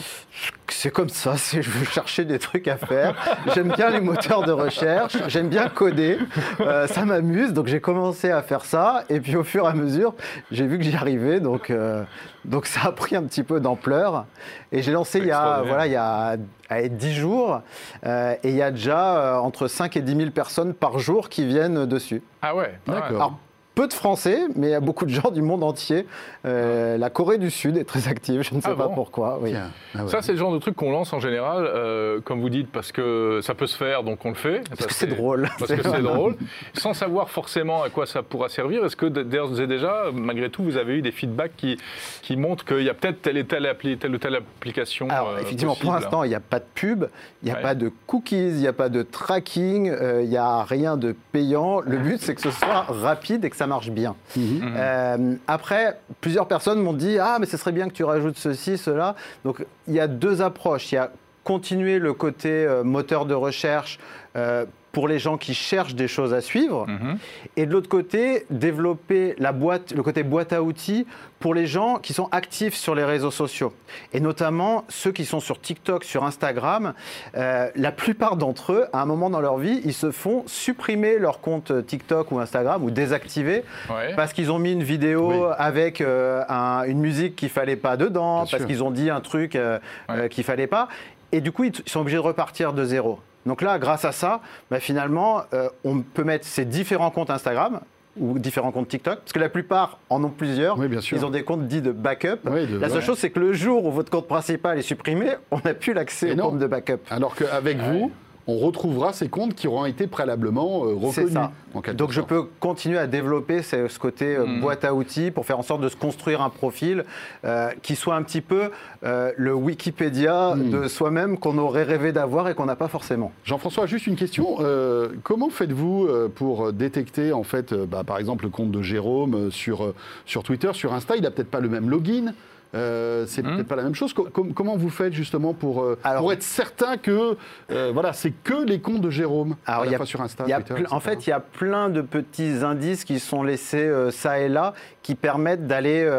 C'est 0.68 0.90
comme 0.90 1.08
ça, 1.08 1.34
c'est 1.36 1.62
je 1.62 1.70
veux 1.70 1.84
chercher 1.84 2.24
des 2.24 2.38
trucs 2.38 2.68
à 2.68 2.76
faire. 2.76 3.14
J'aime 3.54 3.72
bien 3.72 3.90
les 3.90 4.00
moteurs 4.00 4.42
de 4.42 4.52
recherche, 4.52 5.16
j'aime 5.28 5.48
bien 5.48 5.68
coder, 5.68 6.18
euh, 6.60 6.86
ça 6.86 7.04
m'amuse, 7.04 7.52
donc 7.52 7.66
j'ai 7.66 7.80
commencé 7.80 8.30
à 8.30 8.42
faire 8.42 8.64
ça. 8.64 9.04
Et 9.08 9.20
puis 9.20 9.36
au 9.36 9.44
fur 9.44 9.64
et 9.64 9.68
à 9.68 9.72
mesure, 9.74 10.14
j'ai 10.50 10.66
vu 10.66 10.78
que 10.78 10.84
j'y 10.84 10.94
arrivais, 10.94 11.40
donc, 11.40 11.70
euh, 11.70 12.04
donc 12.44 12.66
ça 12.66 12.80
a 12.84 12.92
pris 12.92 13.16
un 13.16 13.24
petit 13.24 13.42
peu 13.42 13.60
d'ampleur. 13.60 14.26
Et 14.72 14.82
j'ai 14.82 14.92
lancé 14.92 15.18
il 15.18 15.26
y, 15.26 15.32
a, 15.32 15.62
voilà, 15.62 15.86
il 15.86 15.92
y 15.92 15.96
a 15.96 16.36
allez, 16.68 16.88
10 16.88 17.14
jours, 17.14 17.60
euh, 18.04 18.34
et 18.42 18.50
il 18.50 18.56
y 18.56 18.62
a 18.62 18.70
déjà 18.70 19.16
euh, 19.16 19.36
entre 19.38 19.68
5 19.68 19.96
et 19.96 20.00
10 20.00 20.16
000 20.16 20.30
personnes 20.30 20.74
par 20.74 20.98
jour 20.98 21.28
qui 21.28 21.44
viennent 21.46 21.86
dessus. 21.86 22.22
Ah 22.42 22.54
ouais. 22.54 22.78
D'accord. 22.86 23.08
Alors, 23.08 23.38
peu 23.76 23.86
de 23.86 23.92
Français, 23.92 24.40
mais 24.56 24.68
il 24.68 24.70
y 24.70 24.74
a 24.74 24.80
beaucoup 24.80 25.04
de 25.04 25.10
gens 25.10 25.30
du 25.30 25.42
monde 25.42 25.62
entier. 25.62 26.06
Euh, 26.46 26.96
la 26.96 27.10
Corée 27.10 27.36
du 27.36 27.50
Sud 27.50 27.76
est 27.76 27.84
très 27.84 28.08
active, 28.08 28.40
je 28.42 28.54
ne 28.54 28.60
sais 28.62 28.68
Ah 28.72 28.74
pas 28.74 28.88
bon 28.88 28.94
pourquoi. 28.94 29.38
oui. 29.42 29.52
Ah 29.54 30.02
ouais. 30.02 30.08
Ça, 30.08 30.22
c'est 30.22 30.32
le 30.32 30.38
genre 30.38 30.50
de 30.52 30.58
truc 30.58 30.74
qu'on 30.76 30.90
lance 30.90 31.12
en 31.12 31.20
général, 31.20 31.66
euh, 31.66 32.18
comme 32.22 32.40
vous 32.40 32.48
dites, 32.48 32.72
parce 32.72 32.90
que 32.90 33.40
ça 33.42 33.54
peut 33.54 33.66
se 33.66 33.76
faire, 33.76 34.02
donc 34.02 34.24
on 34.24 34.30
le 34.30 34.34
fait. 34.34 34.62
Parce 34.70 34.86
que 34.86 34.94
c'est 34.94 35.06
drôle. 35.06 35.46
Parce 35.58 35.70
que 35.70 35.82
c'est 35.82 36.02
drôle, 36.02 36.36
sans 36.72 36.94
savoir 36.94 37.28
forcément 37.28 37.82
à 37.82 37.90
quoi 37.90 38.06
ça 38.06 38.22
pourra 38.22 38.48
servir. 38.48 38.82
Est-ce 38.82 38.96
que 38.96 39.04
d'ores 39.04 39.60
et 39.60 39.66
déjà, 39.66 40.04
malgré 40.10 40.48
tout, 40.48 40.62
vous 40.64 40.78
avez 40.78 40.94
eu 40.94 41.02
des 41.02 41.12
feedbacks 41.12 41.54
qui, 41.58 41.76
qui 42.22 42.38
montrent 42.38 42.64
qu'il 42.64 42.82
y 42.82 42.88
a 42.88 42.94
peut-être 42.94 43.20
telle, 43.20 43.36
et 43.36 43.44
telle, 43.44 43.64
appli- 43.66 43.98
telle 43.98 44.14
ou 44.14 44.18
telle 44.18 44.36
application 44.36 45.06
Alors, 45.10 45.28
euh, 45.36 45.40
effectivement, 45.42 45.74
pour 45.76 45.92
l'instant, 45.92 46.24
il 46.24 46.30
n'y 46.30 46.34
a 46.34 46.40
pas 46.40 46.60
de 46.60 46.64
pub, 46.74 47.08
il 47.42 47.46
n'y 47.46 47.52
a 47.52 47.56
Ouais. 47.56 47.62
pas 47.62 47.74
de 47.74 47.92
cookies, 48.06 48.48
il 48.48 48.54
n'y 48.56 48.66
a 48.68 48.72
pas 48.72 48.88
de 48.88 49.02
tracking, 49.02 49.90
euh, 49.90 50.22
il 50.22 50.30
n'y 50.30 50.38
a 50.38 50.62
rien 50.64 50.96
de 50.96 51.14
payant. 51.32 51.80
Le 51.80 51.98
but, 51.98 52.22
c'est 52.22 52.34
que 52.34 52.40
ce 52.40 52.50
soit 52.50 52.86
rapide 52.88 53.44
et 53.44 53.50
que 53.50 53.56
ça 53.56 53.65
marche 53.66 53.90
bien. 53.90 54.14
Mhm. 54.36 54.74
Euh, 54.76 55.34
après, 55.46 55.98
plusieurs 56.20 56.48
personnes 56.48 56.80
m'ont 56.80 56.92
dit 56.92 57.18
Ah, 57.18 57.38
mais 57.40 57.46
ce 57.46 57.56
serait 57.56 57.72
bien 57.72 57.88
que 57.88 57.94
tu 57.94 58.04
rajoutes 58.04 58.38
ceci, 58.38 58.78
cela. 58.78 59.14
Donc, 59.44 59.64
il 59.88 59.94
y 59.94 60.00
a 60.00 60.06
deux 60.06 60.42
approches. 60.42 60.92
Il 60.92 60.96
y 60.96 60.98
a 60.98 61.10
continuer 61.46 62.00
le 62.00 62.12
côté 62.12 62.50
euh, 62.50 62.82
moteur 62.82 63.24
de 63.24 63.34
recherche 63.34 64.00
euh, 64.34 64.64
pour 64.96 65.08
les 65.08 65.18
gens 65.18 65.36
qui 65.36 65.52
cherchent 65.52 65.94
des 65.94 66.08
choses 66.08 66.32
à 66.32 66.40
suivre. 66.40 66.86
Mhm. 66.88 67.18
Et 67.58 67.66
de 67.66 67.72
l'autre 67.74 67.90
côté, 67.90 68.46
développer 68.48 69.34
la 69.36 69.52
boîte, 69.52 69.92
le 69.92 70.02
côté 70.02 70.22
boîte 70.22 70.54
à 70.54 70.62
outils 70.62 71.06
pour 71.38 71.52
les 71.52 71.66
gens 71.66 71.96
qui 71.98 72.14
sont 72.14 72.30
actifs 72.32 72.72
sur 72.74 72.94
les 72.94 73.04
réseaux 73.04 73.30
sociaux. 73.30 73.74
Et 74.14 74.20
notamment 74.20 74.84
ceux 74.88 75.12
qui 75.12 75.26
sont 75.26 75.38
sur 75.38 75.60
TikTok, 75.60 76.02
sur 76.02 76.24
Instagram. 76.24 76.94
Euh, 77.36 77.68
la 77.76 77.92
plupart 77.92 78.38
d'entre 78.38 78.72
eux, 78.72 78.86
à 78.94 79.02
un 79.02 79.04
moment 79.04 79.28
dans 79.28 79.42
leur 79.42 79.58
vie, 79.58 79.82
ils 79.84 79.92
se 79.92 80.10
font 80.10 80.44
supprimer 80.46 81.18
leur 81.18 81.42
compte 81.42 81.86
TikTok 81.86 82.32
ou 82.32 82.38
Instagram 82.40 82.82
ou 82.82 82.90
désactiver 82.90 83.64
Ouais. 83.90 84.14
parce 84.16 84.32
qu'ils 84.32 84.50
ont 84.50 84.58
mis 84.58 84.72
une 84.72 84.82
vidéo 84.82 85.28
Oui. 85.30 85.54
avec 85.58 86.00
euh, 86.00 86.42
un- 86.48 86.84
une 86.84 87.00
musique 87.00 87.36
qu'il 87.36 87.50
fallait 87.50 87.76
pas 87.76 87.98
dedans, 87.98 88.44
Bien 88.44 88.50
parce 88.50 88.64
qu'ils 88.64 88.82
ont 88.82 88.90
dit 88.90 89.10
un 89.10 89.20
truc 89.20 89.56
euh, 89.56 89.78
Ouais. 90.08 90.14
euh, 90.20 90.28
qu'il 90.28 90.42
fallait 90.44 90.66
pas. 90.66 90.88
Et 91.32 91.42
du 91.42 91.52
coup, 91.52 91.64
ils 91.64 91.72
sont 91.84 92.00
obligés 92.00 92.16
de 92.16 92.22
repartir 92.22 92.72
de 92.72 92.82
zéro. 92.82 93.18
Donc 93.46 93.62
là, 93.62 93.78
grâce 93.78 94.04
à 94.04 94.12
ça, 94.12 94.40
bah, 94.70 94.80
finalement, 94.80 95.42
euh, 95.54 95.68
on 95.84 96.00
peut 96.00 96.24
mettre 96.24 96.46
ces 96.46 96.64
différents 96.64 97.10
comptes 97.10 97.30
Instagram 97.30 97.80
ou 98.18 98.38
différents 98.38 98.72
comptes 98.72 98.88
TikTok, 98.88 99.18
parce 99.20 99.32
que 99.32 99.38
la 99.38 99.48
plupart 99.50 99.98
en 100.08 100.24
ont 100.24 100.30
plusieurs. 100.30 100.78
Oui, 100.78 100.88
bien 100.88 101.00
sûr. 101.02 101.16
Ils 101.18 101.24
ont 101.26 101.30
des 101.30 101.42
comptes 101.42 101.66
dits 101.68 101.82
de 101.82 101.92
backup. 101.92 102.38
Oui, 102.46 102.66
de- 102.66 102.78
la 102.78 102.88
seule 102.88 102.98
ouais. 102.98 103.04
chose, 103.04 103.18
c'est 103.18 103.28
que 103.30 103.38
le 103.40 103.52
jour 103.52 103.84
où 103.84 103.90
votre 103.92 104.10
compte 104.10 104.26
principal 104.26 104.78
est 104.78 104.82
supprimé, 104.82 105.32
on 105.50 105.60
n'a 105.64 105.74
plus 105.74 105.92
l'accès 105.92 106.32
au 106.32 106.36
compte 106.36 106.58
de 106.58 106.66
backup. 106.66 107.00
Alors 107.10 107.34
qu'avec 107.34 107.76
vous, 107.78 108.10
on 108.48 108.58
retrouvera 108.58 109.12
ces 109.12 109.28
comptes 109.28 109.54
qui 109.54 109.66
auront 109.68 109.86
été 109.86 110.06
préalablement 110.06 110.84
euh, 110.84 110.94
reconnus. 110.94 111.32
ça. 111.32 111.52
Donc 111.94 112.12
je 112.12 112.20
peux 112.20 112.44
continuer 112.60 112.96
à 112.98 113.06
développer 113.06 113.62
ce, 113.62 113.88
ce 113.88 113.98
côté 113.98 114.36
euh, 114.36 114.46
Mhm. 114.46 114.60
boîte 114.60 114.84
à 114.84 114.94
outils 114.94 115.30
pour 115.30 115.44
faire 115.46 115.58
en 115.58 115.62
sorte 115.62 115.80
de 115.80 115.88
se 115.88 115.96
construire 115.96 116.40
un 116.42 116.48
profil 116.50 117.04
euh, 117.44 117.70
qui 117.82 117.96
soit 117.96 118.14
un 118.14 118.22
petit 118.22 118.40
peu 118.40 118.70
euh, 119.04 119.32
le 119.36 119.52
Wikipédia 119.54 120.54
Mhm. 120.54 120.70
de 120.70 120.88
soi-même 120.88 121.38
qu'on 121.38 121.58
aurait 121.58 121.82
rêvé 121.82 122.12
d'avoir 122.12 122.48
et 122.48 122.54
qu'on 122.54 122.66
n'a 122.66 122.76
pas 122.76 122.88
forcément. 122.88 123.32
Jean-François, 123.44 123.86
juste 123.86 124.06
une 124.06 124.16
question. 124.16 124.56
Euh, 124.60 125.08
comment 125.24 125.50
faites-vous 125.50 126.08
pour 126.34 126.72
détecter, 126.72 127.32
en 127.32 127.42
fait, 127.42 127.74
bah, 127.74 128.02
par 128.04 128.18
exemple, 128.18 128.44
le 128.44 128.50
compte 128.50 128.70
de 128.70 128.82
Jérôme 128.82 129.50
sur, 129.50 129.92
sur 130.24 130.42
Twitter, 130.42 130.70
sur 130.72 130.92
Insta 130.94 131.16
Il 131.16 131.22
n'a 131.22 131.30
peut-être 131.30 131.50
pas 131.50 131.60
le 131.60 131.68
même 131.68 131.90
login. 131.90 132.32
Euh, 132.74 133.24
c'est 133.26 133.42
Hmm. 133.42 133.54
peut-être 133.56 133.68
pas 133.68 133.76
la 133.76 133.84
même 133.84 133.94
chose. 133.94 134.12
Co- 134.12 134.28
com- 134.32 134.52
comment 134.52 134.76
vous 134.76 134.90
faites 134.90 135.12
justement 135.12 135.54
pour, 135.54 135.82
euh, 135.82 135.98
Alors- 136.04 136.22
pour 136.22 136.32
être 136.32 136.42
certain 136.42 136.96
que 136.96 137.36
euh, 137.70 137.90
voilà, 137.92 138.12
c'est 138.12 138.32
que 138.32 138.64
les 138.64 138.80
comptes 138.80 139.00
de 139.00 139.10
Jérôme 139.10 139.56
Alors, 139.66 139.82
à 139.82 139.84
la 139.84 139.90
il 139.90 139.92
y 139.92 139.94
a- 139.94 139.98
fois 139.98 140.06
sur 140.06 140.20
Insta, 140.20 140.44
Il 140.46 140.50
y 140.50 140.52
a 140.52 140.60
Twitter, 140.60 140.82
ple- 140.82 140.94
en 140.94 141.00
fait, 141.00 141.26
il 141.26 141.30
y 141.30 141.32
a 141.32 141.40
plein 141.40 141.88
de 141.88 142.02
petits 142.02 142.58
indices 142.62 143.04
qui 143.04 143.18
sont 143.20 143.42
laissés 143.42 143.90
ça 144.10 144.40
et 144.40 144.48
là 144.48 144.74
qui 145.02 145.14
permettent 145.14 145.66
d'aller 145.66 146.10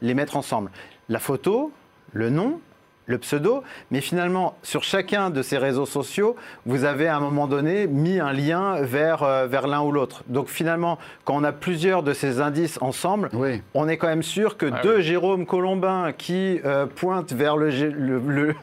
les 0.00 0.14
mettre 0.14 0.36
ensemble. 0.36 0.70
La 1.08 1.18
photo, 1.18 1.72
le 2.12 2.30
nom, 2.30 2.60
le 3.06 3.18
pseudo, 3.18 3.62
mais 3.90 4.00
finalement, 4.00 4.56
sur 4.62 4.82
chacun 4.82 5.30
de 5.30 5.42
ces 5.42 5.58
réseaux 5.58 5.86
sociaux, 5.86 6.34
vous 6.66 6.84
avez 6.84 7.06
à 7.08 7.16
un 7.16 7.20
moment 7.20 7.46
donné 7.46 7.86
mis 7.86 8.18
un 8.20 8.32
lien 8.32 8.80
vers, 8.82 9.22
euh, 9.22 9.46
vers 9.46 9.66
l'un 9.68 9.80
ou 9.82 9.92
l'autre. 9.92 10.22
Donc 10.28 10.48
finalement, 10.48 10.98
quand 11.24 11.34
on 11.36 11.44
a 11.44 11.52
plusieurs 11.52 12.02
de 12.02 12.12
ces 12.12 12.40
indices 12.40 12.78
ensemble, 12.80 13.28
Oui. 13.32 13.62
on 13.74 13.88
est 13.88 13.96
quand 13.96 14.08
même 14.08 14.22
sûr 14.24 14.56
que 14.56 14.66
Ah 14.72 14.80
deux 14.82 14.96
oui. 14.96 15.02
Jérôme 15.02 15.46
Colombin 15.46 16.12
qui 16.16 16.60
euh, 16.64 16.86
pointent 16.86 17.32
vers 17.32 17.56
le, 17.56 17.70
le, 17.70 17.90
le- 18.18 18.54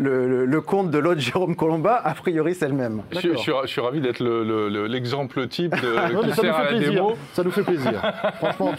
le- 0.00 0.26
le- 0.28 0.44
le 0.46 0.60
compte 0.60 0.90
de 0.90 0.98
l'autre 0.98 1.20
Jérôme 1.20 1.54
Colombin, 1.56 1.96
a 2.02 2.14
priori 2.14 2.54
c'est 2.54 2.68
le 2.68 2.74
même. 2.74 3.02
Je, 3.12 3.20
je 3.20 3.36
suis, 3.36 3.52
je 3.62 3.66
suis 3.68 3.80
ravi 3.80 4.00
d'être 4.00 4.20
le- 4.20 4.42
le- 4.44 4.68
le- 4.68 4.86
l'exemple 4.86 5.46
type 5.48 5.80
de, 5.80 5.94
mais 6.14 6.28
qui 6.28 6.34
ça 6.34 6.42
nous 6.42 6.42
sert 6.42 6.56
à 6.56 6.58
fait 6.58 6.72
la 6.72 6.78
plaisir. 6.78 6.92
démo. 6.92 7.14
Ça 7.34 7.44
nous 7.44 7.50
fait 7.52 7.62
plaisir. 7.62 8.12
Franchement, 8.38 8.72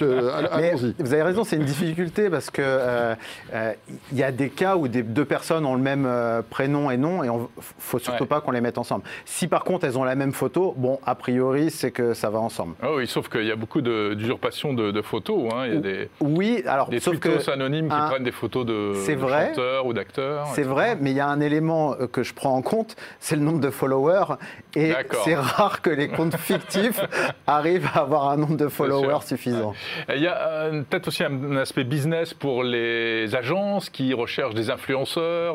Mais 0.58 0.70
allons-y. 0.70 0.96
vous 1.00 1.14
avez 1.14 1.24
raison, 1.24 1.44
c'est 1.44 1.56
une 1.56 1.64
difficulté 1.66 2.30
parce 2.30 2.50
que 2.50 2.62
euh, 2.64 3.16
euh, 3.54 3.74
il 4.12 4.18
y 4.18 4.24
a 4.24 4.32
des 4.32 4.50
cas 4.50 4.76
où 4.76 4.88
des, 4.88 5.04
deux 5.14 5.26
personnes 5.26 5.66
ont 5.66 5.76
le 5.76 5.82
même 5.82 6.06
euh, 6.06 6.42
prénom 6.48 6.92
et 6.92 6.98
nom 6.98 7.24
et 7.24 7.28
il 7.28 7.64
faut 7.80 8.00
surtout 8.00 8.24
Ouais. 8.24 8.28
pas 8.28 8.42
qu'on 8.42 8.52
les 8.52 8.62
mette 8.62 8.78
ensemble. 8.78 9.04
Si 9.26 9.48
par 9.48 9.64
contre 9.64 9.86
elles 9.86 9.98
ont 9.98 10.04
la 10.04 10.16
même 10.16 10.34
photo, 10.34 10.74
bon, 10.78 11.00
a 11.06 11.16
priori 11.16 11.70
c'est 11.72 11.92
que 11.92 12.14
ça 12.14 12.30
va 12.30 12.40
ensemble. 12.40 12.76
Ah 12.82 12.94
oui, 12.96 13.08
sauf 13.08 13.30
qu'il 13.30 13.46
y 13.46 13.52
a 13.52 13.56
beaucoup 13.56 13.82
de- 13.82 14.14
d'usurpation 14.14 14.74
de, 14.74 14.92
de 14.92 15.02
photos. 15.02 15.52
hein. 15.54 15.66
Il 15.68 15.74
y 15.74 15.78
a 15.78 15.80
des, 15.80 16.10
Oui, 16.20 16.64
alors 16.68 16.90
des 16.90 17.00
sauf 17.00 17.20
que 17.20 17.50
anonymes 17.50 17.88
qui 17.90 17.96
un- 17.96 18.08
prennent 18.10 18.24
des 18.24 18.32
photos 18.32 18.66
de, 18.66 18.94
de 18.94 19.16
vrai. 19.16 19.48
chanteurs 19.50 19.86
ou 19.86 19.94
d'acteurs. 19.94 20.48
c'est 20.56 20.64
vrai, 20.64 20.98
mais 21.00 21.12
il 21.12 21.18
y 21.18 21.20
a 21.20 21.28
un 21.28 21.40
élément 21.40 21.94
euh, 22.00 22.08
que 22.08 22.24
je 22.24 22.34
prends 22.34 22.54
en 22.56 22.62
compte, 22.62 22.96
c'est 23.20 23.36
le 23.36 23.42
nombre 23.42 23.60
de 23.60 23.70
followers. 23.70 24.36
Et 24.76 24.94
c'est 25.24 25.36
rare 25.36 25.82
que 25.82 25.90
les 25.92 26.08
comptes 26.08 26.36
fictifs 26.38 27.00
arrivent 27.48 27.90
à 27.94 28.00
avoir 28.00 28.30
un 28.30 28.38
nombre 28.38 28.58
de 28.58 28.68
followers 28.68 29.22
suffisant. 29.26 29.74
Il 30.14 30.22
y 30.22 30.28
a 30.28 30.38
euh, 30.48 30.82
peut-être 30.90 31.08
aussi 31.10 31.24
un, 31.24 31.56
aspect 31.58 31.84
business 31.84 32.34
pour 32.34 32.64
les 32.64 33.36
agences 33.36 33.90
qui 33.90 34.14
recherchent 34.14 34.56
des 34.56 34.70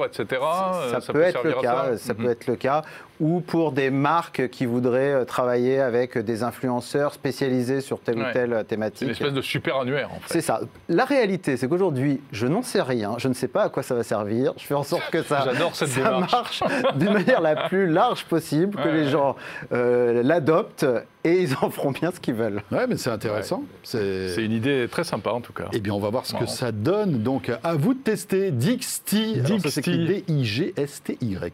etc. 0.04 0.26
ça, 0.30 0.96
Euh, 0.96 1.00
peut 1.12 1.22
être 1.22 1.42
le 1.44 1.52
cas, 1.54 1.84
ça 1.92 1.96
ça 1.96 2.12
Mhm. 2.14 2.24
peut 2.24 2.30
être 2.30 2.46
le 2.46 2.56
cas, 2.56 2.82
ou 3.20 3.40
pour 3.40 3.72
des 3.72 3.90
marques 3.90 4.48
qui 4.48 4.66
voudraient 4.66 5.12
euh, 5.12 5.24
travailler 5.24 5.81
avec 5.81 6.18
des 6.18 6.42
influenceurs 6.42 7.14
spécialisés 7.14 7.81
sur 7.81 8.00
telle 8.00 8.18
Ouais. 8.18 8.31
ou 8.31 8.33
telle 8.33 8.50
C'est 8.50 8.59
une 8.61 8.64
thématique. 8.64 9.09
espèce 9.11 9.33
de 9.33 9.42
super 9.42 9.76
annuaire, 9.78 10.11
en 10.12 10.20
fait. 10.20 10.33
C'est 10.35 10.40
ça. 10.40 10.61
La 10.88 11.04
réalité, 11.04 11.57
c'est 11.57 11.68
qu'aujourd'hui, 11.68 12.20
je 12.33 12.46
n'en 12.46 12.62
sais 12.62 12.83
rien, 12.83 13.14
je 13.18 13.28
ne 13.28 13.35
sais 13.35 13.48
pas 13.48 13.62
à 13.64 13.68
quoi 13.68 13.83
ça 13.83 13.94
va 13.94 14.02
servir. 14.02 14.52
Je 14.57 14.64
fais 14.64 14.74
en 14.74 14.83
sorte 14.83 15.11
que 15.11 15.22
ça, 15.22 15.42
J'adore 15.44 15.74
cette 15.74 15.88
ça 15.88 16.18
marche 16.18 16.62
d'une 16.96 17.12
manière 17.12 17.40
la 17.40 17.68
plus 17.68 17.87
large 17.87 18.24
possible, 18.24 18.76
que 18.76 18.83
Ouais, 18.88 18.92
les 18.92 19.04
ouais. 19.04 19.11
gens 19.11 19.37
euh, 19.72 20.22
l'adoptent 20.22 20.87
et 21.24 21.42
ils 21.42 21.54
en 21.61 21.70
feront 21.70 21.90
bien 21.90 22.11
ce 22.12 22.20
qu'ils 22.20 22.35
veulent. 22.35 22.62
Ouais, 22.70 22.87
mais 22.87 22.96
c'est 22.96 23.11
intéressant. 23.11 23.62
C'est 23.83 24.28
C'est 24.31 24.44
une 24.44 24.52
idée 24.52 24.87
très 24.90 25.04
sympa, 25.04 25.31
en 25.31 25.40
tout 25.40 25.52
cas. 25.52 25.66
Eh 25.72 25.81
bien, 25.81 25.92
on 25.92 25.98
va 26.00 26.09
voir 26.11 26.24
ce 26.26 26.35
que 26.35 26.46
ça 26.46 26.72
donne. 26.72 27.22
Donc, 27.22 27.50
à 27.62 27.74
vous 27.74 27.94
de 27.94 27.98
tester 27.98 28.50
Dixty. 28.50 29.40
Alors, 29.44 29.61
ça 29.61 29.81
Dixty. 29.81 30.07
D-I-G-S-T-Y. 30.07 31.52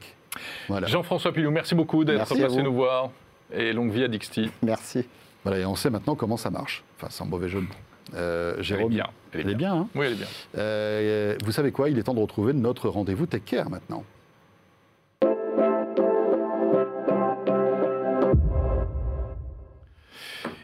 Voilà. 0.69 0.87
Jean-François 0.87 1.33
Pilou, 1.33 1.51
merci 1.51 1.75
beaucoup 1.75 2.05
d'être 2.05 2.27
passé 2.29 2.63
nous 2.63 2.75
voir. 2.75 3.11
Et 3.53 3.73
longue 3.73 3.93
vie 3.93 4.05
à 4.05 4.09
Dixty. 4.09 4.51
Merci. 4.63 5.05
voilà. 5.45 5.61
Et 5.61 5.67
on 5.67 5.75
sait 5.77 5.91
maintenant 5.91 6.15
comment 6.15 6.37
ça 6.37 6.51
marche. 6.51 6.83
Enfin, 6.97 7.09
sans 7.11 7.27
mauvais 7.27 7.49
jeu 7.49 7.61
de 7.61 7.67
mots. 7.67 7.75
Euh, 8.15 8.55
Elle 8.55 8.61
est 8.61 8.63
Jérôme, 8.65 8.89
bien. 8.91 9.07
Elle 9.33 9.51
est 9.51 9.55
bien, 9.55 9.75
hein? 9.75 9.89
Oui, 9.95 10.07
elle 10.07 10.13
est 10.13 10.17
bien. 10.17 10.27
Euh, 10.59 11.37
Vous 11.45 11.53
savez 11.53 11.73
quoi? 11.73 11.89
Il 11.89 11.99
est 11.99 12.03
temps 12.05 12.15
de 12.15 12.21
retrouver 12.21 12.53
notre 12.53 12.89
rendez-vous 12.89 13.27
Tech 13.27 13.43
Care 13.45 13.71
maintenant. 13.71 14.05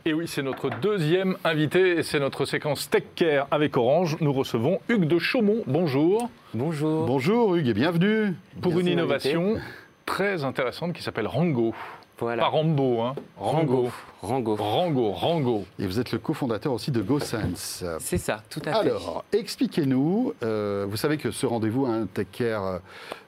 Et 0.07 0.15
oui, 0.15 0.27
c'est 0.27 0.43
notre 0.43 0.71
deuxième 0.81 1.37
invité 1.45 1.99
et 1.99 2.03
c'est 2.03 2.21
notre 2.21 2.47
séquence 2.47 2.89
Tech 2.89 3.03
Care 3.17 3.47
avec 3.51 3.77
Orange. 3.77 4.17
Nous 4.23 4.33
recevons 4.33 4.81
Hugues 4.89 5.05
de 5.05 5.19
Chaumont. 5.19 5.63
Bonjour. 5.67 6.31
Bonjour. 6.55 7.05
Bonjour 7.05 7.55
Hugues 7.55 7.69
et 7.69 7.75
bienvenue. 7.75 8.33
Pour 8.63 8.73
Merci 8.73 8.87
une 8.87 8.93
innovation 8.95 9.57
très 10.07 10.43
intéressante 10.43 10.95
qui 10.95 11.03
s'appelle 11.03 11.27
Rango. 11.27 11.75
Voilà. 12.21 12.43
Pas 12.43 12.49
Rambo, 12.49 13.01
hein. 13.01 13.15
Rango. 13.39 13.91
Rango. 14.23 14.55
Rango, 14.57 15.11
Rango. 15.13 15.65
Et 15.79 15.87
vous 15.87 15.99
êtes 15.99 16.13
le 16.13 16.19
cofondateur 16.19 16.73
aussi 16.73 16.91
de 16.91 17.01
GoSense. 17.01 17.83
C'est 17.99 18.19
ça, 18.19 18.43
tout 18.51 18.61
à 18.67 18.73
fait. 18.73 18.79
Alors, 18.91 19.25
expliquez-nous, 19.33 20.35
euh, 20.43 20.87
vous 20.89 20.97
savez 20.97 21.17
que 21.17 21.31
ce 21.31 21.47
rendez-vous, 21.47 21.87
un 21.87 22.07
Tech 22.07 22.27
Care 22.31 22.81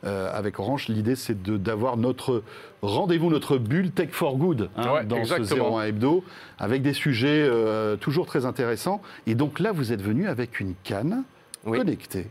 euh, 0.05 0.31
avec 0.37 0.59
Orange, 0.59 0.89
l'idée 0.89 1.17
c'est 1.17 1.43
de- 1.43 1.57
d'avoir 1.57 1.97
notre 1.97 2.43
rendez-vous, 2.83 3.31
notre 3.31 3.57
bulle 3.59 3.91
Tech 3.91 4.11
for 4.11 4.37
Good 4.37 4.69
hein, 4.77 4.93
Ouais, 4.93 5.05
dans 5.05 5.17
exactement. 5.17 5.79
ce 5.79 5.83
01 5.83 5.83
Hebdo, 5.85 6.25
avec 6.59 6.83
des 6.83 6.93
sujets 6.93 7.43
euh, 7.49 7.97
toujours 7.97 8.27
très 8.27 8.45
intéressants. 8.45 9.01
Et 9.27 9.35
donc 9.35 9.61
là, 9.61 9.73
vous 9.73 9.93
êtes 9.93 10.03
venu 10.03 10.29
avec 10.29 10.61
une 10.61 10.75
canne 10.85 11.25
Oui. 11.65 11.79
connectée. 11.79 12.27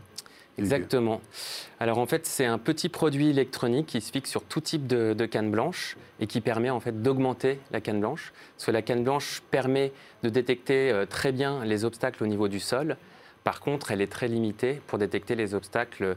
Exactement. 0.58 1.20
Alors 1.80 1.98
en 1.98 2.06
fait, 2.06 2.26
c'est 2.26 2.44
un 2.44 2.58
petit 2.58 2.88
produit 2.88 3.30
électronique 3.30 3.86
qui 3.86 4.00
se 4.00 4.12
fixe 4.12 4.30
sur 4.30 4.42
tout 4.44 4.60
type 4.60 4.86
de, 4.86 5.14
de 5.14 5.26
canne 5.26 5.50
blanche 5.50 5.96
et 6.20 6.26
qui 6.26 6.40
permet 6.40 6.70
en 6.70 6.80
fait 6.80 7.02
d'augmenter 7.02 7.58
la 7.70 7.80
canne 7.80 8.00
blanche. 8.00 8.32
Parce 8.56 8.66
que 8.66 8.70
la 8.70 8.82
canne 8.82 9.02
blanche 9.02 9.42
permet 9.50 9.92
de 10.22 10.28
détecter 10.28 10.90
euh, 10.90 11.06
très 11.06 11.32
bien 11.32 11.64
les 11.64 11.84
obstacles 11.84 12.22
au 12.22 12.26
niveau 12.26 12.48
du 12.48 12.60
sol. 12.60 12.96
Par 13.44 13.60
contre, 13.60 13.90
elle 13.90 14.00
est 14.00 14.12
très 14.12 14.28
limitée 14.28 14.80
pour 14.86 14.98
détecter 14.98 15.34
les 15.34 15.54
obstacles 15.54 16.16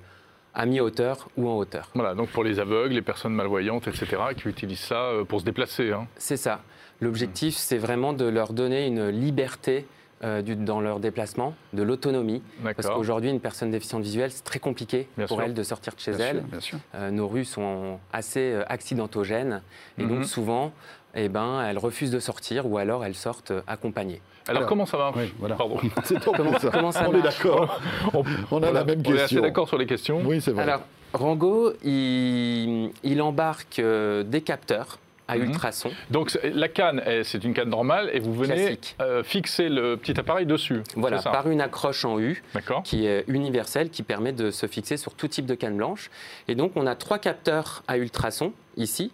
à 0.54 0.65
mi-hauteur 0.65 1.28
ou 1.38 1.50
en 1.50 1.58
hauteur. 1.58 1.89
Voilà, 1.95 2.13
donc 2.13 2.30
pour 2.30 2.43
les 2.43 2.60
aveugles, 2.60 2.93
les 2.93 3.02
personnes 3.02 3.34
malvoyantes, 3.34 3.88
etc., 3.88 4.08
qui 4.38 4.48
utilisent 4.48 4.80
ça 4.80 5.02
euh, 5.12 5.24
pour 5.24 5.39
se 5.39 5.45
déplacer. 5.45 5.91
hein. 5.91 6.08
C'est 6.17 6.38
ça. 6.38 6.62
L'objectif, 7.02 7.56
c'est 7.56 7.78
vraiment 7.78 8.13
de 8.13 8.26
leur 8.26 8.54
donner 8.54 8.86
une 8.86 9.10
liberté 9.10 9.86
euh, 10.26 10.42
du- 10.42 10.56
dans 10.56 10.82
leur 10.82 11.00
déplacement, 11.00 11.54
de 11.74 11.84
l'autonomie. 11.84 12.42
Parce 12.76 12.90
qu'aujourd'hui, 12.90 13.30
une 13.30 13.40
personne 13.40 13.72
déficiente 13.72 14.02
visuelle, 14.04 14.32
c'est 14.32 14.44
très 14.44 14.60
compliqué 14.60 15.08
Bien 15.18 15.28
pour 15.28 15.38
sûr. 15.38 15.46
elle 15.46 15.54
de 15.54 15.64
sortir 15.64 15.94
de 15.96 16.00
chez 16.02 16.12
Bien 16.12 16.26
elle. 16.28 16.38
sûr, 16.40 16.46
bien 16.48 16.60
sûr. 16.60 16.78
Euh, 16.96 17.12
nos 17.12 17.28
rues 17.28 17.46
sont 17.46 18.00
assez 18.12 18.40
euh, 18.54 18.64
accidentogènes 18.68 19.62
et 19.98 20.04
Mhm. 20.04 20.10
donc 20.10 20.26
souvent, 20.26 20.72
eh 21.14 21.30
ben, 21.30 21.62
elles 21.62 21.78
refusent 21.78 22.12
de 22.12 22.20
sortir 22.20 22.66
ou 22.70 22.78
alors 22.78 23.06
elles 23.06 23.16
sortent 23.16 23.54
accompagnées. 23.68 24.22
Alors, 24.48 24.60
Alors, 24.60 24.70
comment 24.70 24.86
ça 24.86 24.98
marche 24.98 25.16
Oui, 25.18 25.34
voilà. 25.40 25.56
Pardon. 25.56 25.78
Pour 26.24 26.60
ça. 26.60 26.70
comment 26.72 26.92
ça 26.92 27.08
On 27.10 27.14
est 27.18 27.22
d'accord. 27.22 27.80
On, 28.14 28.24
On 28.52 28.64
a 28.64 28.72
la 28.72 28.84
même 28.84 29.00
on 29.06 29.10
est 29.10 29.14
assez 29.14 29.20
question. 29.22 29.42
d'accord 29.42 29.68
sur 29.68 29.78
les 29.78 29.86
questions. 29.88 30.22
Oui, 30.26 30.42
c'est 30.42 30.52
vrai. 30.52 30.64
Alors, 30.64 30.82
Rango, 31.14 31.72
il, 31.84 32.92
il 33.04 33.22
embarque 33.22 33.80
euh, 33.80 34.24
des 34.24 34.42
capteurs 34.42 35.00
à 35.28 35.38
Mhm. 35.38 35.44
ultrasons. 35.50 35.92
Donc 36.12 36.38
la 36.44 36.68
canne, 36.68 37.02
eh, 37.06 37.24
c'est 37.24 37.44
une 37.44 37.54
canne 37.54 37.70
normale 37.70 38.10
et 38.14 38.20
vous 38.20 38.34
venez 38.34 38.78
euh, 39.02 39.24
fixer 39.24 39.70
le 39.70 39.98
petit 39.98 40.20
appareil 40.20 40.46
dessus. 40.46 40.82
Voilà, 40.96 41.20
ça 41.20 41.32
par 41.32 41.50
une 41.50 41.62
accroche 41.62 42.06
en 42.06 42.20
U 42.20 42.44
qui 42.84 43.06
est 43.08 43.24
universelle, 43.28 43.90
qui 43.90 44.04
permet 44.04 44.32
de 44.34 44.52
se 44.52 44.68
fixer 44.68 44.98
sur 44.98 45.14
tout 45.14 45.28
type 45.28 45.46
de 45.46 45.56
canne 45.56 45.78
blanche. 45.78 46.10
Et 46.48 46.56
donc, 46.56 46.74
on 46.76 46.86
a 46.86 46.96
trois 46.96 47.18
capteurs 47.20 47.84
à 47.88 47.98
ultrasons 47.98 48.54
ici, 48.78 49.12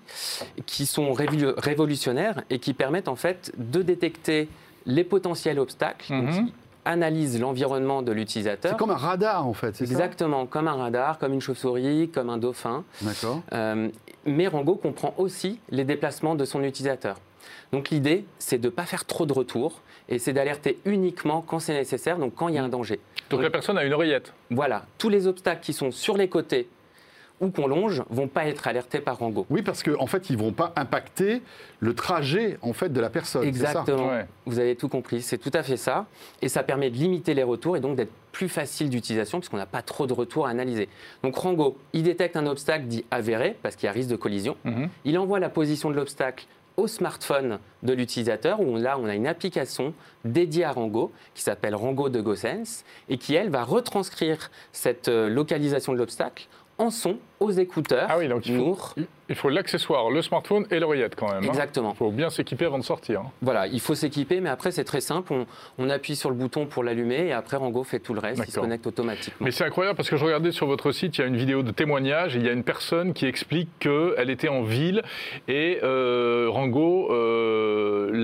qui 0.65 0.85
sont 0.85 1.13
révolu- 1.13 1.53
révolutionnaires 1.57 2.41
et 2.49 2.59
qui 2.59 2.73
permettent 2.73 3.07
en 3.07 3.15
fait 3.15 3.51
de 3.57 3.81
détecter 3.81 4.49
les 4.85 5.03
potentiels 5.03 5.59
obstacles, 5.59 6.11
Mhm. 6.13 6.49
Analysent 6.85 7.39
l'environnement 7.39 8.01
de 8.01 8.11
l'utilisateur. 8.11 8.71
C'est 8.71 8.77
comme 8.77 8.91
un 8.91 8.95
radar 8.95 9.47
en 9.47 9.53
fait, 9.53 9.75
c'est 9.75 9.85
ça 9.85 9.91
Exactement, 9.91 10.45
comme 10.45 10.67
un 10.67 10.75
radar, 10.75 11.17
comme 11.19 11.33
une 11.33 11.41
chauve-souris, 11.41 12.09
comme 12.09 12.29
un 12.29 12.37
dauphin. 12.37 12.83
D'accord. 13.01 13.41
Euh, 13.53 13.89
mais 14.25 14.47
Rango 14.47 14.75
comprend 14.75 15.13
aussi 15.17 15.59
les 15.69 15.83
déplacements 15.83 16.35
de 16.35 16.45
son 16.45 16.63
utilisateur. 16.63 17.17
Donc 17.71 17.89
l'idée, 17.89 18.25
c'est 18.39 18.57
de 18.57 18.67
ne 18.67 18.71
pas 18.71 18.85
faire 18.85 19.05
trop 19.05 19.25
de 19.25 19.33
retours 19.33 19.81
et 20.09 20.19
c'est 20.19 20.33
d'alerter 20.33 20.79
uniquement 20.85 21.41
quand 21.41 21.59
c'est 21.59 21.73
nécessaire, 21.73 22.17
donc 22.17 22.35
quand 22.35 22.49
il 22.49 22.55
y 22.55 22.57
a 22.57 22.63
un 22.63 22.69
danger. 22.69 22.99
Donc 23.29 23.41
la 23.41 23.49
personne 23.49 23.77
a 23.77 23.83
une 23.83 23.93
oreillette. 23.93 24.33
Voilà, 24.49 24.85
tous 24.97 25.09
les 25.09 25.27
obstacles 25.27 25.61
qui 25.61 25.73
sont 25.73 25.91
sur 25.91 26.17
les 26.17 26.27
côtés 26.27 26.67
ou 27.41 27.49
qu'on 27.49 27.67
longe 27.67 28.03
vont 28.09 28.27
pas 28.27 28.45
être 28.45 28.67
alertés 28.67 28.99
par 28.99 29.17
Rango. 29.17 29.45
Oui, 29.49 29.63
parce 29.63 29.83
qu'en 29.83 29.99
en 29.99 30.07
fait, 30.07 30.29
ils 30.29 30.37
vont 30.37 30.53
pas 30.53 30.71
impacter 30.75 31.41
le 31.79 31.93
trajet 31.93 32.57
en 32.61 32.71
fait 32.71 32.93
de 32.93 33.01
la 33.01 33.09
personne. 33.09 33.43
Exactement. 33.43 34.09
Ouais. 34.09 34.27
Vous 34.45 34.59
avez 34.59 34.75
tout 34.75 34.87
compris. 34.87 35.21
C'est 35.21 35.39
tout 35.39 35.51
à 35.53 35.63
fait 35.63 35.77
ça. 35.77 36.05
Et 36.41 36.47
ça 36.47 36.63
permet 36.63 36.89
de 36.89 36.95
limiter 36.95 37.33
les 37.33 37.43
retours 37.43 37.75
et 37.75 37.79
donc 37.79 37.97
d'être 37.97 38.11
plus 38.31 38.47
facile 38.47 38.89
d'utilisation 38.89 39.39
puisqu'on 39.39 39.57
n'a 39.57 39.65
pas 39.65 39.81
trop 39.81 40.07
de 40.07 40.13
retours 40.13 40.47
à 40.47 40.51
analyser. 40.51 40.87
Donc 41.23 41.35
Rango, 41.35 41.77
il 41.93 42.03
détecte 42.03 42.37
un 42.37 42.45
obstacle 42.45 42.85
dit 42.85 43.03
avéré 43.11 43.57
parce 43.61 43.75
qu'il 43.75 43.87
y 43.87 43.89
a 43.89 43.91
risque 43.91 44.09
de 44.09 44.15
collision. 44.15 44.55
Mhm. 44.63 44.89
Il 45.03 45.17
envoie 45.17 45.39
la 45.39 45.49
position 45.49 45.89
de 45.89 45.95
l'obstacle 45.95 46.45
au 46.77 46.87
smartphone 46.87 47.59
de 47.83 47.93
l'utilisateur 47.93 48.61
où 48.61 48.77
là 48.77 48.97
on 48.97 49.05
a 49.05 49.15
une 49.15 49.27
application 49.27 49.93
dédiée 50.23 50.63
à 50.63 50.71
Rango 50.71 51.11
qui 51.33 51.41
s'appelle 51.41 51.75
Rango 51.75 52.09
de 52.09 52.21
GoSense 52.21 52.85
et 53.09 53.17
qui 53.17 53.35
elle 53.35 53.49
va 53.49 53.63
retranscrire 53.63 54.51
cette 54.71 55.07
euh, 55.07 55.29
localisation 55.29 55.93
de 55.93 55.97
l'obstacle 55.97 56.47
en 56.81 56.89
son 56.89 57.17
aux 57.39 57.51
écouteurs. 57.51 58.07
Ah 58.09 58.17
oui, 58.19 58.27
donc 58.27 58.45
il 58.45 58.55
faut, 58.55 58.77
il 59.29 59.35
faut 59.35 59.49
l'accessoire, 59.49 60.11
le 60.11 60.21
smartphone 60.21 60.67
et 60.69 60.79
l'oreillette 60.79 61.15
quand 61.15 61.27
même. 61.33 61.43
hein. 61.43 61.47
Exactement. 61.47 61.91
Il 61.93 61.97
faut 61.97 62.11
bien 62.11 62.29
s'équiper 62.29 62.65
avant 62.65 62.77
de 62.77 62.83
sortir. 62.83 63.21
hein. 63.21 63.31
Voilà, 63.41 63.65
il 63.65 63.79
faut 63.79 63.95
s'équiper, 63.95 64.41
mais 64.41 64.49
après 64.49 64.71
c'est 64.71 64.83
très 64.83 65.01
simple. 65.01 65.33
On, 65.33 65.45
on 65.79 65.89
appuie 65.89 66.15
sur 66.15 66.29
le 66.29 66.35
bouton 66.35 66.67
pour 66.67 66.83
l'allumer 66.83 67.27
et 67.27 67.33
après 67.33 67.57
Rango 67.57 67.83
fait 67.83 67.99
tout 67.99 68.13
le 68.13 68.19
reste. 68.19 68.43
Il 68.45 68.51
se 68.51 68.59
connecte 68.59 68.85
automatiquement. 68.85 69.45
Mais 69.45 69.51
c'est 69.51 69.63
incroyable 69.63 69.95
parce 69.97 70.09
que 70.09 70.17
je 70.17 70.25
regardais 70.25 70.51
sur 70.51 70.67
votre 70.67 70.91
site, 70.91 71.17
il 71.17 71.21
y 71.21 71.23
a 71.23 71.27
une 71.27 71.37
vidéo 71.37 71.63
de 71.63 71.71
témoignage 71.71 72.35
et 72.35 72.39
il 72.39 72.45
y 72.45 72.49
a 72.49 72.51
une 72.53 72.63
personne 72.63 73.13
qui 73.13 73.25
explique 73.25 73.69
qu'elle 73.79 74.29
était 74.29 74.49
en 74.49 74.61
ville 74.63 75.01
et 75.47 75.79
euh, 75.83 76.47
Rango 76.49 77.11
euh, 77.11 77.20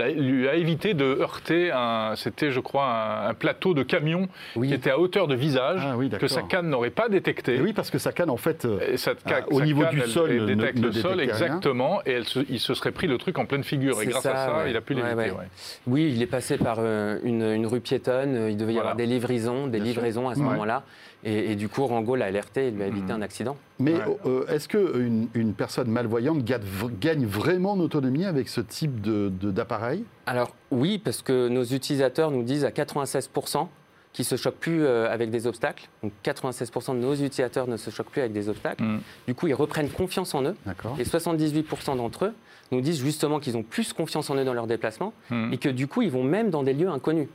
lui 0.06 0.48
a 0.48 0.56
évité 0.56 0.94
de 0.94 1.04
heurter 1.06 1.72
un, 1.72 2.14
c'était 2.16 2.52
je 2.52 2.60
crois 2.60 2.86
un, 2.86 3.30
un 3.30 3.34
plateau 3.34 3.74
de 3.74 3.84
camion 3.84 4.28
Oui. 4.56 4.68
qui 4.70 4.74
était 4.74 4.90
à 4.92 5.00
hauteur 5.00 5.28
de 5.28 5.36
visage 5.36 5.82
Ah 5.84 5.96
oui, 5.98 6.10
que 6.10 6.28
sa 6.28 6.42
canne 6.44 6.70
n'aurait 6.70 6.90
pas 6.90 7.10
détecté. 7.10 7.56
Et 7.56 7.62
oui, 7.62 7.74
parce 7.74 7.90
que 7.90 7.98
sa 7.98 8.12
canne, 8.12 8.30
en 8.30 8.38
fait, 8.38 8.66
euh, 8.66 8.96
ca- 8.98 9.14
au 9.50 9.62
niveau 9.62 9.82
canne, 9.84 9.92
du 9.92 10.02
elle- 10.02 10.08
sol, 10.10 10.32
elle 10.32 10.46
détecte 10.46 10.80
ne 10.80 10.86
le 10.88 10.92
sol, 10.94 11.20
exactement, 11.22 12.02
et 12.06 12.12
elle 12.12 12.26
se- 12.26 12.46
il 12.50 12.60
se 12.60 12.74
serait 12.74 12.92
pris 12.92 13.08
le 13.08 13.18
truc 13.18 13.38
en 13.40 13.46
pleine 13.46 13.64
figure. 13.64 14.02
Et 14.02 14.06
grâce 14.08 14.26
à 14.26 14.36
ça, 14.36 14.58
ouais. 14.64 14.72
il 14.72 14.78
a 14.78 14.82
pu 14.82 14.94
l'éviter. 14.94 15.16
ouais. 15.16 15.32
ouais. 15.32 15.48
Oui, 15.88 16.12
il 16.16 16.22
est 16.22 16.28
passé 16.28 16.58
par 16.58 16.78
euh, 16.80 17.20
une, 17.24 17.44
une 17.44 17.66
rue 17.68 17.82
piétonne. 17.82 18.36
euh, 18.36 18.50
Il 18.52 18.58
devait 18.58 18.74
y 18.74 18.80
avoir 18.80 18.96
des 18.96 19.06
livraisons, 19.06 19.68
des 19.68 19.80
Bien 19.80 19.92
sûr. 19.94 20.02
livraisons 20.02 20.30
à 20.30 20.36
ce 20.36 20.40
moment-là. 20.40 20.84
Et, 21.24 21.52
et 21.52 21.56
du 21.56 21.68
coup, 21.68 21.86
Rango 21.86 22.16
l'a 22.16 22.26
alerté 22.26 22.68
et 22.68 22.72
lui 22.72 22.84
a 22.84 22.88
évité 22.88 23.12
Mhm. 23.12 23.20
un 23.20 23.22
accident. 23.22 23.58
mais 23.80 23.94
Ouais. 23.96 24.02
euh, 24.26 24.46
est-ce 24.48 24.68
qu'une 24.68 25.28
une 25.34 25.54
personne 25.54 25.90
malvoyante 25.90 26.44
gagne, 26.44 26.62
gagne 27.00 27.26
vraiment 27.26 27.72
en 27.74 27.80
autonomie 27.80 28.26
avec 28.26 28.48
ce 28.50 28.62
type 28.62 29.02
de- 29.02 29.30
de- 29.40 29.52
d'appareil? 29.52 30.04
Alors 30.28 30.54
oui, 30.72 30.98
parce 31.00 31.22
que 31.24 31.48
nos 31.48 31.64
utilisateurs 31.64 32.30
nous 32.32 32.44
disent 32.44 32.66
à 32.66 32.72
96% 32.72 33.70
qu'ils 34.14 34.24
ne 34.24 34.28
se 34.28 34.36
choquent 34.36 34.56
plus 34.60 34.84
euh, 34.84 35.12
avec 35.12 35.30
des 35.32 35.46
obstacles. 35.48 35.90
Donc 36.04 36.12
96% 36.24 36.94
de 36.96 37.00
nos 37.00 37.14
utilisateurs 37.14 37.68
ne 37.68 37.78
se 37.78 37.90
choquent 37.90 38.10
plus 38.12 38.22
avec 38.22 38.34
des 38.34 38.50
obstacles. 38.50 38.84
Mm. 38.84 39.00
Du 39.28 39.36
coup, 39.36 39.48
ils 39.48 39.54
reprennent 39.54 39.90
confiance 39.90 40.34
en 40.34 40.44
eux. 40.44 40.56
Et 40.98 41.04
78% 41.04 41.96
d'entre 41.98 42.26
eux 42.26 42.34
nous 42.72 42.82
disent 42.82 43.00
justement 43.00 43.40
qu'ils 43.40 43.58
ont 43.58 43.64
plus 43.64 43.94
confiance 43.94 44.30
en 44.30 44.36
eux 44.36 44.44
dans 44.46 44.54
leurs 44.54 44.68
déplacements 44.68 45.14
Mm. 45.30 45.54
et 45.54 45.58
que 45.58 45.70
du 45.70 45.88
coup, 45.88 46.02
ils 46.02 46.12
vont 46.12 46.24
même 46.24 46.50
dans 46.50 46.64
des 46.64 46.74
lieux 46.74 46.90
inconnus. 46.90 47.28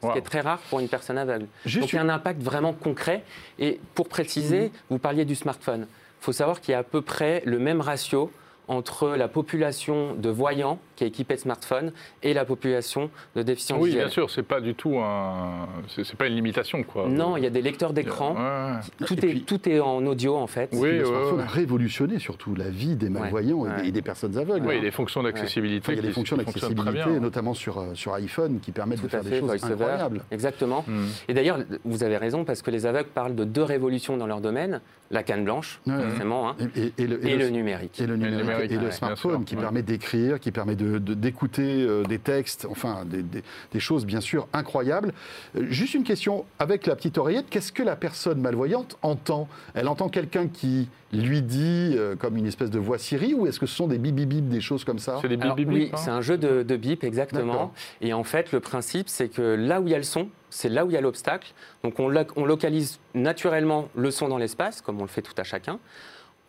Ce 0.00 0.06
Wow. 0.06 0.12
qui 0.12 0.18
est 0.18 0.22
très 0.22 0.40
rare 0.40 0.58
pour 0.70 0.80
une 0.80 0.88
personne 0.88 1.18
aveugle. 1.18 1.46
Juste 1.66 1.80
Donc 1.82 1.92
il 1.92 1.96
y 1.96 1.98
a 1.98 2.02
un 2.02 2.08
impact 2.08 2.40
vraiment 2.42 2.72
concret. 2.72 3.22
Et 3.58 3.78
pour 3.94 4.08
préciser, 4.08 4.72
vous 4.88 4.98
parliez 4.98 5.24
du 5.26 5.34
smartphone. 5.34 5.82
Il 6.20 6.24
faut 6.24 6.32
savoir 6.32 6.60
qu'il 6.60 6.72
y 6.72 6.74
a 6.74 6.78
à 6.78 6.82
peu 6.82 7.02
près 7.02 7.42
le 7.44 7.58
même 7.58 7.80
ratio 7.82 8.30
entre 8.70 9.16
la 9.16 9.26
population 9.26 10.14
de 10.14 10.30
voyants 10.30 10.78
qui 10.94 11.02
est 11.02 11.08
équipée 11.08 11.34
de 11.34 11.40
smartphones 11.40 11.90
et 12.22 12.32
la 12.34 12.44
population 12.44 13.10
de 13.34 13.42
déficients 13.42 13.78
Oui, 13.80 13.86
visuels. 13.88 14.04
bien 14.04 14.12
sûr, 14.12 14.30
c'est 14.30 14.44
pas 14.44 14.60
du 14.60 14.74
tout 14.74 14.98
un, 15.00 15.66
c'est 15.88 16.04
c'est 16.04 16.16
pas 16.16 16.26
une 16.28 16.36
limitation 16.36 16.84
quoi. 16.84 17.08
Non, 17.08 17.36
il 17.36 17.42
y 17.42 17.46
a 17.46 17.50
des 17.50 17.62
lecteurs 17.62 17.92
d'écran. 17.92 18.34
Ouais. 18.36 19.06
Tout, 19.06 19.14
Et 19.14 19.26
est, 19.26 19.30
puis- 19.30 19.42
tout 19.42 19.68
est 19.68 19.80
en 19.80 20.06
audio 20.06 20.36
en 20.36 20.46
fait. 20.46 20.70
Oui, 20.72 20.98
le 20.98 21.04
smartphone 21.04 21.38
ouais. 21.38 21.42
a 21.44 21.48
révolutionné 21.48 22.18
surtout 22.20 22.54
la 22.54 22.70
vie 22.70 22.94
des 22.94 23.08
malvoyants 23.08 23.66
et, 23.66 23.82
des, 23.82 23.88
et 23.88 23.92
des 23.92 24.02
personnes 24.02 24.38
aveugles. 24.38 24.66
Oui, 24.66 24.76
hein. 24.76 24.80
les 24.82 24.90
fonctions 24.92 25.22
d'accessibilité. 25.24 25.82
Enfin, 25.84 25.92
il 25.94 25.96
y 25.96 25.98
a 25.98 26.02
des 26.02 26.12
fonctions 26.12 26.36
d'accessibilité, 26.36 26.92
bien. 26.92 27.18
notamment 27.20 27.54
sur, 27.54 27.78
euh, 27.78 27.94
sur 27.94 28.14
iPhone, 28.14 28.60
qui 28.60 28.70
permettent 28.70 29.00
Tout 29.00 29.06
de 29.06 29.10
faire 29.10 29.24
des 29.24 29.30
choses 29.40 29.48
voice-over. 29.48 29.72
incroyables. 29.84 30.18
Mm. 30.18 30.34
Exactement. 30.34 30.84
Et 31.28 31.34
d'ailleurs, 31.34 31.58
vous 31.84 32.04
avez 32.04 32.18
raison 32.18 32.44
parce 32.44 32.62
que 32.62 32.70
les 32.70 32.86
aveugles 32.86 33.08
parlent 33.12 33.34
de 33.34 33.44
deux 33.44 33.64
révolutions 33.64 34.16
dans 34.16 34.28
leur 34.28 34.40
domaine 34.40 34.80
la 35.12 35.24
canne 35.24 35.42
blanche, 35.44 35.80
forcément, 35.84 36.50
hein, 36.50 36.56
Et, 36.76 36.80
et- 36.82 36.92
et 36.98 37.06
le, 37.08 37.26
et, 37.26 37.30
et 37.32 37.36
le, 37.36 37.44
le- 37.46 37.50
numérique. 37.50 38.00
et 38.00 38.06
le 38.06 38.16
numérique, 38.16 38.59
et 38.64 38.76
le 38.76 38.90
smartphone 38.90 39.36
sûr, 39.36 39.44
qui 39.44 39.54
ouais. 39.56 39.60
permet 39.62 39.82
d'écrire, 39.82 40.38
qui 40.40 40.50
permet 40.52 40.76
de- 40.76 40.98
de- 40.98 41.14
d'écouter 41.14 41.82
euh, 41.82 42.02
des 42.04 42.18
textes, 42.18 42.66
enfin 42.70 43.04
des, 43.04 43.22
des- 43.22 43.42
des 43.72 43.80
choses 43.80 44.04
bien 44.06 44.20
sûr 44.20 44.48
incroyables. 44.52 45.12
Euh, 45.56 45.66
juste 45.70 45.94
une 45.94 46.04
question, 46.04 46.44
avec 46.58 46.86
la 46.86 46.96
petite 46.96 47.18
oreillette, 47.18 47.46
qu'est-ce 47.50 47.72
que 47.72 47.82
la 47.82 47.96
personne 47.96 48.40
malvoyante 48.40 48.96
entend? 49.02 49.48
Elle 49.74 49.88
entend 49.88 50.08
quelqu'un 50.08 50.48
qui 50.48 50.88
lui 51.12 51.42
dit 51.42 51.94
euh, 51.96 52.14
comme 52.14 52.36
une 52.36 52.46
espèce 52.46 52.70
de 52.70 52.78
voix 52.78 52.96
Siri 52.98 53.34
ou 53.34 53.46
est-ce 53.46 53.58
que 53.58 53.66
ce 53.66 53.74
sont 53.74 53.88
des 53.88 53.98
bip 53.98 54.14
bip 54.14 54.28
bip, 54.28 54.48
des 54.48 54.60
choses 54.60 54.84
comme 54.84 54.98
ça? 55.00 55.18
C'est 55.20 55.28
des 55.28 55.36
bip 55.36 55.54
bip 55.56 55.68
oui, 55.68 55.90
hein? 55.92 55.96
c'est 55.96 56.10
un 56.10 56.20
jeu 56.20 56.38
de, 56.38 56.62
de 56.62 56.76
bip, 56.76 57.02
exactement. 57.04 57.72
Et 58.00 58.12
en 58.12 58.22
fait, 58.24 58.52
le 58.52 58.60
principe, 58.60 59.08
c'est 59.08 59.28
que 59.28 59.42
là 59.42 59.80
où 59.80 59.86
il 59.88 59.90
y 59.90 59.94
a 59.94 59.98
le 59.98 60.04
son, 60.04 60.28
c'est 60.50 60.68
là 60.68 60.84
où 60.84 60.90
il 60.90 60.94
y 60.94 60.96
a 60.96 61.00
l'obstacle. 61.00 61.52
Donc 61.84 61.98
on, 61.98 62.08
lo- 62.08 62.20
on 62.36 62.44
localise 62.44 63.00
naturellement 63.14 63.88
le 63.96 64.10
son 64.10 64.28
dans 64.28 64.38
l'espace, 64.38 64.80
comme 64.82 64.98
on 64.98 65.02
le 65.04 65.08
fait 65.08 65.22
tout 65.22 65.34
à 65.36 65.42
chacun. 65.44 65.78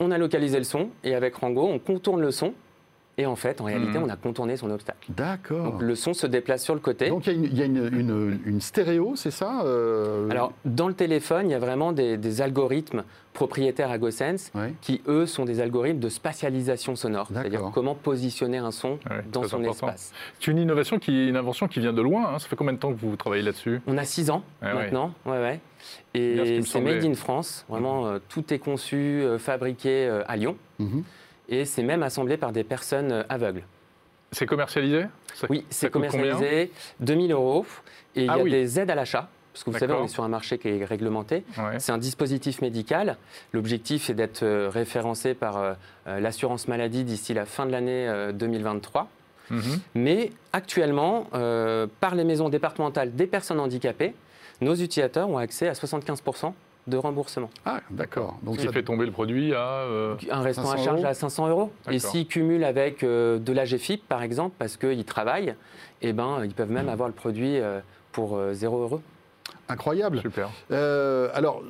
On 0.04 0.10
a 0.10 0.18
localisé 0.18 0.58
le 0.58 0.64
son, 0.64 0.90
et 1.04 1.14
avec 1.14 1.36
Rango, 1.36 1.62
on 1.62 1.78
contourne 1.78 2.22
le 2.22 2.32
son. 2.32 2.56
Et 3.22 3.28
en 3.28 3.36
fait, 3.36 3.62
en 3.62 3.66
réalité, 3.66 4.00
Mhm. 4.00 4.06
on 4.06 4.10
a 4.10 4.16
contourné 4.16 4.58
son 4.58 4.72
obstacle. 4.72 4.98
D'accord. 5.10 5.74
Donc 5.74 5.82
le 5.84 5.94
son 5.94 6.16
se 6.16 6.26
déplace 6.26 6.64
sur 6.64 6.74
le 6.74 6.80
côté. 6.80 7.10
Donc 7.10 7.28
il 7.28 7.34
y 7.34 7.36
a 7.36 7.38
une, 7.38 7.44
il 7.46 7.58
y 7.58 7.62
a 7.62 7.66
une- 7.66 7.90
une- 8.00 8.40
une 8.48 8.62
stéréo, 8.62 9.14
c'est 9.16 9.30
ça 9.30 9.62
euh, 9.64 10.28
Alors, 10.32 10.54
dans 10.66 10.88
le 10.88 10.96
téléphone, 10.96 11.48
il 11.48 11.52
y 11.52 11.54
a 11.54 11.60
vraiment 11.60 11.92
des, 11.92 12.18
des 12.18 12.42
algorithmes 12.42 13.04
propriétaires 13.34 13.92
à 13.92 14.00
GoSense 14.00 14.52
ouais. 14.56 14.74
qui, 14.82 15.02
eux, 15.08 15.28
sont 15.28 15.46
des 15.46 15.60
algorithmes 15.60 16.00
de 16.00 16.10
spatialisation 16.10 16.96
sonore. 16.96 17.28
C'est-à-dire 17.32 17.70
comment 17.72 17.94
positionner 17.94 18.58
un 18.58 18.72
son 18.72 18.94
Ouais, 19.10 19.22
dans 19.32 19.44
son 19.44 19.58
important. 19.62 19.88
espace. 19.90 20.12
C'est 20.40 20.50
une 20.50 20.58
innovation 20.58 20.98
qui, 20.98 21.28
une 21.30 21.38
invention 21.38 21.68
qui 21.68 21.80
vient 21.80 21.94
de 21.94 22.02
loin. 22.02 22.28
hein. 22.34 22.40
Ça 22.40 22.48
fait 22.48 22.56
combien 22.56 22.74
de 22.74 22.80
temps 22.80 22.92
que 22.92 23.00
vous 23.00 23.16
travaillez 23.18 23.44
là-dessus? 23.44 23.82
On 23.86 23.98
a 24.00 24.04
6 24.04 24.32
ans 24.32 24.44
Ah 24.64 24.76
ouais. 24.76 24.84
maintenant, 24.86 25.14
ouais, 25.28 25.38
ouais. 25.38 25.60
Et 26.16 26.62
c'est 26.64 26.82
made 26.82 27.06
in 27.06 27.14
France. 27.14 27.66
Vraiment, 27.70 28.08
euh, 28.08 28.18
tout 28.30 28.52
est 28.52 28.60
conçu, 28.60 28.96
euh, 28.98 29.38
fabriqué 29.38 30.08
euh, 30.08 30.24
à 30.28 30.36
Lyon. 30.38 30.56
Mhm. 30.80 31.04
Et 31.52 31.66
c'est 31.66 31.84
même 31.84 32.02
assemblé 32.02 32.38
par 32.38 32.52
des 32.52 32.64
personnes 32.64 33.12
euh, 33.12 33.24
aveugles. 33.30 33.62
C'est 34.32 34.46
commercialisé? 34.48 35.04
Ça- 35.36 35.48
Oui, 35.50 35.66
c'est 35.70 35.92
commercialisé 35.92 36.72
2000 37.02 37.32
euros. 37.34 37.66
Et 38.16 38.22
il 38.22 38.26
y 38.26 38.30
Ah 38.30 38.34
a 38.34 38.40
oui. 38.40 38.50
des 38.50 38.80
aides 38.80 38.90
à 38.90 38.96
l'achat. 38.96 39.30
Parce 39.54 39.66
que 39.66 39.70
vous 39.70 39.78
savez, 39.78 39.92
on 39.94 40.06
est 40.06 40.08
sur 40.08 40.24
un 40.24 40.30
marché 40.30 40.58
qui 40.58 40.70
est 40.70 40.86
réglementé. 40.86 41.44
Ouais. 41.58 41.78
C'est 41.80 41.92
un 41.92 41.98
dispositif 41.98 42.62
médical. 42.62 43.18
L'objectif 43.52 44.10
est 44.10 44.14
d'être 44.14 44.44
euh, 44.44 44.70
référencé 44.70 45.34
par 45.34 45.58
euh, 45.58 45.74
l'assurance 46.22 46.70
maladie 46.70 47.04
d'ici 47.04 47.34
la 47.34 47.46
fin 47.46 47.66
de 47.66 47.72
l'année 47.72 48.08
euh, 48.08 48.32
2023. 48.32 49.10
Mhm. 49.50 49.62
Mais 49.96 50.32
actuellement, 50.54 51.28
euh, 51.34 51.86
par 52.00 52.16
les 52.16 52.24
maisons 52.24 52.48
départementales 52.48 53.14
des 53.14 53.28
personnes 53.28 53.60
handicapées, 53.60 54.14
nos 54.62 54.74
utilisateurs 54.76 55.28
ont 55.30 55.38
accès 55.38 55.68
à 55.68 55.74
75% 55.74 56.54
de 56.92 56.98
remboursement. 56.98 57.50
Ah, 57.66 57.80
d'accord. 57.90 58.38
Donc 58.44 58.58
qui 58.58 58.66
ça- 58.68 58.72
fait 58.72 58.84
tomber 58.84 59.08
le 59.08 59.12
produit 59.12 59.56
à. 59.56 59.60
euh, 59.82 60.16
Un 60.30 60.42
restant 60.42 60.64
500 60.66 60.74
à 60.74 60.84
charge 60.86 61.00
euros 61.00 61.08
à 61.08 61.14
500 61.16 61.48
euros. 61.50 61.72
Et 61.90 61.98
s'ils 61.98 62.28
cumulent 62.28 62.64
avec 62.64 63.04
euh, 63.04 63.40
de 63.40 63.52
la 63.54 63.66
GFIP, 63.66 64.08
par 64.08 64.22
exemple, 64.22 64.56
parce 64.60 64.78
qu'ils 64.78 65.06
travaillent, 65.06 65.56
eh 66.04 66.14
ben, 66.14 66.44
ils 66.44 66.54
peuvent 66.54 66.70
même 66.70 66.90
avoir 66.90 67.10
le 67.10 67.16
produit 67.16 67.58
euh, 67.58 67.80
pour 68.12 68.38
euh, 68.38 68.54
0 68.54 68.78
euros. 68.84 69.02
incroyable. 69.68 70.20
Super. 70.22 70.50
Euh, 70.72 71.30
alors, 71.34 71.64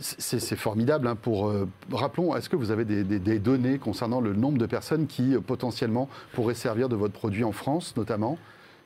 c'est 0.00 0.40
c'est 0.40 0.56
formidable. 0.56 1.06
hein, 1.06 1.14
pour, 1.16 1.48
euh, 1.48 1.68
rappelons, 1.92 2.34
est-ce 2.34 2.48
que 2.48 2.56
vous 2.56 2.70
avez 2.72 2.84
des, 2.84 3.04
des- 3.04 3.20
des 3.20 3.38
données 3.38 3.78
concernant 3.78 4.20
le 4.20 4.32
nombre 4.34 4.58
de 4.58 4.66
personnes 4.66 5.06
qui 5.06 5.34
euh, 5.36 5.40
potentiellement 5.40 6.08
pourraient 6.32 6.54
servir 6.54 6.88
de 6.88 6.96
votre 6.96 7.14
produit 7.14 7.44
en 7.44 7.52
France, 7.52 7.94
notamment? 7.96 8.36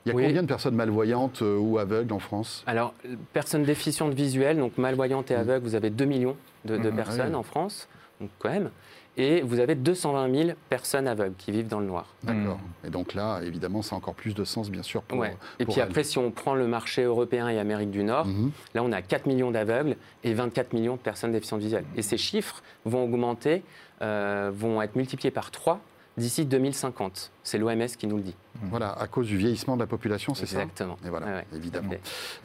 Il 0.07 0.09
y 0.09 0.13
a 0.13 0.15
Oui. 0.15 0.25
combien 0.27 0.43
de 0.43 0.47
personnes 0.49 0.75
malvoyantes 0.75 1.43
euh, 1.43 1.59
ou 1.59 1.79
aveugles 1.79 2.13
en 2.13 2.19
France? 2.19 2.63
Alors, 2.67 2.95
personnes 3.33 3.65
déficientes 3.65 4.15
visuelles, 4.15 4.57
donc 4.59 4.79
malvoyantes 4.79 5.31
et 5.31 5.35
Mm. 5.37 5.41
aveugles, 5.41 5.65
vous 5.67 5.75
avez 5.75 5.91
2 5.91 6.05
millions 6.07 6.37
de, 6.65 6.79
de 6.79 6.89
Mhm, 6.91 6.97
personnes 6.97 7.29
oui. 7.31 7.35
en 7.35 7.43
France, 7.43 7.87
donc 8.21 8.31
quand 8.39 8.49
même. 8.51 8.71
Et 9.17 9.43
vous 9.43 9.61
avez 9.61 9.75
220 9.75 10.33
000 10.35 10.51
personnes 10.71 11.07
aveugles 11.07 11.35
qui 11.37 11.51
vivent 11.51 11.67
dans 11.69 11.81
le 11.81 11.87
noir. 11.87 12.07
D'accord. 12.23 12.59
Et 12.87 12.89
donc 12.91 13.13
là, 13.13 13.41
évidemment, 13.43 13.83
ça 13.83 13.95
a 13.95 13.99
encore 13.99 14.15
plus 14.15 14.35
de 14.35 14.45
sens, 14.45 14.71
bien 14.71 14.83
sûr. 14.83 15.03
Pour, 15.03 15.19
Ouais. 15.19 15.37
Et 15.59 15.65
pour 15.67 15.75
puis 15.75 15.83
après, 15.83 16.05
si 16.05 16.17
on 16.17 16.31
prend 16.31 16.55
le 16.55 16.67
marché 16.67 17.03
européen 17.03 17.49
et 17.49 17.59
Amérique 17.59 17.91
du 17.91 18.03
Nord, 18.03 18.27
Mhm. 18.27 18.53
là, 18.75 18.83
on 18.83 18.93
a 18.93 19.03
4 19.03 19.27
millions 19.27 19.51
d'aveugles 19.51 19.97
et 20.25 20.33
24 20.33 20.73
millions 20.73 20.95
de 20.97 21.01
personnes 21.01 21.33
déficientes 21.33 21.61
visuelles. 21.61 21.85
Et 21.97 22.03
ces 22.03 22.17
chiffres 22.17 22.63
vont 22.87 23.05
augmenter, 23.05 23.65
euh, 24.01 24.51
vont 24.55 24.81
être 24.81 24.97
multipliés 24.97 25.33
par 25.33 25.51
3 25.51 25.81
d'ici 26.17 26.45
2050. 26.45 27.31
C'est 27.43 27.59
l'OMS 27.59 27.87
qui 27.99 28.07
nous 28.07 28.17
le 28.17 28.23
dit. 28.23 28.35
Voilà, 28.71 28.93
à 28.93 29.07
cause 29.07 29.27
du 29.27 29.37
vieillissement 29.37 29.77
de 29.77 29.81
la 29.81 29.87
population, 29.87 30.35
c'est 30.35 30.47
ça 30.47 30.61
Exactement. 30.63 30.97
Et 31.07 31.09
voilà, 31.09 31.27
Ouais, 31.27 31.33
ouais, 31.33 31.47
évidemment. 31.57 31.91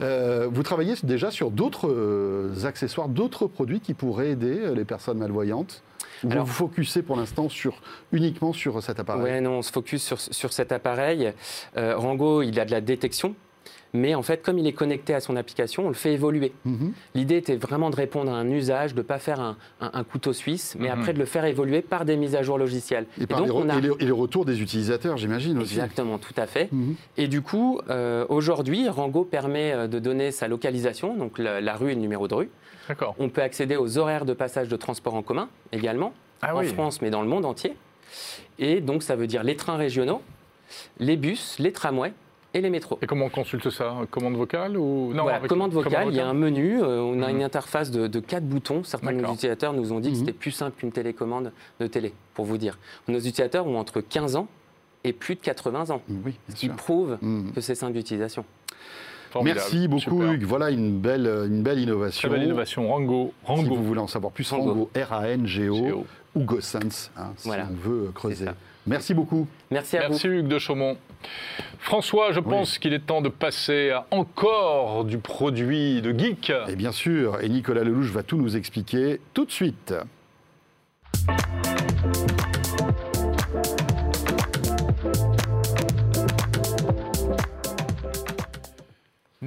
Euh, 0.00 0.48
vous 0.50 0.62
travaillez 0.62 0.94
déjà 1.02 1.30
sur 1.30 1.50
d'autres 1.50 1.88
euh, 1.90 2.64
accessoires, 2.64 3.08
d'autres 3.08 3.46
produits 3.46 3.80
qui 3.80 3.92
pourraient 3.94 4.30
aider 4.30 4.60
euh, 4.60 4.74
les 4.74 4.84
personnes 4.84 5.18
malvoyantes 5.18 5.82
Ou 6.24 6.30
Alors- 6.30 6.44
vous 6.44 6.52
vous 6.52 6.56
focussez 6.56 7.02
pour 7.02 7.16
l'instant 7.16 7.48
sur, 7.48 7.80
uniquement 8.12 8.52
sur 8.52 8.82
cet 8.82 8.98
appareil? 9.00 9.22
Ouais, 9.22 9.40
non, 9.40 9.58
on 9.58 9.62
se 9.62 9.72
focus 9.72 10.02
sur, 10.02 10.20
sur 10.20 10.52
cet 10.52 10.72
appareil. 10.72 11.32
Euh, 11.76 11.96
Rango, 11.96 12.42
il 12.42 12.58
a 12.60 12.64
de 12.64 12.70
la 12.70 12.80
détection. 12.80 13.34
Mais 13.92 14.14
en 14.14 14.22
fait, 14.22 14.42
comme 14.42 14.58
il 14.58 14.66
est 14.66 14.72
connecté 14.72 15.14
à 15.14 15.20
son 15.20 15.36
application, 15.36 15.84
on 15.86 15.88
le 15.88 15.94
fait 15.94 16.12
évoluer. 16.12 16.52
Mhm. 16.64 16.92
L'idée 17.14 17.36
était 17.36 17.56
vraiment 17.56 17.90
de 17.90 17.96
répondre 17.96 18.30
à 18.32 18.34
un 18.36 18.48
usage, 18.50 18.92
de 18.94 18.98
ne 18.98 19.02
pas 19.02 19.18
faire 19.18 19.40
un, 19.40 19.56
un- 19.80 19.90
un 19.94 20.04
couteau 20.04 20.32
suisse, 20.32 20.76
mais 20.78 20.88
Mhm. 20.90 20.98
après 21.00 21.12
de 21.12 21.18
le 21.18 21.24
faire 21.24 21.44
évoluer 21.44 21.82
par 21.82 22.04
des 22.04 22.16
mises 22.16 22.34
à 22.34 22.42
jour 22.42 22.58
logicielles. 22.58 23.06
Et, 23.20 23.26
par 23.26 23.38
donc, 23.38 23.48
les, 23.48 23.52
re- 23.54 23.56
on 23.64 23.68
a- 23.68 23.78
et 23.78 23.80
les- 23.80 23.90
et 24.00 24.04
les 24.06 24.10
retours 24.10 24.44
des 24.44 24.60
utilisateurs, 24.60 25.16
j'imagine 25.16 25.58
aussi. 25.58 25.74
Exactement, 25.74 26.18
tout 26.18 26.34
à 26.36 26.46
fait. 26.46 26.68
Mhm. 26.72 26.94
Et 27.16 27.28
du 27.28 27.42
coup, 27.42 27.80
euh, 27.90 28.26
aujourd'hui, 28.28 28.88
Rango 28.88 29.24
permet 29.24 29.72
euh, 29.72 29.86
de 29.86 29.98
donner 29.98 30.30
sa 30.30 30.48
localisation, 30.48 31.16
donc 31.16 31.38
la, 31.38 31.60
la 31.60 31.74
rue 31.76 31.92
et 31.92 31.94
le 31.94 32.00
numéro 32.00 32.28
de 32.28 32.34
rue. 32.34 32.50
D'accord. 32.88 33.14
On 33.18 33.28
peut 33.28 33.42
accéder 33.42 33.76
aux 33.76 33.98
horaires 33.98 34.24
de 34.24 34.32
passage 34.32 34.68
de 34.68 34.76
transport 34.76 35.14
en 35.14 35.22
commun 35.22 35.48
également, 35.72 36.12
Ah 36.42 36.54
en 36.54 36.60
oui. 36.60 36.66
France, 36.68 37.02
mais 37.02 37.10
dans 37.10 37.22
le 37.22 37.28
monde 37.28 37.44
entier. 37.44 37.74
Et 38.58 38.80
donc, 38.80 39.02
ça 39.02 39.16
veut 39.16 39.26
dire 39.26 39.42
les 39.42 39.56
trains 39.56 39.76
régionaux, 39.76 40.22
les 41.00 41.16
bus, 41.16 41.56
les 41.58 41.72
tramways 41.72 42.12
et 42.56 42.60
les 42.62 42.70
métros. 42.70 42.98
Et 43.02 43.06
comment 43.06 43.26
on 43.26 43.28
consulte 43.28 43.68
ça? 43.70 43.94
Commande 44.10 44.34
vocale 44.34 44.76
ou 44.78 45.12
non 45.12 45.22
Voilà, 45.24 45.38
avec- 45.38 45.48
commande 45.48 45.72
vocale, 45.72 46.08
il 46.08 46.16
y 46.16 46.20
a 46.20 46.26
un 46.26 46.32
menu, 46.34 46.80
euh, 46.82 47.00
on 47.02 47.20
a 47.22 47.28
Mhm. 47.28 47.36
une 47.36 47.42
interface 47.42 47.90
de, 47.90 48.06
de 48.06 48.20
quatre 48.20 48.44
boutons. 48.46 48.82
Certains 48.82 49.12
de 49.12 49.20
nos 49.20 49.32
utilisateurs 49.34 49.72
nous 49.74 49.92
ont 49.92 50.00
dit 50.00 50.08
que 50.10 50.14
Mhm. 50.14 50.20
c'était 50.20 50.32
plus 50.32 50.52
simple 50.52 50.76
qu'une 50.78 50.90
télécommande 50.92 51.52
de 51.80 51.86
télé, 51.86 52.14
pour 52.34 52.46
vous 52.46 52.56
dire. 52.56 52.78
Nos 53.08 53.18
utilisateurs 53.18 53.66
ont 53.66 53.78
entre 53.78 54.00
15 54.00 54.36
ans 54.36 54.48
et 55.04 55.12
plus 55.12 55.34
de 55.34 55.40
80 55.40 55.90
ans, 55.90 56.00
Oui, 56.24 56.34
ce 56.48 56.54
qui 56.54 56.66
sûr. 56.66 56.76
prouve 56.76 57.18
Mhm. 57.20 57.52
que 57.52 57.60
c'est 57.60 57.74
simple 57.74 57.92
d'utilisation. 57.92 58.44
Formidable. 59.30 59.60
Merci 59.60 59.88
beaucoup, 59.88 60.00
Super. 60.22 60.32
Hugues. 60.32 60.44
Voilà 60.44 60.70
une 60.70 60.98
belle, 60.98 61.26
une 61.48 61.62
belle 61.62 61.80
innovation. 61.80 62.28
Très 62.28 62.38
belle 62.38 62.46
innovation. 62.46 62.88
Rango. 62.88 63.34
Si 63.44 63.46
Rango. 63.52 63.74
vous 63.76 63.84
voulez 63.84 64.00
en 64.00 64.06
savoir 64.06 64.32
plus, 64.32 64.50
Rango. 64.50 64.88
Rango, 65.10 66.04
ou 66.34 66.40
GoSense, 66.40 67.10
hein, 67.18 67.32
si 67.36 67.46
Voilà. 67.48 67.66
on 67.70 67.74
veut 67.88 68.10
creuser. 68.14 68.46
Merci 68.86 69.14
beaucoup. 69.14 69.46
Merci 69.70 69.96
à 69.96 70.08
Merci 70.08 70.28
vous. 70.28 70.34
Hugues 70.34 70.48
de 70.48 70.58
Chaumont. 70.58 70.96
François, 71.78 72.32
je 72.32 72.40
pense 72.40 72.78
qu'il 72.78 72.92
est 72.92 73.06
temps 73.06 73.20
de 73.20 73.28
passer 73.28 73.90
à 73.90 74.06
encore 74.10 75.04
du 75.04 75.18
produit 75.18 76.02
de 76.02 76.18
geek. 76.18 76.52
Et 76.68 76.76
bien 76.76 76.92
sûr, 76.92 77.40
et 77.42 77.48
Nicolas 77.48 77.84
Lelouch 77.84 78.10
va 78.10 78.22
tout 78.22 78.36
nous 78.36 78.56
expliquer 78.56 79.20
tout 79.34 79.44
de 79.44 79.52
suite. 79.52 79.94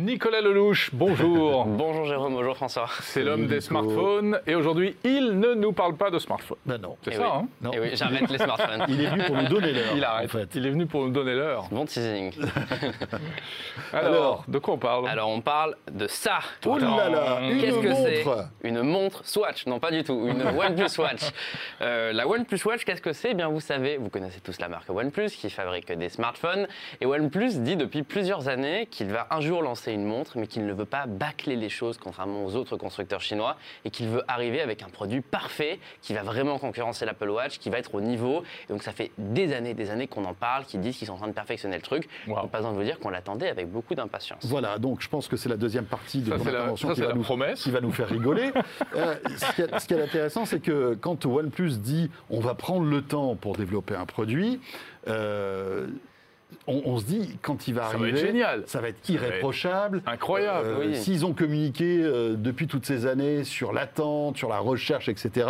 Nicolas 0.09 0.41
Lelouch, 0.41 0.89
bonjour. 0.91 1.65
Bonjour 1.67 2.03
Jérôme, 2.05 2.33
bonjour 2.33 2.55
François. 2.57 2.87
C'est 3.01 3.21
l'homme 3.21 3.45
des 3.45 3.61
smartphones 3.61 4.39
et 4.47 4.55
aujourd'hui, 4.55 4.95
il 5.03 5.39
ne 5.39 5.53
nous 5.53 5.71
parle 5.71 5.97
pas 5.97 6.09
de 6.09 6.17
smartphone. 6.17 6.57
Ben 6.65 6.79
non. 6.79 6.97
C'est 7.03 7.11
Eh 7.13 7.17
ça, 7.17 7.21
oui. 7.21 7.29
hein 7.31 7.47
Non. 7.61 7.71
Et 7.73 7.79
oui, 7.79 7.89
j'arrête 7.93 8.27
les 8.27 8.39
smartphones. 8.39 8.85
Il 8.89 9.01
est 9.05 9.07
venu 9.07 9.23
pour 9.27 9.35
nous 9.35 9.47
donner 9.47 9.71
l'heure. 9.71 9.91
Il 9.95 10.03
arrête. 10.03 10.25
En 10.25 10.37
fait. 10.39 10.49
Il 10.55 10.65
est 10.65 10.71
venu 10.71 10.87
pour 10.87 11.03
nous 11.03 11.11
donner 11.11 11.35
l'heure. 11.35 11.67
Bon 11.69 11.85
teasing. 11.85 12.33
Alors, 13.93 14.07
Alors. 14.15 14.43
de 14.47 14.57
quoi 14.57 14.73
on 14.73 14.77
parle? 14.79 15.07
Alors 15.07 15.29
on 15.29 15.41
parle 15.41 15.75
de 15.91 16.07
ça. 16.07 16.39
Oh 16.65 16.79
là 16.79 17.07
là, 17.09 17.41
une 17.43 17.61
Qu'est-ce 17.61 17.77
que 17.79 17.93
c'est? 17.93 18.23
montre 18.25 18.45
Une 18.63 18.81
montre 18.81 19.21
Swatch, 19.27 19.67
non 19.67 19.77
pas 19.79 19.91
du 19.91 20.03
tout, 20.03 20.25
une 20.27 20.41
OnePlus 20.41 20.97
Watch. 20.97 21.21
Euh, 21.81 22.13
la 22.13 22.27
OnePlus 22.27 22.59
Watch, 22.65 22.83
qu'est-ce 22.83 23.01
que 23.03 23.13
c'est? 23.13 23.29
Eh 23.31 23.35
bien 23.35 23.47
vous 23.49 23.59
savez, 23.59 23.97
vous 23.97 24.09
connaissez 24.09 24.39
tous 24.39 24.59
la 24.59 24.69
marque 24.69 24.89
OnePlus 24.89 25.29
qui 25.29 25.51
fabrique 25.51 25.91
des 25.91 26.09
smartphones. 26.09 26.67
Et 26.99 27.05
OnePlus 27.05 27.59
dit 27.59 27.75
depuis 27.75 28.01
plusieurs 28.01 28.47
années 28.47 28.87
qu'il 28.89 29.09
va 29.11 29.27
un 29.29 29.39
jour 29.41 29.61
lancer 29.61 29.91
une 29.91 29.98
montre, 30.05 30.37
mais 30.37 30.47
qu'il 30.47 30.65
ne 30.65 30.73
veut 30.73 30.85
pas 30.85 31.05
bâcler 31.07 31.55
les 31.55 31.69
choses 31.69 31.97
contrairement 31.97 32.45
aux 32.45 32.55
autres 32.55 32.77
constructeurs 32.77 33.21
chinois 33.21 33.57
et 33.85 33.89
qu'il 33.89 34.07
veut 34.07 34.23
arriver 34.27 34.61
avec 34.61 34.83
un 34.83 34.89
produit 34.89 35.21
parfait 35.21 35.79
qui 36.01 36.13
va 36.13 36.23
vraiment 36.23 36.57
concurrencer 36.59 37.05
l'Apple 37.05 37.29
Watch, 37.29 37.59
qui 37.59 37.69
va 37.69 37.77
être 37.79 37.95
au 37.95 38.01
niveau. 38.01 38.43
Et 38.69 38.73
donc 38.73 38.83
ça 38.83 38.91
fait 38.91 39.11
des 39.17 39.53
années, 39.53 39.73
des 39.73 39.89
années 39.89 40.07
qu'on 40.07 40.25
en 40.25 40.33
parle, 40.33 40.65
qu'ils 40.65 40.81
disent 40.81 40.97
qu'ils 40.97 41.07
sont 41.07 41.13
en 41.13 41.17
train 41.17 41.27
de 41.27 41.33
perfectionner 41.33 41.75
le 41.75 41.81
truc. 41.81 42.07
Wow. 42.27 42.35
Donc, 42.35 42.51
Pas 42.51 42.57
besoin 42.59 42.71
de 42.73 42.77
vous 42.77 42.83
dire 42.83 42.99
qu'on 42.99 43.09
l'attendait 43.09 43.49
avec 43.49 43.69
beaucoup 43.69 43.95
d'impatience. 43.95 44.45
Voilà, 44.45 44.77
donc 44.77 45.01
je 45.01 45.09
pense 45.09 45.27
que 45.27 45.37
c'est 45.37 45.49
la 45.49 45.57
deuxième 45.57 45.85
partie 45.85 46.21
de 46.21 46.31
Ça, 46.31 46.37
ton 46.37 46.43
c'est 46.43 46.51
la- 46.51 46.57
intervention 46.59 46.87
ça, 46.89 46.93
qui, 46.95 47.01
qui 47.63 47.71
va 47.71 47.81
nous 47.81 47.91
faire 47.91 48.07
rigoler. 48.09 48.51
Euh, 48.95 49.15
ce, 49.37 49.55
qui 49.55 49.61
est, 49.61 49.79
ce 49.79 49.87
qui 49.87 49.93
est 49.93 50.01
intéressant, 50.01 50.45
c'est 50.45 50.59
que 50.59 50.95
quand 50.95 51.25
OnePlus 51.25 51.77
dit 51.77 52.09
on 52.29 52.39
va 52.39 52.55
prendre 52.55 52.85
le 52.85 53.01
temps 53.01 53.35
pour 53.35 53.55
développer 53.55 53.93
un 53.95 54.05
produit, 54.05 54.59
euh, 55.07 55.87
on, 56.67 56.81
on 56.85 56.97
se 56.97 57.05
dit 57.05 57.37
quand 57.41 57.67
il 57.67 57.73
va 57.75 57.83
Ça 57.83 57.97
va 57.97 58.03
arriver, 58.03 58.19
être 58.19 58.25
génial. 58.25 58.63
ça 58.67 58.79
va 58.81 58.89
être 58.89 58.97
Ça 59.05 59.13
va 59.13 59.17
être 59.17 59.23
irréprochable. 59.27 60.01
Incroyable. 60.05 60.67
Euh, 60.67 60.85
oui. 60.87 60.95
S'ils 60.95 61.25
ont 61.25 61.33
communiqué 61.33 61.99
euh, 62.01 62.35
depuis 62.37 62.67
toutes 62.67 62.85
ces 62.85 63.05
années 63.05 63.43
sur 63.43 63.73
l'attente, 63.73 64.37
sur 64.37 64.49
la 64.49 64.59
recherche, 64.59 65.09
etc., 65.09 65.47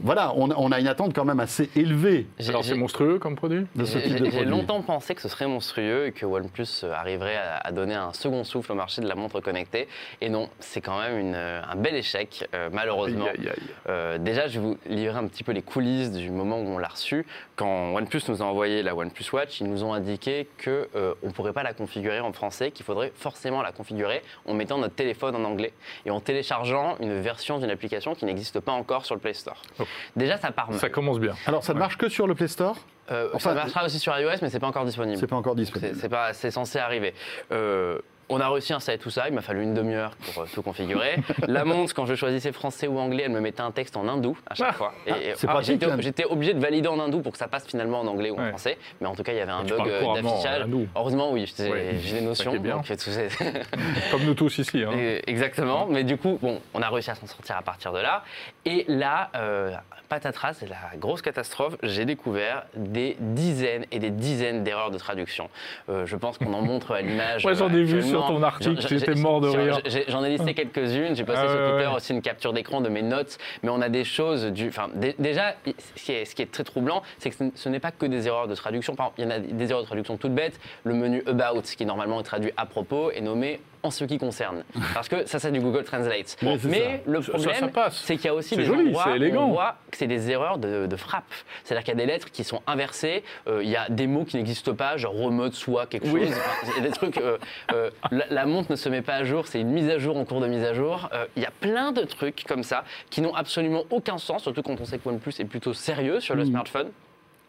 voilà, 0.00 0.32
on, 0.36 0.50
a- 0.50 0.54
on 0.56 0.72
a 0.72 0.80
une 0.80 0.86
attente 0.88 1.14
quand 1.14 1.24
même 1.24 1.40
assez 1.40 1.70
élevée 1.76 2.26
Alors, 2.48 2.64
c'est 2.64 2.74
monstrueux 2.74 3.18
comme 3.18 3.36
produit 3.36 3.66
J'ai 3.76 4.44
longtemps 4.44 4.82
pensé 4.82 5.14
que 5.14 5.20
ce 5.22 5.28
serait 5.28 5.46
monstrueux 5.46 6.06
et 6.06 6.12
que 6.12 6.26
OnePlus 6.26 6.66
euh, 6.84 6.92
arriverait 6.92 7.36
à, 7.36 7.56
à 7.58 7.72
donner 7.72 7.94
un 7.94 8.12
second 8.12 8.44
souffle 8.44 8.72
au 8.72 8.74
marché 8.74 9.00
de 9.02 9.08
la 9.08 9.14
montre 9.14 9.40
connectée. 9.40 9.88
Et 10.20 10.28
non, 10.28 10.48
c'est 10.60 10.80
quand 10.80 10.98
même 11.00 11.18
une, 11.18 11.34
euh, 11.34 11.60
un 11.68 11.76
bel 11.76 11.94
échec, 11.94 12.48
euh, 12.54 12.68
malheureusement. 12.72 13.26
Aïe, 13.26 13.40
aïe, 13.40 13.48
aïe. 13.48 13.62
Euh, 13.88 14.18
déjà, 14.18 14.48
je 14.48 14.60
vais 14.60 14.66
vous 14.66 14.76
livrer 14.86 15.18
un 15.18 15.26
petit 15.26 15.44
peu 15.44 15.52
les 15.52 15.62
coulisses 15.62 16.10
du 16.12 16.30
moment 16.30 16.58
où 16.60 16.66
on 16.68 16.78
l'a 16.78 16.88
reçu. 16.88 17.26
Quand 17.56 17.94
OnePlus 17.94 18.22
nous 18.28 18.42
a 18.42 18.44
envoyé 18.46 18.82
la 18.82 18.94
OnePlus 18.96 19.26
Watch, 19.32 19.60
ils 19.60 19.68
nous 19.68 19.84
ont 19.84 19.92
indiqué 19.92 20.21
que 20.58 20.88
euh, 20.94 21.14
ne 21.22 21.30
pourrait 21.30 21.52
pas 21.52 21.62
la 21.62 21.72
configurer 21.74 22.20
en 22.20 22.32
français, 22.32 22.70
qu'il 22.70 22.84
faudrait 22.84 23.12
forcément 23.14 23.62
la 23.62 23.72
configurer 23.72 24.22
en 24.46 24.54
mettant 24.54 24.78
notre 24.78 24.94
téléphone 24.94 25.34
en 25.36 25.44
anglais 25.44 25.72
et 26.06 26.10
en 26.10 26.20
téléchargeant 26.20 26.96
une 27.00 27.20
version 27.20 27.58
d'une 27.58 27.70
application 27.70 28.14
qui 28.14 28.24
n'existe 28.24 28.60
pas 28.60 28.72
encore 28.72 29.04
sur 29.04 29.14
le 29.14 29.20
Play 29.20 29.34
Store. 29.34 29.60
Oh. 29.78 29.84
Déjà, 30.16 30.38
ça 30.38 30.52
part 30.52 30.70
mal. 30.70 30.78
Ça 30.78 30.88
commence 30.88 31.18
bien. 31.18 31.34
Alors, 31.46 31.64
ça 31.64 31.74
ne 31.74 31.78
marche 31.78 31.96
que 31.98 32.08
sur 32.08 32.26
le 32.26 32.34
Play 32.34 32.48
Store 32.48 32.76
Euh, 33.10 33.28
Enfin, 33.34 33.50
ça 33.50 33.54
marchera 33.54 33.84
aussi 33.84 33.98
sur 33.98 34.16
iOS, 34.18 34.38
mais 34.42 34.48
c'est 34.48 34.60
pas 34.60 34.68
encore 34.68 34.84
disponible. 34.84 35.18
C'est 35.18 35.26
pas 35.26 35.36
encore 35.36 35.54
disponible. 35.56 35.96
c'est 36.00 36.08
pas, 36.08 36.32
c'est 36.32 36.50
censé 36.52 36.78
arriver. 36.78 37.14
Euh, 37.50 37.98
on 38.28 38.40
a 38.40 38.48
réussi 38.48 38.72
à 38.72 38.76
installer 38.76 38.98
tout 38.98 39.10
ça. 39.10 39.28
Il 39.28 39.34
m'a 39.34 39.40
fallu 39.42 39.62
une 39.62 39.74
demi-heure 39.74 40.12
pour 40.16 40.42
euh, 40.42 40.46
tout 40.52 40.62
configurer. 40.62 41.16
La 41.46 41.64
montre, 41.64 41.94
quand 41.94 42.06
je 42.06 42.14
choisissais 42.14 42.52
français 42.52 42.86
ou 42.86 42.98
anglais, 42.98 43.24
elle 43.26 43.32
me 43.32 43.40
mettait 43.40 43.60
un 43.60 43.70
texte 43.72 43.96
en 43.96 44.08
hindou 44.08 44.36
à 44.48 44.54
chaque 44.54 44.68
Ah. 44.70 44.72
fois. 44.72 44.92
Et, 45.06 45.10
ah, 45.10 45.46
pratique, 45.46 45.80
j'étais, 45.80 45.86
hein. 45.92 45.96
j'étais 46.00 46.24
obligé 46.24 46.54
de 46.54 46.60
valider 46.60 46.88
en 46.88 46.98
hindou 46.98 47.20
pour 47.20 47.32
que 47.32 47.38
ça 47.38 47.48
passe 47.48 47.66
finalement 47.66 48.00
en 48.00 48.06
anglais 48.06 48.30
ou 48.30 48.36
en 48.36 48.42
Ouais. 48.42 48.48
français. 48.50 48.78
Mais 49.00 49.06
en 49.06 49.14
tout 49.14 49.22
cas, 49.22 49.32
il 49.32 49.38
y 49.38 49.40
avait 49.40 49.52
un 49.52 49.64
bug 49.64 49.80
euh, 49.86 50.14
d'affichage. 50.14 50.66
Heureusement, 50.96 51.32
oui, 51.32 51.52
j'ai, 51.56 51.70
Ouais, 51.70 51.96
j'ai 52.02 52.14
des 52.14 52.20
notions. 52.22 52.50
qui 52.50 52.56
est 52.56 52.60
bien. 52.60 52.76
donc, 52.76 52.86
tout 52.86 52.94
c'est- 52.98 53.28
Comme 54.10 54.24
nous 54.24 54.34
tous 54.34 54.58
ici. 54.58 54.82
hein. 54.82 54.90
et- 54.96 55.22
Exactement. 55.30 55.86
Mais 55.86 56.04
du 56.04 56.16
coup, 56.16 56.38
bon, 56.40 56.60
on 56.74 56.82
a 56.82 56.88
réussi 56.88 57.10
à 57.10 57.14
s'en 57.14 57.26
sortir 57.26 57.56
à 57.56 57.62
partir 57.62 57.92
de 57.92 57.98
là. 57.98 58.22
Et 58.64 58.84
là, 58.88 59.30
euh, 59.36 59.72
patatras, 60.08 60.54
c'est 60.54 60.68
la 60.68 60.76
grosse 60.96 61.22
catastrophe. 61.22 61.76
J'ai 61.82 62.04
découvert 62.04 62.64
des 62.76 63.16
dizaines 63.20 63.86
et 63.90 63.98
des 63.98 64.10
dizaines 64.10 64.62
d'erreurs 64.62 64.90
de 64.90 64.98
traduction. 64.98 65.48
Euh, 65.88 66.06
je 66.06 66.16
pense 66.16 66.38
qu'on 66.38 66.52
en 66.54 66.62
montre 66.62 66.92
à 66.92 67.00
l'image. 67.02 67.44
Ouais, 67.44 67.54
j'en 67.54 67.70
ai 67.70 67.76
euh, 67.76 67.82
vu. 67.84 68.02
Sur 68.18 68.26
ton 68.26 68.42
article, 68.42 68.80
J'en- 68.80 68.88
j'étais 68.88 69.14
mort 69.14 69.40
de 69.40 69.48
rire. 69.48 69.80
J'en 70.08 70.24
ai 70.24 70.30
listé 70.30 70.54
quelques-unes. 70.54 71.14
J'ai 71.16 71.24
passé 71.24 71.42
Ah, 71.44 71.48
sur 71.52 71.58
Twitter 71.70 71.88
ouais. 71.88 71.94
aussi 71.96 72.12
une 72.12 72.22
capture 72.22 72.52
d'écran 72.52 72.80
de 72.80 72.88
mes 72.88 73.02
notes. 73.02 73.38
Mais 73.62 73.68
on 73.70 73.80
a 73.80 73.88
des 73.88 74.04
choses 74.04 74.46
du. 74.46 74.68
Enfin, 74.68 74.88
dé- 74.94 75.14
déjà, 75.18 75.54
ce 75.96 76.02
qui 76.04 76.12
est, 76.12 76.24
ce 76.24 76.34
qui 76.34 76.42
est 76.42 76.50
très 76.52 76.64
troublant, 76.64 77.02
c'est 77.18 77.30
que 77.30 77.36
ce 77.54 77.68
n'est 77.68 77.80
pas 77.80 77.90
que 77.90 78.06
des 78.06 78.26
erreurs 78.26 78.48
de 78.48 78.54
traduction. 78.54 78.94
Par 78.94 79.06
exemple, 79.16 79.20
il 79.20 79.24
y 79.24 79.26
en 79.26 79.30
a 79.30 79.38
des 79.38 79.70
erreurs 79.70 79.82
de 79.82 79.86
traduction 79.86 80.16
toutes 80.16 80.34
bêtes. 80.34 80.58
Le 80.84 80.94
menu 80.94 81.22
About, 81.26 81.62
qui 81.76 81.84
normalement 81.86 82.20
est 82.20 82.24
traduit 82.24 82.52
à 82.56 82.66
propos, 82.66 83.10
est 83.10 83.20
nommé 83.20 83.60
en 83.82 83.90
ce 83.90 84.04
qui 84.04 84.18
concerne. 84.18 84.64
Parce 84.94 85.08
que 85.08 85.26
ça, 85.26 85.38
c'est 85.38 85.50
du 85.50 85.60
Google 85.60 85.84
Translate. 85.84 86.36
Mais 86.64 87.02
le 87.06 87.20
problème, 87.20 87.70
c'est 87.90 88.16
qu'il 88.16 88.26
y 88.26 88.28
a 88.28 88.34
aussi 88.34 88.56
des 88.56 88.64
joli, 88.64 88.88
endroits 88.88 89.04
c'est 89.06 89.16
élégant. 89.16 89.44
où 89.46 89.48
on 89.48 89.52
voit 89.52 89.76
que 89.90 89.96
c'est 89.96 90.06
des 90.06 90.30
erreurs 90.30 90.58
de, 90.58 90.86
de 90.86 90.96
frappe. 90.96 91.24
C'est-à-dire 91.64 91.84
qu'il 91.84 91.94
y 91.98 92.02
a 92.02 92.06
des 92.06 92.10
lettres 92.12 92.30
qui 92.30 92.44
sont 92.44 92.60
inversées, 92.66 93.22
euh, 93.48 93.62
il 93.62 93.70
y 93.70 93.76
a 93.76 93.88
des 93.88 94.06
mots 94.06 94.24
qui 94.24 94.36
n'existent 94.36 94.74
pas, 94.74 94.96
genre 94.96 95.14
remote, 95.14 95.54
soit 95.54 95.86
quelque 95.86 96.08
Oui. 96.08 96.26
chose. 96.26 96.36
Il 96.76 96.82
y 96.82 96.86
a 96.86 96.88
des 96.88 96.94
trucs. 96.94 97.18
euh, 97.18 97.38
euh, 97.72 97.90
la, 98.10 98.24
la 98.30 98.46
montre 98.46 98.70
ne 98.70 98.76
se 98.76 98.88
met 98.88 99.02
pas 99.02 99.14
à 99.14 99.24
jour, 99.24 99.46
c'est 99.46 99.60
une 99.60 99.70
mise 99.70 99.88
à 99.88 99.98
jour 99.98 100.16
en 100.16 100.24
cours 100.24 100.40
de 100.40 100.46
mise 100.46 100.64
à 100.64 100.74
jour. 100.74 101.08
Il 101.36 101.42
y 101.42 101.46
a 101.46 101.50
plein 101.50 101.92
de 101.92 102.02
trucs 102.04 102.44
comme 102.44 102.62
ça 102.62 102.84
qui 103.10 103.20
n'ont 103.20 103.34
absolument 103.34 103.84
aucun 103.90 104.18
sens, 104.18 104.42
surtout 104.42 104.62
quand 104.62 104.80
on 104.80 104.84
sait 104.84 104.98
que 104.98 105.08
OnePlus 105.08 105.32
est 105.38 105.44
plutôt 105.44 105.74
sérieux 105.74 106.20
sur 106.20 106.34
le 106.34 106.44
smartphone. 106.44 106.90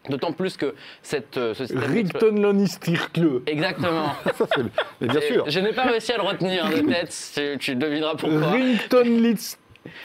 D'autant 0.08 0.32
plus 0.32 0.56
que 0.58 0.74
cette, 1.02 1.38
euh, 1.38 1.54
ce 1.54 1.64
système 1.66 1.90
Rigton 1.92 2.34
Lonistirkle. 2.40 3.40
Exactement. 3.46 4.12
Ça, 4.36 4.46
c'est- 4.54 4.62
mais 5.00 5.08
bien 5.08 5.20
sûr. 5.20 5.44
Je 5.48 5.60
n'ai 5.60 5.72
pas 5.72 5.84
réussi 5.84 6.12
à 6.12 6.16
le 6.18 6.22
retenir 6.24 6.68
de 6.68 6.80
tête, 6.90 7.16
tu, 7.34 7.56
tu 7.58 7.74
devineras 7.76 8.14
pourquoi. 8.16 8.48
Rington 8.50 9.04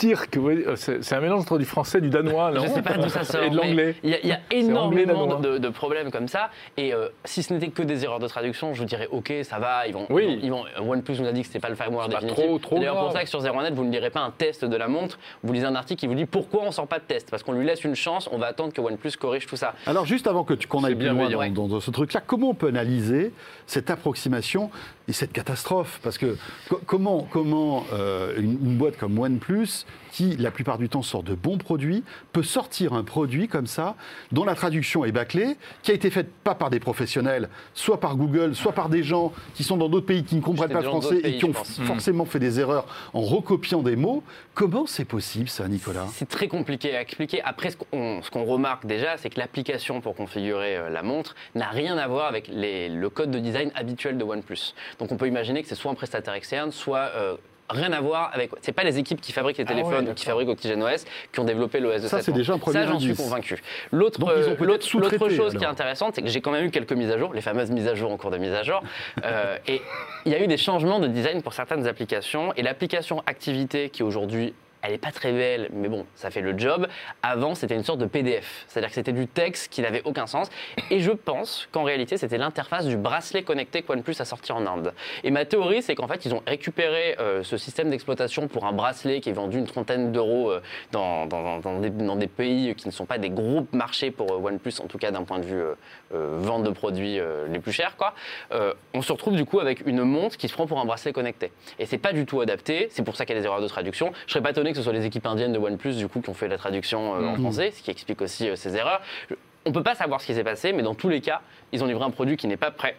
Euh, 0.04 0.76
C'est 0.76 1.14
un 1.16 1.20
mélange 1.22 1.42
entre 1.42 1.58
du 1.58 1.66
français 1.66 2.00
et 2.00 2.02
du 2.02 2.10
danois. 2.10 2.52
Je 2.54 2.60
non 2.60 2.74
sais 2.74 2.82
pas 2.82 2.98
d'où 2.98 3.10
ça 3.10 3.24
sort. 3.24 3.44
Et 3.44 3.50
de 3.50 3.56
l'anglais. 3.56 3.96
Il 4.04 4.10
y 4.10 4.14
a, 4.14 4.26
y 4.26 4.40
énormément 4.52 5.40
de, 5.40 5.58
de 5.58 5.70
problèmes 5.70 6.12
comme 6.12 6.28
ça. 6.28 6.50
Et 6.78 6.94
euh, 6.94 7.08
si 7.26 7.44
ce 7.44 7.54
n'était 7.54 7.70
que 7.70 7.82
des 7.84 8.04
erreurs 8.04 8.20
de 8.20 8.28
traduction, 8.28 8.74
je 8.74 8.80
vous 8.80 8.86
dirais 8.86 9.08
ok, 9.12 9.34
ça 9.44 9.60
va. 9.60 9.88
Ils 9.88 9.94
vont, 9.94 10.06
Oui. 10.10 10.40
ils 10.42 10.50
vont, 10.52 10.64
ils 10.78 10.84
vont- 10.84 10.92
OnePlus 10.92 11.20
nous 11.20 11.28
a 11.28 11.32
dit 11.32 11.42
que 11.42 11.48
c'était 11.48 11.60
pas 11.60 11.70
le 11.70 11.76
firmware 11.76 12.10
définitif. 12.10 12.36
trop- 12.36 12.60
trop 12.60 12.76
C'est 12.76 12.80
D'ailleurs, 12.82 13.00
pour 13.00 13.12
ça 13.12 13.24
que 13.24 13.30
sur 13.30 13.40
Zeronet, 13.42 13.72
vous 13.72 13.84
ne 13.84 13.92
lirez 13.92 14.10
pas 14.10 14.22
un 14.22 14.32
test 14.32 14.66
de 14.66 14.76
la 14.76 14.88
montre. 14.88 15.18
Vous 15.44 15.54
lisez 15.54 15.66
un 15.66 15.76
article 15.76 16.00
qui 16.00 16.08
vous 16.08 16.16
dit 16.16 16.26
pourquoi 16.26 16.64
on 16.64 16.72
sort 16.72 16.88
pas 16.88 17.00
de 17.00 17.04
test. 17.06 17.30
Parce 17.30 17.44
qu'on 17.44 17.54
lui 17.54 17.66
laisse 17.66 17.84
une 17.84 17.96
chance. 17.96 18.30
On 18.32 18.38
va 18.38 18.48
attendre 18.48 18.74
que 18.74 18.82
OnePlus 18.82 19.12
corrige 19.20 19.46
tout 19.48 19.56
ça. 19.56 19.76
Alors 19.86 20.06
juste 20.06 20.28
avant 20.28 20.44
que 20.44 20.54
tu- 20.54 20.68
qu'on 20.68 20.84
aille 20.84 20.96
plus 20.96 21.08
loin 21.10 21.30
dans, 21.30 21.50
dans- 21.50 21.68
dans 21.68 21.80
ce 21.80 21.92
truc-là, 21.92 22.22
comment 22.26 22.50
on 22.50 22.54
peut 22.56 22.68
analyser 22.68 23.32
cette 23.68 23.90
approximation 23.90 24.70
et 25.08 25.14
cette 25.14 25.32
catastrophe? 25.32 26.00
Parce 26.04 26.18
que 26.18 26.36
co- 26.70 26.82
comment, 26.86 27.28
comment 27.32 27.86
euh, 27.94 28.34
une, 28.38 28.52
une 28.54 28.78
boîte 28.78 28.98
comme 28.98 29.18
OnePlus 29.18 29.69
Qui 30.12 30.36
la 30.38 30.52
plupart 30.52 30.78
du 30.78 30.90
temps 30.90 31.04
sort 31.04 31.24
de 31.24 31.36
bons 31.36 31.58
produits, 31.58 32.04
peut 32.34 32.44
sortir 32.44 32.94
un 32.94 33.04
produit 33.04 33.48
comme 33.48 33.68
ça, 33.68 33.96
dont 34.32 34.44
la 34.44 34.56
traduction 34.56 35.06
est 35.06 35.12
bâclée, 35.12 35.56
qui 35.84 35.92
a 35.92 35.94
été 35.94 36.10
faite 36.10 36.30
pas 36.44 36.56
par 36.56 36.70
des 36.70 36.80
professionnels, 36.80 37.48
soit 37.74 38.00
par 38.00 38.16
Google, 38.16 38.56
soit 38.56 38.72
par 38.72 38.90
des 38.90 39.04
gens 39.04 39.32
qui 39.54 39.64
sont 39.64 39.78
dans 39.78 39.88
d'autres 39.88 40.08
pays 40.08 40.24
qui 40.24 40.36
ne 40.36 40.42
comprennent 40.42 40.72
pas 40.72 40.82
le 40.82 40.88
français 40.88 41.22
et 41.24 41.38
qui 41.38 41.46
ont 41.46 41.54
forcément 41.54 42.26
fait 42.26 42.40
des 42.40 42.60
erreurs 42.60 42.86
en 43.14 43.22
recopiant 43.22 43.82
des 43.82 43.96
mots. 43.96 44.24
Comment 44.56 44.88
c'est 44.88 45.06
possible 45.06 45.48
ça, 45.48 45.68
Nicolas? 45.68 46.08
C'est 46.12 46.28
très 46.28 46.48
compliqué 46.48 46.96
à 46.96 47.02
expliquer. 47.02 47.42
Après, 47.44 47.70
ce 47.70 47.78
qu'on 47.78 48.46
remarque 48.46 48.86
déjà, 48.86 49.18
c'est 49.18 49.30
que 49.30 49.40
l'application 49.40 50.02
pour 50.02 50.16
configurer 50.16 50.76
euh, 50.76 50.90
la 50.90 51.04
montre 51.04 51.36
n'a 51.56 51.70
rien 51.70 51.98
à 51.98 52.08
voir 52.08 52.28
avec 52.28 52.50
le 52.52 53.08
code 53.10 53.32
de 53.32 53.40
design 53.40 53.72
habituel 53.76 54.18
de 54.18 54.24
OnePlus. 54.24 54.74
Donc 54.98 55.12
on 55.12 55.18
peut 55.18 55.28
imaginer 55.28 55.62
que 55.62 55.70
c'est 55.70 55.76
soit 55.76 55.92
un 55.92 55.96
prestataire 55.96 56.34
externe, 56.34 56.72
soit 56.72 57.12
euh, 57.16 57.38
rien 57.70 57.92
à 57.92 58.02
voir 58.02 58.32
avec. 58.34 58.52
C'est 58.62 58.72
pas 58.72 58.84
les 58.84 58.98
équipes 58.98 59.22
qui 59.22 59.32
fabriquent 59.32 59.58
les 59.58 59.66
ah 59.68 59.74
téléphones 59.74 60.10
ou 60.10 60.14
qui 60.14 60.26
fabriquent 60.26 60.50
OxygenOS 60.50 61.06
qui 61.32 61.40
ont 61.40 61.44
développé 61.44 61.80
l'OS 61.80 62.02
de 62.02 62.08
Ça, 62.08 62.22
c'est 62.22 62.32
déjà 62.32 62.54
un 62.54 62.58
premier 62.58 62.80
Ça, 62.80 62.88
j'en 62.88 63.00
suis 63.00 63.16
convaincu. 63.16 63.62
L'autre 63.92 64.20
l'autre 64.64 65.30
chose 65.30 65.56
qui 65.56 65.64
est 65.64 65.68
intéressante, 65.68 66.16
c'est 66.16 66.22
que 66.22 66.30
j'ai 66.30 66.42
quand 66.42 66.52
même 66.52 66.66
eu 66.66 66.72
quelques 66.72 66.94
mises 66.94 67.12
à 67.12 67.18
jour, 67.18 67.34
les 67.34 67.42
fameuses 67.42 67.72
mises 67.72 67.88
à 67.88 67.96
jour 67.96 68.12
en 68.12 68.18
cours 68.18 68.32
de 68.32 68.38
mise 68.38 68.54
à 68.54 68.64
jour. 68.64 68.82
Euh, 69.26 69.58
et 69.68 69.82
il 70.26 70.32
y 70.32 70.36
a 70.36 70.44
eu 70.44 70.48
des 70.48 70.58
changements 70.58 71.00
de 71.00 71.08
design 71.08 71.42
pour 71.42 71.54
certaines 71.54 71.88
applications. 71.88 72.54
Et 72.56 72.62
l'application 72.62 73.24
Activité, 73.26 73.90
qui 73.90 74.04
aujourd'hui 74.04 74.54
elle 74.82 74.92
n'est 74.92 74.98
pas 74.98 75.12
très 75.12 75.32
belle, 75.32 75.70
mais 75.74 75.90
bon, 75.90 76.06
ça 76.16 76.30
fait 76.30 76.42
le 76.42 76.58
job. 76.58 76.88
Avant, 77.22 77.56
c'était 77.56 77.76
une 77.76 77.84
sorte 77.84 78.00
de 78.00 78.06
PDF, 78.06 78.66
c'est-à-dire 78.68 78.90
que 78.90 78.96
c'était 78.96 79.12
du 79.12 79.28
texte 79.28 79.72
qui 79.72 79.82
n'avait 79.82 80.02
aucun 80.06 80.26
sens. 80.26 80.50
Et 80.90 81.02
je 81.02 81.12
pense 81.12 81.68
qu'en 81.72 81.84
réalité, 81.84 82.18
c'était 82.18 82.38
l'interface 82.38 82.86
du 82.86 82.96
bracelet 82.96 83.44
connecté 83.44 83.82
qu'OnePlus 83.82 84.16
a 84.20 84.26
sorti 84.26 84.52
en 84.52 84.66
Inde. 84.66 84.94
Et 85.24 85.32
ma 85.32 85.46
théorie, 85.46 85.82
c'est 85.82 85.96
qu'en 85.96 86.08
fait, 86.08 86.26
ils 86.26 86.34
ont 86.34 86.42
récupéré 86.48 87.16
euh, 87.20 87.44
ce 87.44 87.58
système 87.58 87.90
d'exploitation 87.90 88.48
pour 88.48 88.66
un 88.66 88.72
bracelet 88.72 89.20
qui 89.20 89.30
est 89.30 89.34
vendu 89.34 89.58
une 89.58 89.68
trentaine 89.68 90.12
d'euros 90.12 90.52
euh, 90.52 90.62
dans, 90.92 91.26
dans, 91.26 92.16
des, 92.16 92.28
pays 92.28 92.76
qui 92.76 92.88
ne 92.88 92.94
sont 92.94 93.06
pas 93.06 93.18
des 93.18 93.30
gros 93.30 93.68
marchés 93.74 94.12
pour 94.12 94.32
euh, 94.32 94.48
OnePlus, 94.48 94.80
en 94.82 94.88
tout 94.88 94.98
cas 94.98 95.12
d'un 95.12 95.24
point 95.24 95.40
de 95.40 95.46
vue 95.46 95.64
vente 96.12 96.64
de 96.64 96.70
produits 96.70 97.20
les 97.50 97.60
plus 97.60 97.72
chers. 97.72 97.96
On 98.94 99.02
se 99.02 99.12
retrouve 99.12 99.36
du 99.36 99.46
coup 99.46 99.60
avec 99.60 99.86
une 99.86 100.04
montre 100.04 100.38
qui 100.38 100.48
se 100.48 100.54
prend 100.54 100.68
pour 100.68 100.80
un 100.80 100.86
bracelet 100.86 101.12
connecté. 101.12 101.52
Et 101.78 101.86
c'est 101.86 101.98
pas 101.98 102.14
du 102.14 102.26
tout 102.26 102.42
adapté, 102.42 102.88
c'est 102.92 103.04
pour 103.04 103.16
ça 103.16 103.26
qu'il 103.26 103.36
y 103.36 103.38
a 103.38 103.42
des 103.42 103.46
erreurs 103.46 103.62
de 103.62 103.68
traduction. 103.68 104.12
Je 104.26 104.34
serais 104.34 104.42
pas 104.42 104.52
étonné 104.52 104.69
que 104.72 104.78
ce 104.78 104.84
soit 104.84 104.94
les 104.94 105.06
équipes 105.06 105.26
indiennes 105.26 105.54
de 105.54 105.60
OnePlus 105.60 105.96
du 105.96 106.08
coup 106.08 106.22
qui 106.22 106.30
ont 106.30 106.34
fait 106.34 106.48
la 106.48 106.58
traduction 106.58 107.16
euh, 107.16 107.28
en 107.28 107.34
mmh. 107.34 107.40
français, 107.40 107.72
ce 107.72 107.82
qui 107.82 107.92
explique 107.92 108.22
aussi 108.22 108.50
euh, 108.50 108.56
ces 108.56 108.76
erreurs. 108.76 109.02
On 109.66 109.72
peut 109.72 109.84
pas 109.84 109.96
savoir 109.96 110.22
ce 110.22 110.26
qui 110.26 110.34
s'est 110.34 110.44
passé, 110.44 110.74
mais 110.74 110.84
dans 110.84 110.96
tous 110.96 111.10
les 111.10 111.22
cas, 111.22 111.42
ils 111.72 111.84
ont 111.84 111.88
livré 111.88 112.04
un 112.04 112.12
produit 112.12 112.38
qui 112.38 112.48
n'est 112.48 112.58
pas 112.58 112.72
prêt 112.72 112.96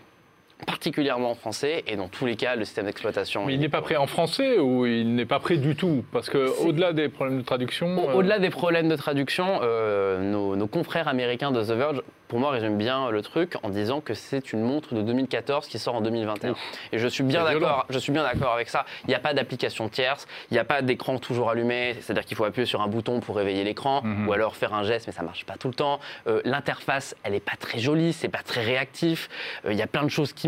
particulièrement 0.67 1.31
en 1.31 1.35
français 1.35 1.85
et 1.87 1.97
dans 1.97 2.09
tous 2.09 2.27
les 2.27 2.37
cas 2.37 2.57
le 2.57 2.65
système 2.65 2.87
d'exploitation. 2.87 3.47
Mais 3.47 3.55
il 3.55 3.61
n'est 3.61 3.69
pas 3.69 3.83
prêt 3.83 3.97
en 3.97 4.07
français 4.07 4.59
ou 4.59 4.87
il 4.87 5.15
n'est 5.15 5.27
pas 5.27 5.39
prêt 5.39 5.57
du 5.57 5.77
tout? 5.77 6.05
Parce 6.13 6.31
qu'au-delà 6.31 6.93
des 6.93 7.09
problèmes 7.09 7.39
de 7.39 7.45
traduction. 7.45 8.15
Au-delà 8.15 8.39
des 8.39 8.51
problèmes 8.51 8.89
de 8.89 8.97
traduction, 8.97 9.61
nos, 9.61 10.57
nos, 10.57 10.67
confrères 10.67 11.09
américains 11.09 11.51
de 11.51 11.63
The 11.63 11.71
Verge 11.71 12.03
pour 12.31 12.39
moi, 12.39 12.53
résume 12.53 12.79
bien 12.79 13.11
le 13.11 13.23
truc 13.23 13.57
en 13.65 13.71
disant 13.71 14.01
que 14.01 14.15
c'est 14.15 14.53
une 14.53 14.63
montre 14.63 14.95
de 14.95 15.03
2014 15.03 15.67
qui 15.67 15.81
sort 15.81 15.97
en 15.97 16.01
2021. 16.01 16.55
Et 16.93 16.99
je 17.01 17.09
suis 17.09 17.25
bien 17.25 17.43
d'accord. 17.43 17.87
Je 17.91 17.99
suis 17.99 18.13
bien 18.13 18.23
d'accord 18.23 18.53
avec 18.53 18.69
ça. 18.69 18.87
Il 19.05 19.09
n'y 19.09 19.17
a 19.17 19.19
pas 19.19 19.35
d'application 19.35 19.89
tierce, 19.89 20.29
il 20.51 20.55
n'y 20.55 20.61
a 20.61 20.65
pas 20.65 20.81
d'écran 20.81 21.19
toujours 21.19 21.51
allumé. 21.51 21.97
C'est-à-dire 22.01 22.25
qu'il 22.25 22.37
faut 22.37 22.45
appuyer 22.45 22.67
sur 22.67 22.83
un 22.83 22.87
bouton 22.87 23.19
pour 23.19 23.35
réveiller 23.35 23.65
l'écran, 23.65 24.03
mhm. 24.05 24.29
ou 24.29 24.33
alors 24.33 24.55
faire 24.55 24.73
un 24.75 24.85
geste, 24.85 25.09
mais 25.09 25.13
ça 25.13 25.25
marche 25.25 25.45
pas 25.45 25.57
tout 25.57 25.67
le 25.67 25.75
temps. 25.75 25.99
Euh, 26.29 26.41
l'interface, 26.45 27.17
elle 27.25 27.33
n'est 27.33 27.41
pas 27.41 27.57
très 27.59 27.81
jolie, 27.81 28.13
c'est 28.13 28.29
pas 28.29 28.45
très 28.45 28.63
réactif. 28.63 29.29
Euh, 29.65 29.73
il 29.73 29.79
y 29.79 29.83
a 29.83 29.89
plein 29.89 30.05
de 30.05 30.09
choses 30.09 30.33
qui 30.33 30.47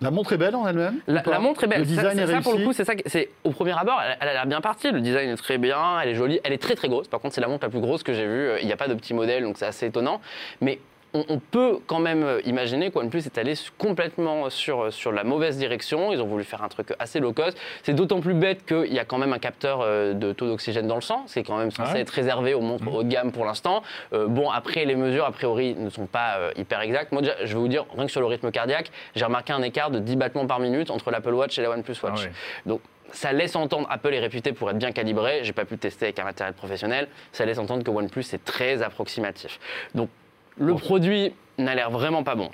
La 0.00 0.10
montre 0.10 0.32
est 0.32 0.36
belle 0.36 0.56
en 0.56 0.66
elle-même 0.66 1.00
la, 1.06 1.22
montre 1.38 1.64
est 1.64 1.66
belle. 1.66 1.80
Le 1.80 1.86
design 1.86 2.18
est, 2.18 2.26
ça, 2.26 2.40
pour 2.40 2.54
le 2.54 2.64
coup, 2.64 2.72
c'est 2.72 2.84
ça. 2.84 2.92
C'est 3.06 3.30
au 3.44 3.50
premier 3.50 3.78
abord, 3.78 4.00
elle, 4.20 4.28
a 4.28 4.32
l'air 4.32 4.46
bien 4.46 4.60
partie. 4.60 4.90
Le 4.90 5.00
design 5.00 5.30
est 5.30 5.36
très 5.36 5.56
bien, 5.56 6.00
elle 6.00 6.10
est 6.10 6.14
jolie, 6.14 6.40
elle 6.44 6.52
est 6.52 6.58
très 6.58 6.74
très 6.74 6.88
grosse. 6.88 7.08
Par 7.08 7.20
contre, 7.20 7.34
c'est 7.34 7.40
la 7.40 7.48
montre 7.48 7.64
la 7.64 7.70
plus 7.70 7.80
grosse 7.80 8.02
que 8.02 8.12
j'ai 8.12 8.26
vue. 8.26 8.50
Il 8.60 8.66
n'y 8.66 8.72
a 8.72 8.76
pas 8.76 8.88
de 8.88 8.94
petit 8.94 9.14
modèle, 9.14 9.44
donc 9.44 9.56
c'est 9.56 9.66
assez 9.66 9.86
étonnant. 9.86 10.20
Mais 10.60 10.78
on, 11.14 11.38
peut 11.38 11.78
quand 11.86 12.00
même 12.00 12.24
euh, 12.24 12.40
imaginer 12.44 12.90
qu'OnePlus 12.90 13.20
est 13.20 13.38
allé 13.38 13.54
complètement 13.78 14.50
sur, 14.50 14.92
sur 14.92 15.12
la 15.12 15.22
mauvaise 15.22 15.56
direction. 15.56 16.12
Ils 16.12 16.20
ont 16.20 16.26
voulu 16.26 16.42
faire 16.44 16.62
un 16.62 16.68
truc 16.68 16.88
assez 16.98 17.20
low 17.20 17.32
cost. 17.32 17.56
C'est 17.82 17.94
d'autant 17.94 18.20
plus 18.20 18.34
bête 18.34 18.66
qu'il 18.66 18.92
y 18.92 18.98
a 18.98 19.04
quand 19.04 19.18
même 19.18 19.32
un 19.32 19.38
capteur 19.38 19.80
euh, 19.80 20.12
de 20.12 20.32
taux 20.32 20.46
d'oxygène 20.46 20.88
dans 20.88 20.96
le 20.96 21.00
sang. 21.00 21.24
C'est 21.26 21.44
quand 21.44 21.56
même 21.56 21.70
censé 21.70 21.98
être 21.98 22.10
réservé 22.10 22.54
aux 22.54 22.60
montres 22.60 22.84
mmh. 22.84 22.94
haut 22.94 23.02
de 23.04 23.08
gamme 23.08 23.32
pour 23.32 23.44
l'instant. 23.44 23.82
Euh, 24.12 24.26
bon, 24.26 24.50
après, 24.50 24.84
les 24.84 24.96
mesures, 24.96 25.24
a 25.24 25.32
priori, 25.32 25.74
ne 25.74 25.88
sont 25.88 26.06
pas 26.06 26.38
hyper 26.56 26.80
exactes. 26.80 27.12
Moi, 27.12 27.22
je 27.22 27.46
vais 27.46 27.54
vous 27.54 27.68
dire, 27.68 27.86
rien 27.94 28.06
que 28.06 28.12
sur 28.12 28.20
le 28.20 28.26
rythme 28.26 28.50
cardiaque, 28.50 28.90
j'ai 29.14 29.24
remarqué 29.24 29.52
un 29.52 29.62
écart 29.62 29.90
de 29.90 30.00
10 30.00 30.16
battements 30.16 30.46
par 30.46 30.58
minute 30.58 30.90
entre 30.90 31.10
l'Apple 31.10 31.34
Watch 31.34 31.58
et 31.58 31.62
la 31.62 31.70
OnePlus 31.70 31.96
Watch. 32.02 32.26
Ah 32.26 32.30
Donc, 32.66 32.80
ça 33.12 33.32
laisse 33.32 33.54
entendre, 33.54 33.86
Apple 33.90 34.12
est 34.12 34.18
réputé 34.18 34.52
pour 34.52 34.70
être 34.70 34.78
bien 34.78 34.90
calibré, 34.90 35.40
j'ai 35.44 35.52
pas 35.52 35.64
pu 35.64 35.78
tester 35.78 36.06
avec 36.06 36.18
un 36.18 36.24
matériel 36.24 36.54
professionnel, 36.54 37.06
ça 37.32 37.44
laisse 37.44 37.58
entendre 37.58 37.84
que 37.84 37.90
OnePlus 37.90 38.24
est 38.32 38.44
très 38.44 38.82
approximatif. 38.82 39.60
Donc 39.94 40.08
le 40.56 40.74
produit 40.74 41.32
n'a 41.58 41.74
l'air 41.74 41.90
vraiment 41.90 42.22
pas 42.22 42.34
bon. 42.34 42.50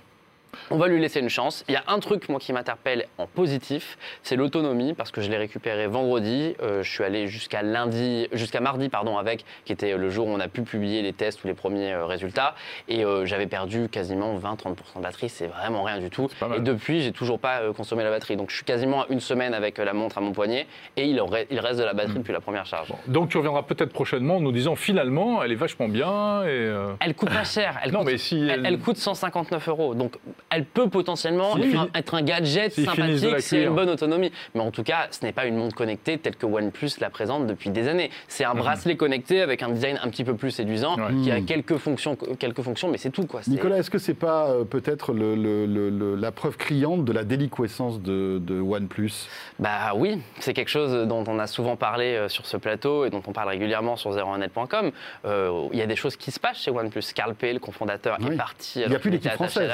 On 0.73 0.77
va 0.77 0.87
lui 0.87 1.01
laisser 1.01 1.19
une 1.19 1.29
chance. 1.29 1.65
Il 1.69 1.73
y 1.73 1.77
a 1.77 1.83
un 1.89 1.99
truc, 1.99 2.29
moi, 2.29 2.39
qui 2.39 2.53
m'interpelle 2.53 3.07
en 3.19 3.27
positif, 3.27 3.99
c'est 4.23 4.37
l'autonomie, 4.37 4.95
parce 4.95 5.11
que 5.11 5.21
je 5.21 5.29
l'ai 5.29 5.37
récupéré 5.37 5.89
vendredi. 5.89 6.55
Euh, 6.63 6.85
je 6.85 6.89
suis 6.89 7.03
allé 7.03 7.27
jusqu'à 7.27 7.63
lundi, 7.63 8.29
jusqu'à 8.33 8.61
mardi, 8.61 8.89
pardon, 8.89 9.19
avec, 9.19 9.45
qui 9.65 9.73
était 9.73 9.97
le 9.97 10.11
jour 10.11 10.29
où 10.29 10.31
on 10.31 10.39
a 10.39 10.47
pu 10.47 10.63
publier 10.63 11.03
les 11.03 11.13
tests 11.13 11.43
ou 11.43 11.49
les 11.49 11.55
premiers 11.55 11.93
euh, 11.93 12.07
résultats. 12.07 12.55
Et 12.87 13.05
euh, 13.05 13.27
j'avais 13.27 13.49
perdu 13.49 13.89
quasiment 13.89 14.39
20-30% 14.39 14.99
de 14.99 15.03
batterie. 15.03 15.29
C'est 15.29 15.49
vraiment 15.49 15.83
rien 15.83 15.99
du 15.99 16.09
tout. 16.09 16.29
Et 16.57 16.61
depuis, 16.61 17.01
j'ai 17.01 17.11
toujours 17.11 17.41
pas 17.41 17.73
consommé 17.77 18.05
la 18.05 18.11
batterie. 18.11 18.37
Donc, 18.37 18.51
je 18.51 18.55
suis 18.55 18.65
quasiment 18.65 19.03
à 19.03 19.07
une 19.11 19.21
semaine 19.21 19.55
avec 19.55 19.79
la 19.79 19.93
montre 19.93 20.19
à 20.19 20.21
mon 20.21 20.31
poignet, 20.31 20.69
et 20.97 21.05
il, 21.05 21.21
il 21.51 21.59
reste 21.59 21.81
de 21.81 21.85
la 21.85 21.95
batterie 21.95 22.15
hmm. 22.15 22.19
depuis 22.19 22.33
la 22.33 22.41
première 22.41 22.67
charge. 22.67 22.93
Donc, 23.09 23.31
tu 23.31 23.39
reviendras 23.39 23.65
peut-être 23.65 23.93
prochainement 23.93 24.37
en 24.37 24.41
nous 24.41 24.53
disant 24.53 24.77
finalement, 24.77 25.43
elle 25.43 25.51
est 25.51 25.57
vachement 25.57 25.89
bien. 25.89 26.45
Et 26.45 26.73
Elle 27.01 27.17
coûte 27.17 27.31
pas 27.31 27.43
cher. 27.45 27.81
Elle 27.83 27.91
non, 27.91 28.01
coûte, 28.01 28.13
mais 28.13 28.19
si 28.19 28.39
elle... 28.49 28.65
elle 28.65 28.79
coûte 28.79 28.99
159 28.99 29.69
euros. 29.69 29.95
Donc, 29.97 30.15
elle 30.49 30.60
peut 30.65 30.89
potentiellement 30.89 31.57
être 31.95 32.15
un 32.15 32.23
gadget 32.23 32.73
sympathique 32.73 33.41
c'est 33.41 33.63
une 33.65 33.75
bonne 33.75 33.91
autonomie. 33.91 34.33
Mais 34.55 34.61
en 34.61 34.71
tout 34.71 34.83
cas, 34.83 35.09
ce 35.11 35.25
n'est 35.25 35.33
pas 35.33 35.47
une 35.47 35.57
montre 35.57 35.75
connectée 35.75 36.19
telle 36.19 36.37
que 36.37 36.47
OnePlus 36.47 36.91
la 37.01 37.11
présente 37.11 37.47
depuis 37.47 37.71
des 37.71 37.89
années. 37.89 38.11
C'est 38.29 38.45
un 38.45 38.55
bracelet 38.55 38.97
connecté 38.97 39.41
avec 39.41 39.63
un 39.63 39.71
design 39.71 39.99
un 40.03 40.09
petit 40.09 40.25
peu 40.25 40.35
plus 40.35 40.51
séduisant 40.51 40.97
qui 41.23 41.31
a 41.31 41.41
quelques 41.41 41.77
fonctions, 41.77 42.17
quelques 42.39 42.63
fonctions 42.63 42.89
mais 42.89 42.99
c'est 42.99 43.11
tout. 43.11 43.27
Quoi. 43.27 43.41
Nicolas, 43.47 43.79
est-ce 43.79 43.91
que 43.91 43.99
c'est 43.99 44.15
pas 44.15 44.51
euh, 44.51 44.65
peut-être 44.65 45.13
le, 45.13 46.15
la 46.17 46.33
preuve 46.33 46.57
criante 46.57 47.05
de 47.05 47.13
la 47.13 47.25
déliquescence 47.25 48.01
de, 48.01 48.39
de 48.41 48.61
OnePlus? 48.61 49.29
Bah 49.59 49.93
oui, 49.95 50.21
c'est 50.39 50.55
quelque 50.55 50.69
chose 50.69 51.07
dont 51.07 51.25
on 51.27 51.39
a 51.39 51.47
souvent 51.47 51.77
parlé 51.77 52.15
euh, 52.15 52.29
sur 52.29 52.47
ce 52.47 52.57
plateau 52.57 53.05
et 53.05 53.11
dont 53.11 53.23
on 53.27 53.33
parle 53.33 53.49
régulièrement 53.49 53.97
sur 53.97 54.11
01net.com. 54.13 54.91
Euh, 55.25 55.69
il 55.73 55.79
y 55.79 55.83
a 55.83 55.87
des 55.87 55.97
choses 55.97 56.17
qui 56.17 56.31
se 56.31 56.41
passent 56.41 56.61
chez 56.63 56.71
OnePlus. 56.71 57.03
Carl 57.15 57.35
P, 57.35 57.53
le 57.53 57.59
cofondateur, 57.59 58.19
est 58.21 58.37
parti. 58.37 58.81
Il 58.81 58.89
n'y 58.89 58.95
a 58.95 58.99
plus 58.99 59.11
l'équipe 59.11 59.33
française. 59.33 59.71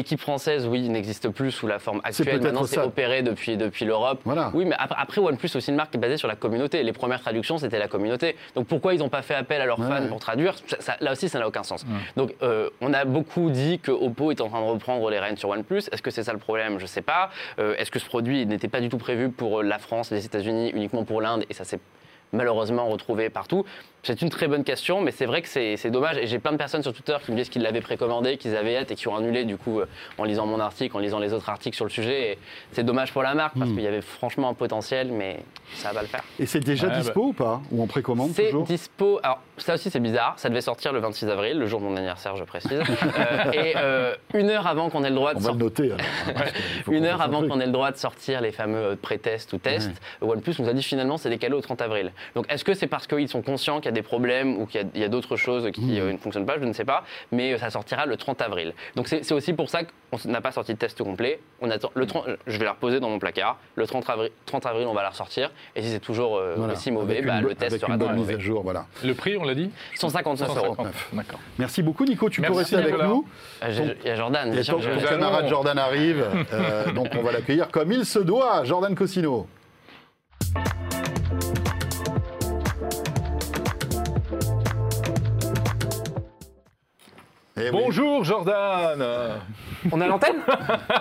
L'équipe 0.00 0.18
française, 0.18 0.66
oui, 0.66 0.88
n'existe 0.88 1.28
plus 1.28 1.50
sous 1.50 1.66
la 1.66 1.78
forme 1.78 2.00
actuelle. 2.04 2.40
Maintenant, 2.40 2.64
c'est 2.64 2.78
opéré 2.78 3.22
depuis, 3.22 3.58
depuis 3.58 3.84
l'Europe. 3.84 4.22
Oui, 4.54 4.64
mais 4.64 4.74
après, 4.78 5.20
OnePlus, 5.20 5.50
aussi 5.54 5.68
une 5.68 5.76
marque 5.76 5.90
qui 5.90 5.98
est 5.98 6.00
basée 6.00 6.16
sur 6.16 6.26
la 6.26 6.36
communauté. 6.36 6.82
Les 6.82 6.94
premières 6.94 7.20
traductions, 7.20 7.58
c'était 7.58 7.78
la 7.78 7.86
communauté. 7.86 8.34
Donc 8.54 8.66
pourquoi 8.66 8.94
ils 8.94 9.00
n'ont 9.00 9.10
pas 9.10 9.20
fait 9.20 9.34
appel 9.34 9.60
à 9.60 9.66
leurs 9.66 9.76
fans 9.76 10.06
pour 10.08 10.18
traduire? 10.18 10.54
Là 11.00 11.12
aussi, 11.12 11.28
ça 11.28 11.38
n'a 11.38 11.46
aucun 11.46 11.64
sens. 11.64 11.84
Donc 12.16 12.34
euh, 12.42 12.70
on 12.80 12.94
a 12.94 13.04
beaucoup 13.04 13.50
dit 13.50 13.78
que 13.78 13.90
Oppo 13.90 14.30
est 14.30 14.40
en 14.40 14.48
train 14.48 14.62
de 14.62 14.70
reprendre 14.70 15.10
les 15.10 15.18
rênes 15.18 15.36
sur 15.36 15.50
OnePlus. 15.50 15.82
Est-ce 15.92 16.00
que 16.00 16.10
c'est 16.10 16.24
ça 16.24 16.32
le 16.32 16.38
problème? 16.38 16.78
Je 16.78 16.84
ne 16.84 16.88
sais 16.88 17.02
pas. 17.02 17.28
Euh, 17.58 17.74
est-ce 17.76 17.90
que 17.90 17.98
ce 17.98 18.06
produit 18.06 18.46
n'était 18.46 18.68
pas 18.68 18.80
du 18.80 18.88
tout 18.88 18.96
prévu 18.96 19.28
pour 19.28 19.62
la 19.62 19.78
France, 19.78 20.10
les 20.10 20.24
États-Unis, 20.24 20.70
uniquement 20.70 21.04
pour 21.04 21.20
l'Inde? 21.20 21.44
Et 21.50 21.52
ça 21.52 21.64
s'est 21.64 21.80
malheureusement 22.32 22.86
retrouvé 22.86 23.28
partout. 23.28 23.66
C'est 24.02 24.22
une 24.22 24.30
très 24.30 24.48
bonne 24.48 24.64
question, 24.64 25.02
mais 25.02 25.10
c'est 25.10 25.26
vrai 25.26 25.42
que 25.42 25.48
c'est 25.48 25.90
dommage. 25.90 26.16
Et 26.16 26.26
j'ai 26.26 26.38
plein 26.38 26.52
de 26.52 26.56
personnes 26.56 26.82
sur 26.82 26.92
Twitter 26.92 27.16
qui 27.24 27.32
me 27.32 27.36
disent 27.36 27.50
qu'ils 27.50 27.62
l'avaient 27.62 27.82
précommandé, 27.82 28.38
qu'ils 28.38 28.56
avaient 28.56 28.76
hâte 28.76 28.90
et 28.90 28.94
qui 28.94 29.08
ont 29.08 29.16
annulé 29.16 29.44
du 29.44 29.56
coup 29.56 29.80
euh, 29.80 29.86
en 30.16 30.24
lisant 30.24 30.46
mon 30.46 30.58
article, 30.58 30.96
en 30.96 31.00
lisant 31.00 31.18
les 31.18 31.34
autres 31.34 31.50
articles 31.50 31.76
sur 31.76 31.84
le 31.84 31.90
sujet. 31.90 32.38
C'est 32.72 32.84
dommage 32.84 33.12
pour 33.12 33.22
la 33.22 33.34
marque 33.34 33.58
parce 33.58 33.70
hmm. 33.70 33.74
qu'il 33.74 33.84
y 33.84 33.86
avait 33.86 34.00
franchement 34.00 34.48
un 34.48 34.54
potentiel, 34.54 35.12
mais 35.12 35.40
ça 35.74 35.92
va 35.92 36.00
le 36.00 36.08
faire. 36.08 36.22
Et 36.38 36.46
c'est 36.46 36.60
déjà 36.60 36.88
dispo 36.88 37.20
bah. 37.20 37.26
ou 37.26 37.32
pas 37.32 37.62
Ou 37.72 37.82
en 37.82 37.86
précommande 37.86 38.30
C'est 38.34 38.52
dispo. 38.64 39.20
Alors 39.22 39.40
ça 39.58 39.74
aussi 39.74 39.90
c'est 39.90 40.00
bizarre. 40.00 40.34
Ça 40.38 40.48
devait 40.48 40.60
sortir 40.62 40.92
le 40.92 41.00
26 41.00 41.28
avril, 41.28 41.58
le 41.58 41.66
jour 41.66 41.80
de 41.80 41.84
mon 41.84 41.96
anniversaire, 41.96 42.36
je 42.36 42.44
précise. 42.44 42.70
Euh, 43.20 43.52
et 43.52 43.74
euh, 43.76 44.14
une 44.34 44.50
heure 44.50 44.66
avant 44.66 44.88
qu'on 44.88 45.02
ait 45.04 45.08
le 45.08 45.14
droit 45.14 45.34
de. 45.34 45.38
On 45.38 45.42
va 45.42 45.52
le 45.52 45.58
noter. 45.58 45.92
une 46.90 47.04
heure 47.04 47.20
avant 47.20 47.46
qu'on 47.46 47.60
ait 47.60 47.66
le 47.66 47.72
droit 47.72 47.90
de 47.90 47.96
sortir 47.96 48.40
les 48.40 48.52
fameux 48.52 48.96
pré-tests 48.96 49.52
ou 49.52 49.58
tests, 49.58 49.90
OnePlus 50.20 50.54
nous 50.58 50.68
a 50.68 50.72
dit 50.72 50.82
finalement 50.82 51.16
c'est 51.16 51.28
décalé 51.28 51.54
au 51.54 51.60
30 51.60 51.82
avril. 51.82 52.12
Donc 52.34 52.46
est-ce 52.48 52.64
que 52.64 52.74
c'est 52.74 52.86
parce 52.86 53.06
qu'ils 53.06 53.28
sont 53.28 53.42
conscients 53.42 53.80
qu'il 53.80 53.89
y 53.90 53.98
a 53.98 54.02
des 54.02 54.02
problèmes 54.02 54.58
ou 54.58 54.66
qu'il 54.66 54.86
y 54.94 55.04
a, 55.04 55.08
d'autres 55.08 55.36
choses 55.36 55.70
qui 55.72 55.80
mmh. 55.80 55.98
euh, 55.98 56.12
ne 56.12 56.18
fonctionnent 56.18 56.46
pas, 56.46 56.58
je 56.58 56.64
ne 56.64 56.72
sais 56.72 56.84
pas, 56.84 57.04
mais 57.32 57.54
euh, 57.54 57.58
ça 57.58 57.70
sortira 57.70 58.06
le 58.06 58.16
30 58.16 58.40
avril. 58.42 58.74
Donc 58.96 59.08
c'est 59.08 59.32
aussi 59.32 59.52
pour 59.52 59.68
ça 59.68 59.80
qu'on 59.82 60.18
n'a 60.28 60.40
pas 60.40 60.52
sorti 60.52 60.74
de 60.74 60.78
test 60.78 61.02
complet. 61.02 61.40
On 61.60 61.70
attend 61.70 61.90
le 61.94 62.06
30, 62.06 62.26
je 62.46 62.58
vais 62.58 62.64
la 62.64 62.72
reposer 62.72 63.00
dans 63.00 63.08
mon 63.08 63.18
placard. 63.18 63.58
Le 63.74 63.86
30 63.86 64.08
avril, 64.10 64.30
30 64.46 64.66
avril 64.66 64.86
on 64.86 64.94
va 64.94 65.02
la 65.02 65.10
ressortir. 65.10 65.50
Et 65.76 65.82
si 65.82 65.90
c'est 65.90 66.00
toujours 66.00 66.36
euh, 66.36 66.56
aussi 66.72 66.90
mauvais, 66.90 67.22
bah, 67.22 67.40
le 67.40 67.54
test 67.54 67.78
sera 67.78 67.96
dans 67.96 68.12
mise 68.12 68.30
à 68.30 68.38
jour. 68.38 68.62
Voilà. 68.62 68.86
Le 69.04 69.14
prix, 69.14 69.36
on 69.36 69.44
l'a 69.44 69.54
dit 69.54 69.70
159, 69.96 70.56
euros. 70.56 70.76
D'accord. 71.12 71.40
Merci 71.58 71.82
beaucoup, 71.82 72.04
Nico. 72.04 72.28
Tu 72.28 72.42
peux 72.42 72.52
rester 72.52 72.76
avec 72.76 72.96
nous. 72.98 73.26
Il 73.66 73.96
y 74.04 74.10
a 74.10 74.16
Jordan. 74.16 74.56
Et 74.56 74.62
ton, 74.62 74.80
camarade 75.08 75.48
Jordan 75.48 75.78
arrive. 75.78 76.24
donc 76.94 77.08
on 77.18 77.22
va 77.22 77.32
l'accueillir 77.32 77.68
comme 77.70 77.92
il 77.92 78.04
se 78.04 78.18
doit. 78.18 78.64
Jordan 78.64 78.94
Cosino. 78.94 79.46
Eh 87.60 87.64
oui. 87.64 87.70
Bonjour 87.72 88.24
Jordan 88.24 89.04
On 89.92 90.00
a 90.00 90.06
l'antenne? 90.06 90.36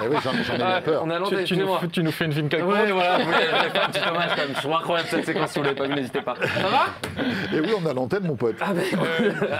Eh 0.04 0.08
oui, 0.08 0.16
j'en 0.24 0.32
ai 0.78 0.82
peur. 0.82 1.04
On 1.06 1.10
a 1.10 1.20
l'antenne, 1.20 1.40
tu, 1.40 1.56
tu 1.56 1.58
nous, 1.58 1.62
excusez-moi. 1.64 1.80
fais- 1.82 1.88
tu 1.90 2.04
nous 2.04 2.12
fais 2.12 2.26
une 2.26 2.32
film 2.34 2.50
quelconque 2.50 2.72
Ouais, 2.74 2.92
voilà, 2.92 3.18
vous 3.20 3.26
voulez 3.26 3.38
faire 3.72 3.84
un 3.86 3.90
petit 3.90 4.00
hommage 4.10 4.30
quand 4.36 4.42
même. 4.42 4.56
Je 4.56 4.60
trouve 4.60 4.74
incroyable 4.74 5.10
cette 5.10 5.26
séquence, 5.26 5.52
si 5.52 5.60
vous 5.60 5.66
l'avez 5.66 5.76
pas 5.76 5.88
vu, 5.88 5.94
n'hésitez 5.96 6.22
pas. 6.22 6.36
Ça 6.36 6.68
va? 6.68 6.86
Et 7.56 7.60
oui, 7.60 7.70
on 7.82 7.86
a 7.90 7.94
l'antenne, 7.94 8.24
mon 8.28 8.36
pote. 8.36 8.56
ah, 8.62 8.74
bah, 8.74 8.82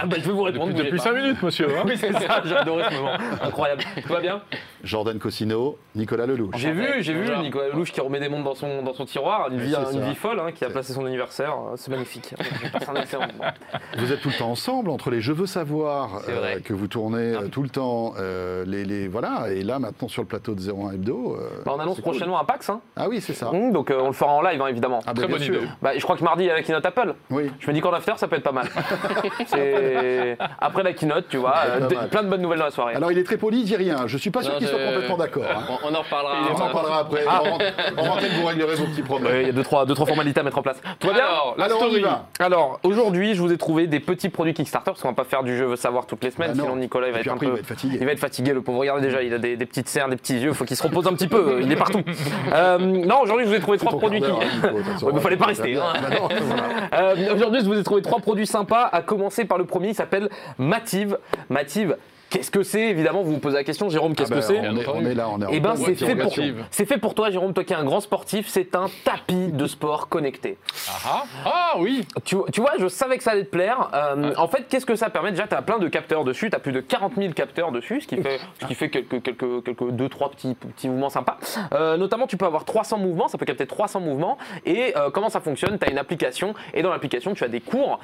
ah 0.02 0.06
bah, 0.06 0.16
je 0.18 0.24
vais 0.26 0.32
vous 0.32 0.42
répondre. 0.42 0.68
Depuis, 0.72 0.84
depuis 0.84 0.96
pas. 0.98 1.04
5 1.04 1.12
minutes, 1.14 1.42
monsieur. 1.42 1.68
hein. 1.76 1.82
Oui, 1.86 1.94
c'est 1.96 2.12
ça, 2.12 2.42
j'ai 2.44 2.56
adoré 2.56 2.84
ce 2.90 2.94
moment. 2.94 3.12
Incroyable. 3.42 3.82
Tout 4.02 4.12
va 4.12 4.20
bien? 4.20 4.40
Jordan 4.82 5.18
Cosino, 5.18 5.78
Nicolas 5.94 6.26
Lelouch. 6.26 6.54
J'ai 6.56 6.72
vu, 6.72 6.86
j'ai 7.00 7.12
vu. 7.12 7.28
Nicolas 7.38 7.68
Lelouch 7.68 7.92
qui 7.92 8.00
remet 8.00 8.20
des 8.20 8.28
montres 8.28 8.44
dans 8.44 8.54
son, 8.54 8.82
dans 8.82 8.94
son 8.94 9.04
tiroir, 9.04 9.48
une 9.50 9.58
vie, 9.58 9.74
c'est 9.74 9.94
une 9.94 10.00
ça. 10.02 10.08
vie 10.08 10.14
folle, 10.14 10.40
hein, 10.40 10.52
qui 10.52 10.64
a 10.64 10.70
placé 10.70 10.92
son 10.94 11.04
anniversaire. 11.04 11.54
C'est 11.76 11.90
magnifique. 11.90 12.34
Je 12.64 12.68
passe 12.70 12.88
un 12.88 12.94
excellent 12.94 13.26
moment. 13.26 13.50
Vous 13.98 14.12
êtes 14.12 14.20
tout 14.20 14.28
le 14.30 14.34
temps 14.38 14.50
ensemble 14.50 14.90
entre 14.90 15.10
les 15.10 15.20
Je 15.20 15.32
veux 15.32 15.46
savoir 15.46 16.22
euh, 16.28 16.58
que 16.64 16.72
vous 16.72 16.86
tournez 16.86 17.34
euh, 17.34 17.48
tout 17.48 17.62
le 17.62 17.68
temps, 17.68 18.14
euh, 18.18 18.64
les, 18.66 18.84
les- 18.84 19.08
voilà, 19.10 19.50
et 19.50 19.62
là 19.62 19.78
maintenant 19.78 20.08
sur 20.08 20.22
le 20.22 20.28
plateau 20.28 20.54
de 20.54 20.60
01 20.60 20.92
Hebdo. 20.92 21.36
euh, 21.38 21.62
Bah, 21.66 21.72
on 21.76 21.80
annonce 21.80 21.96
c'est 21.96 22.02
cool. 22.02 22.12
prochainement 22.12 22.40
un 22.40 22.44
PAX, 22.44 22.70
hein. 22.70 22.80
Ah 22.96 23.08
oui, 23.08 23.20
c'est 23.20 23.34
ça. 23.34 23.50
Mmh, 23.52 23.72
donc 23.72 23.90
euh, 23.90 23.98
on 24.00 24.06
le 24.08 24.12
fera 24.12 24.32
en 24.32 24.42
live, 24.42 24.60
hein, 24.62 24.66
évidemment. 24.68 25.00
Ah, 25.06 25.12
bah, 25.12 25.22
Très 25.22 25.28
bonne 25.30 25.40
sûr. 25.40 25.56
idée. 25.56 25.66
Bah, 25.82 25.90
je 25.96 26.02
crois 26.02 26.16
que 26.16 26.24
mardi, 26.24 26.44
il 26.44 26.46
y 26.46 26.50
a 26.50 26.54
la 26.54 26.62
keynote 26.62 26.84
Apple. 26.86 27.14
Oui. 27.30 27.50
Je 27.58 27.66
me 27.68 27.72
dis 27.72 27.80
qu'en 27.80 27.92
after, 27.92 28.12
ça 28.16 28.28
peut 28.28 28.36
être 28.36 28.42
pas 28.42 28.52
mal. 28.52 28.66
Après 30.60 30.82
la 30.82 30.92
keynote, 30.92 31.26
tu 31.28 31.36
vois, 31.36 31.54
euh, 31.66 31.88
plein 32.10 32.22
de 32.22 32.28
bonnes 32.28 32.42
nouvelles 32.42 32.58
dans 32.58 32.64
la 32.66 32.70
soirée. 32.70 32.94
Alors 32.94 33.12
il 33.12 33.18
est 33.18 33.24
très 33.24 33.36
poli, 33.36 33.60
il 33.60 33.64
dit 33.64 33.76
rien. 33.76 34.06
Je 34.06 34.16
suis 34.16 34.30
pas 34.30 34.42
sûr 34.42 34.56
qu'il 34.56 34.66
soit 34.68 34.78
complètement 34.78 35.16
d'accord. 35.16 35.44
hein. 35.48 35.62
On, 35.84 35.90
on 35.90 35.94
en 35.94 36.02
reparlera. 36.02 36.34
On 36.50 36.60
en 36.60 36.70
parlera 36.72 36.98
après. 37.00 37.24
Ah. 37.28 37.42
En, 37.42 38.02
en 38.02 38.08
antenne, 38.12 38.30
vous 38.40 38.46
réglerez 38.46 38.74
vos 38.76 38.84
petits 38.86 39.02
problèmes. 39.02 39.40
Il 39.42 39.46
y 39.46 39.50
a 39.50 39.52
deux 39.52 39.62
trois, 39.62 39.86
deux, 39.86 39.94
trois 39.94 40.06
formalités 40.06 40.40
à 40.40 40.42
mettre 40.42 40.58
en 40.58 40.62
place. 40.62 40.80
Tout 40.98 41.08
va 41.08 41.12
bien 41.14 41.24
Alors, 41.24 41.54
la 41.58 41.66
on 41.66 41.76
story. 41.76 42.00
va. 42.02 42.26
Alors, 42.38 42.80
aujourd'hui, 42.82 43.34
je 43.34 43.40
vous 43.42 43.52
ai 43.52 43.58
trouvé 43.58 43.86
des 43.86 44.00
petits 44.00 44.28
produits 44.28 44.54
Kickstarter, 44.54 44.90
parce 44.92 45.02
qu'on 45.02 45.08
va 45.08 45.14
pas 45.14 45.24
faire 45.24 45.42
du 45.42 45.56
jeu 45.56 45.66
veux 45.66 45.76
savoir 45.76 46.06
toutes 46.06 46.24
les 46.24 46.30
semaines, 46.30 46.50
Ah 46.54 46.56
non. 46.56 46.64
sinon 46.64 46.76
Nicolas 46.76 47.08
il 47.08 47.12
va 47.14 47.20
être 47.20 47.32
un 47.32 47.36
peu. 47.36 47.46
il 47.46 47.52
va 47.52 47.58
être 47.58 47.66
fatigué. 47.66 47.98
Il 48.00 48.06
va 48.06 48.12
être 48.12 48.18
fatigué, 48.18 48.52
le 48.52 48.62
pauvre. 48.62 48.78
Regardez 48.80 48.99
déjà, 49.00 49.22
il 49.22 49.32
a 49.34 49.38
des, 49.38 49.56
des 49.56 49.66
petites 49.66 49.88
cernes, 49.88 50.10
des 50.10 50.16
petits 50.16 50.38
yeux, 50.38 50.52
faut 50.52 50.64
qu'il 50.64 50.76
se 50.76 50.82
repose 50.82 51.06
un 51.06 51.12
petit 51.14 51.28
peu, 51.28 51.60
il 51.62 51.70
est 51.70 51.76
partout. 51.76 52.02
Euh, 52.52 52.78
non, 52.78 53.20
aujourd'hui, 53.22 53.44
je 53.46 53.50
vous 53.50 53.56
ai 53.56 53.60
trouvé 53.60 53.78
trois 53.78 53.96
produits 53.96 54.20
qui. 54.20 54.30
Ouais, 55.04 55.12
mais 55.14 55.20
fallait 55.20 55.36
pas 55.36 55.46
rester, 55.46 55.76
hein. 55.76 55.82
Bah 55.94 56.08
voilà. 56.40 57.12
Euh, 57.12 57.34
Aujourd'hui, 57.34 57.60
je 57.60 57.66
vous 57.66 57.78
ai 57.78 57.82
trouvé 57.82 58.02
trois 58.02 58.18
produits 58.18 58.46
sympas, 58.46 58.88
à 58.92 59.02
commencer 59.02 59.44
par 59.44 59.58
le 59.58 59.64
premier, 59.64 59.88
il 59.88 59.94
s'appelle 59.94 60.28
Mative. 60.58 61.18
Mative, 61.48 61.96
qu'est-ce 62.30 62.50
que 62.50 62.62
c'est 62.62 62.88
Évidemment, 62.88 63.22
vous 63.22 63.32
vous 63.32 63.38
posez 63.38 63.56
la 63.56 63.64
question, 63.64 63.90
Jérôme, 63.90 64.14
qu'est-ce 64.14 64.32
Ah 64.32 64.36
que 64.36 64.40
bah, 64.40 64.46
c'est 64.46 64.60
on, 64.60 64.76
est, 64.76 64.88
on 64.88 65.04
est 65.04 65.14
là, 65.14 65.28
on 65.28 65.40
est 65.42 65.46
en 65.46 65.50
eh 65.50 65.60
ben, 65.60 65.74
c'est 65.76 65.94
fait, 65.94 66.16
pour, 66.16 66.32
c'est 66.70 66.86
fait 66.86 66.98
pour 66.98 67.14
toi, 67.14 67.30
Jérôme, 67.30 67.52
toi 67.52 67.64
qui 67.64 67.72
es 67.72 67.76
un 67.76 67.84
grand 67.84 68.00
sportif. 68.00 68.46
C'est 68.48 68.74
un 68.74 68.86
tapis 69.04 69.48
de 69.52 69.66
sport 69.66 70.08
connecté. 70.08 70.56
Ah, 70.88 70.92
ah. 71.04 71.22
Ah, 71.44 71.72
oui 71.78 72.06
Tu, 72.24 72.36
tu 72.52 72.60
vois, 72.60 72.72
je 72.78 72.88
savais 72.88 73.18
que 73.18 73.24
ça 73.24 73.32
allait 73.32 73.44
te 73.44 73.50
plaire. 73.50 73.90
Euh, 73.94 74.32
En 74.36 74.48
fait, 74.48 74.66
qu'est-ce 74.68 74.86
que 74.86 74.94
ça 74.96 75.10
permet? 75.10 75.30
Déjà, 75.32 75.46
tu 75.46 75.54
as 75.54 75.62
plein 75.62 75.78
de 75.78 75.88
capteurs 75.88 76.24
dessus. 76.24 76.48
Tu 76.50 76.56
as 76.56 76.60
plus 76.60 76.72
de 76.72 76.80
40 76.80 77.14
000 77.16 77.32
capteurs 77.32 77.72
dessus, 77.72 78.00
ce 78.00 78.06
qui 78.06 78.16
fait, 78.22 78.38
ce 78.60 78.66
qui 78.66 78.74
fait 78.74 78.88
quelques, 78.88 79.22
quelques, 79.22 79.64
quelques 79.64 79.90
deux, 79.90 80.08
trois 80.08 80.30
petits, 80.30 80.54
petits 80.54 80.88
mouvements 80.88 81.10
sympas. 81.10 81.38
Euh, 81.72 81.96
notamment, 81.96 82.26
tu 82.26 82.36
peux 82.36 82.46
avoir 82.46 82.64
300 82.64 82.98
mouvements. 82.98 83.28
Ça 83.28 83.38
peut 83.38 83.46
capter 83.46 83.66
300 83.66 84.00
mouvements. 84.00 84.38
Et 84.64 84.94
euh, 84.96 85.10
comment 85.10 85.28
ça 85.30 85.40
fonctionne? 85.40 85.78
Tu 85.78 85.86
as 85.86 85.90
une 85.90 85.98
application. 85.98 86.54
Et 86.74 86.82
dans 86.82 86.90
l'application, 86.90 87.34
tu 87.34 87.44
as 87.44 87.48
des 87.48 87.60
cours 87.60 87.98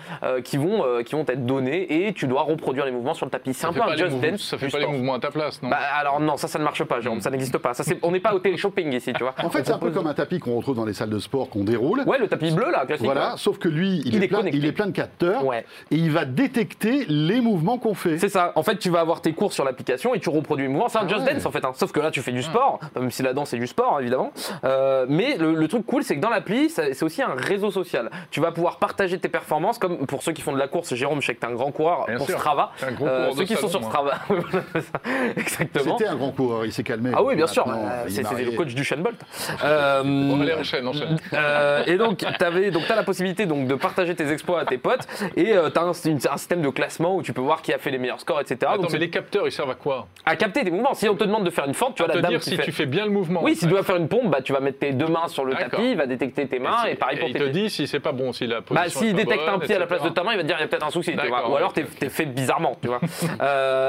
qui, 0.45 0.57
vont, 0.57 0.85
qui 1.05 1.15
vont 1.15 1.23
être 1.29 1.47
donnés. 1.47 2.07
Et 2.09 2.13
tu 2.13 2.27
dois 2.27 2.43
reproduire 2.43 2.85
les 2.85 2.93
mouvements 2.93 3.15
sur 3.15 3.27
le 3.27 3.31
tapis. 3.31 3.55
C'est 3.55 3.67
un 3.67 3.73
peu 3.73 3.83
un 3.83 3.97
Just 3.97 4.16
Dance. 4.21 4.43
Ça 4.43 4.59
fait 4.59 4.69
pas 4.69 4.79
les 4.79 4.87
mouvements 4.87 5.15
à 5.15 5.19
ta 5.19 5.31
place, 5.31 5.63
non 5.63 5.69
Bah, 5.71 5.79
alors 5.99 6.21
non, 6.21 6.37
ça, 6.37 6.49
ça 6.49 6.59
ne 6.59 6.65
marche 6.65 6.83
pas, 6.85 7.01
Jérôme, 7.01 7.21
ça 7.21 7.31
n'existe 7.31 7.59
pas. 7.59 7.75
Ça, 7.75 7.85
on 8.03 8.11
n'est 8.11 8.21
pas 8.21 8.35
au 8.35 8.39
télé-shopping 8.39 8.93
ici, 8.93 9.13
tu 9.13 9.23
vois. 9.23 9.35
En 9.43 9.51
fait, 9.51 9.65
c'est 9.67 9.73
un 9.73 9.79
peu 9.79 9.91
comme 9.91 10.07
un 10.07 10.15
tapis 10.15 10.39
qu'on 10.39 10.57
retrouve 10.57 10.77
dans 10.77 10.85
les 10.85 10.93
salles 10.95 11.11
de 11.11 11.19
sport 11.19 11.49
qu'on 11.51 11.65
déroule. 11.65 12.03
Ouais, 12.07 12.19
le 12.19 12.29
tapis 12.29 12.51
bleu 12.51 12.71
là, 12.71 12.85
classique. 12.87 13.05
Voilà, 13.05 13.33
ouais. 13.33 13.39
sauf 13.39 13.59
que 13.59 13.69
lui, 13.69 14.03
il, 14.05 14.15
Il 14.15 14.23
est, 14.23 14.25
est 14.27 14.29
plein, 14.29 14.43
il 14.47 14.65
est 14.65 14.73
plein 14.73 14.87
de 14.87 14.93
capteurs 14.93 15.45
Ouais. 15.45 15.65
et 15.91 15.97
il 15.97 16.11
va 16.11 16.25
détecter 16.25 17.05
les 17.09 17.41
mouvements 17.41 17.79
qu'on 17.79 17.95
fait. 17.95 18.19
C'est 18.19 18.29
ça. 18.29 18.53
En 18.55 18.63
fait, 18.63 18.77
tu 18.79 18.91
vas 18.91 19.01
avoir 19.01 19.21
tes 19.21 19.33
cours 19.33 19.53
sur 19.53 19.65
l'application 19.65 20.15
et 20.15 20.21
tu 20.21 20.29
reproduis 20.31 20.67
les 20.67 20.73
mouvements. 20.73 20.89
C'est 20.89 20.99
un 20.99 21.03
Ah 21.05 21.09
Just 21.09 21.27
ouais. 21.27 21.35
Dance 21.35 21.47
en 21.47 21.51
fait. 21.51 21.65
hein. 21.65 21.73
Sauf 21.75 21.93
que 21.93 22.01
là, 22.01 22.11
tu 22.11 22.23
fais 22.23 22.33
du 22.33 22.43
sport, 22.43 22.81
même 22.99 23.11
si 23.11 23.23
la 23.23 23.33
danse 23.33 23.51
c'est 23.51 23.59
du 23.59 23.67
sport 23.67 24.01
évidemment. 24.01 24.33
Euh, 24.65 25.07
mais 25.09 25.37
le, 25.37 25.55
le 25.55 25.69
truc 25.69 25.85
cool, 25.87 26.03
c'est 26.03 26.17
que 26.17 26.21
dans 26.21 26.31
l'appli, 26.31 26.71
c'est 26.71 27.03
aussi 27.03 27.23
un 27.23 27.35
réseau 27.37 27.71
social. 27.71 28.11
Tu 28.31 28.41
vas 28.41 28.53
pouvoir 28.53 28.79
partager 28.79 29.19
tes 29.19 29.29
performances, 29.29 29.79
comme 29.79 30.07
pour 30.07 30.23
ceux 30.23 30.33
qui 30.33 30.43
font 30.43 30.53
de 30.53 30.59
la 30.59 30.69
course. 30.69 30.95
Jérôme, 30.95 31.21
je 31.21 31.27
sais 31.27 31.35
que 31.35 31.41
t'es 31.41 31.47
un 31.47 31.53
grand 31.55 31.71
coureur 31.73 32.07
Bien 32.07 32.17
pour 32.17 32.27
sûr. 32.27 32.39
Strava. 32.39 32.73
Un 32.87 32.93
gros 32.93 33.07
Euh, 33.07 33.19
coureur 33.27 33.37
ceux 33.39 33.45
qui 33.45 33.55
sont 33.57 33.69
sur. 33.69 33.83
Strava, 33.85 34.06
Ça. 34.75 35.01
exactement. 35.37 35.99
C'était 35.99 36.11
un 36.11 36.17
grand 36.17 36.31
coureur, 36.31 36.65
il 36.65 36.73
s'est 36.73 36.83
calmé. 36.83 37.11
Ah 37.15 37.23
oui, 37.23 37.37
bien 37.37 37.47
sûr. 37.47 37.67
Euh, 37.69 38.05
il 38.09 38.23
marié. 38.23 38.45
le 38.45 38.51
coach 38.53 38.75
du 38.75 38.83
Bolt. 38.97 39.17
Euh, 39.65 40.03
Bon, 40.03 40.41
allez, 40.41 40.55
enchaîne, 40.55 40.87
enchaîne. 40.87 41.19
euh, 41.33 41.85
et 41.87 41.97
donc, 41.97 42.19
tu 42.19 42.27
as 42.27 42.97
la 42.97 43.03
possibilité 43.03 43.47
donc, 43.47 43.67
de 43.67 43.75
partager 43.75 44.15
tes 44.15 44.31
exploits 44.31 44.61
à 44.61 44.65
tes 44.65 44.79
potes 44.79 45.07
et 45.37 45.53
tu 45.53 45.79
as 45.79 45.83
un, 45.83 45.93
système 45.93 46.63
de 46.63 46.69
classement 46.69 47.17
où 47.17 47.23
tu 47.23 47.33
peux 47.33 47.41
voir 47.41 47.63
qui 47.63 47.73
a 47.73 47.79
fait 47.79 47.91
les 47.91 47.99
meilleurs 47.99 48.21
scores, 48.21 48.41
etc. 48.41 48.59
Attends, 48.63 48.77
donc, 48.77 48.85
mais 48.85 48.91
c'est 48.91 48.99
les 48.99 49.11
capteurs, 49.11 49.47
ils 49.47 49.53
servent 49.53 49.71
à 49.71 49.75
quoi? 49.75 50.07
À 50.25 50.37
capter 50.37 50.65
tes 50.65 50.71
mouvements. 50.71 50.95
Si 50.95 51.09
on 51.09 51.15
te 51.15 51.25
demande 51.25 51.45
de 51.45 51.51
faire 51.51 51.67
une 51.67 51.75
fente, 51.75 51.95
tu 51.95 52.03
vois 52.03 52.13
À 52.13 52.15
la 52.15 52.21
te 52.21 52.23
dame 52.23 52.33
dire 52.33 52.41
qui 52.41 52.51
si 52.51 52.57
fait... 52.57 52.65
tu 52.65 52.73
fais 52.73 52.87
bien 52.87 53.05
le 53.05 53.11
mouvement. 53.11 53.43
Oui, 53.43 53.53
en 53.53 53.55
si 53.55 53.61
tu 53.61 53.67
dois 53.67 53.83
faire 53.83 53.97
une 53.97 54.09
pompe, 54.09 54.31
bah, 54.31 54.43
tu 54.43 54.53
vas 54.53 54.61
mettre 54.61 54.79
tes 54.79 54.93
deux 54.93 55.09
mains 55.09 55.29
sur 55.29 55.45
le 55.45 55.55
tapis, 55.55 55.91
il 55.93 55.97
va 55.97 56.07
détecter 56.07 56.47
tes 56.47 56.59
mains 56.59 56.85
et, 56.89 56.95
pareil 56.95 57.19
pour 57.19 57.29
il 57.29 57.33
tes 57.33 57.39
te 57.39 57.45
pieds. 57.45 57.53
dit 57.53 57.71
si 57.71 57.87
c'est 57.87 58.01
pas 58.01 58.13
bon, 58.13 58.33
si 58.33 58.47
la 58.47 58.63
position 58.63 58.85
Bah, 58.85 58.91
s'il 58.91 59.15
détecte 59.15 59.49
un 59.49 59.59
pied 59.59 59.75
à 59.75 59.79
la 59.79 59.87
place 59.87 60.03
de 60.03 60.09
ta 60.11 60.23
main, 60.23 60.33
il 60.33 60.37
va 60.37 60.43
te 60.43 60.49
dire 60.49 60.57
il 60.59 60.63
y 60.63 60.65
a 60.65 60.69
peut-être 60.69 60.87
un 60.87 60.91
souci, 60.91 61.15
Ou 61.15 61.57
alors 61.57 61.73
t'es 61.73 61.85
fait 62.09 62.27
bizarrement, 62.27 62.77
tu 62.81 62.89
vois. 62.89 63.01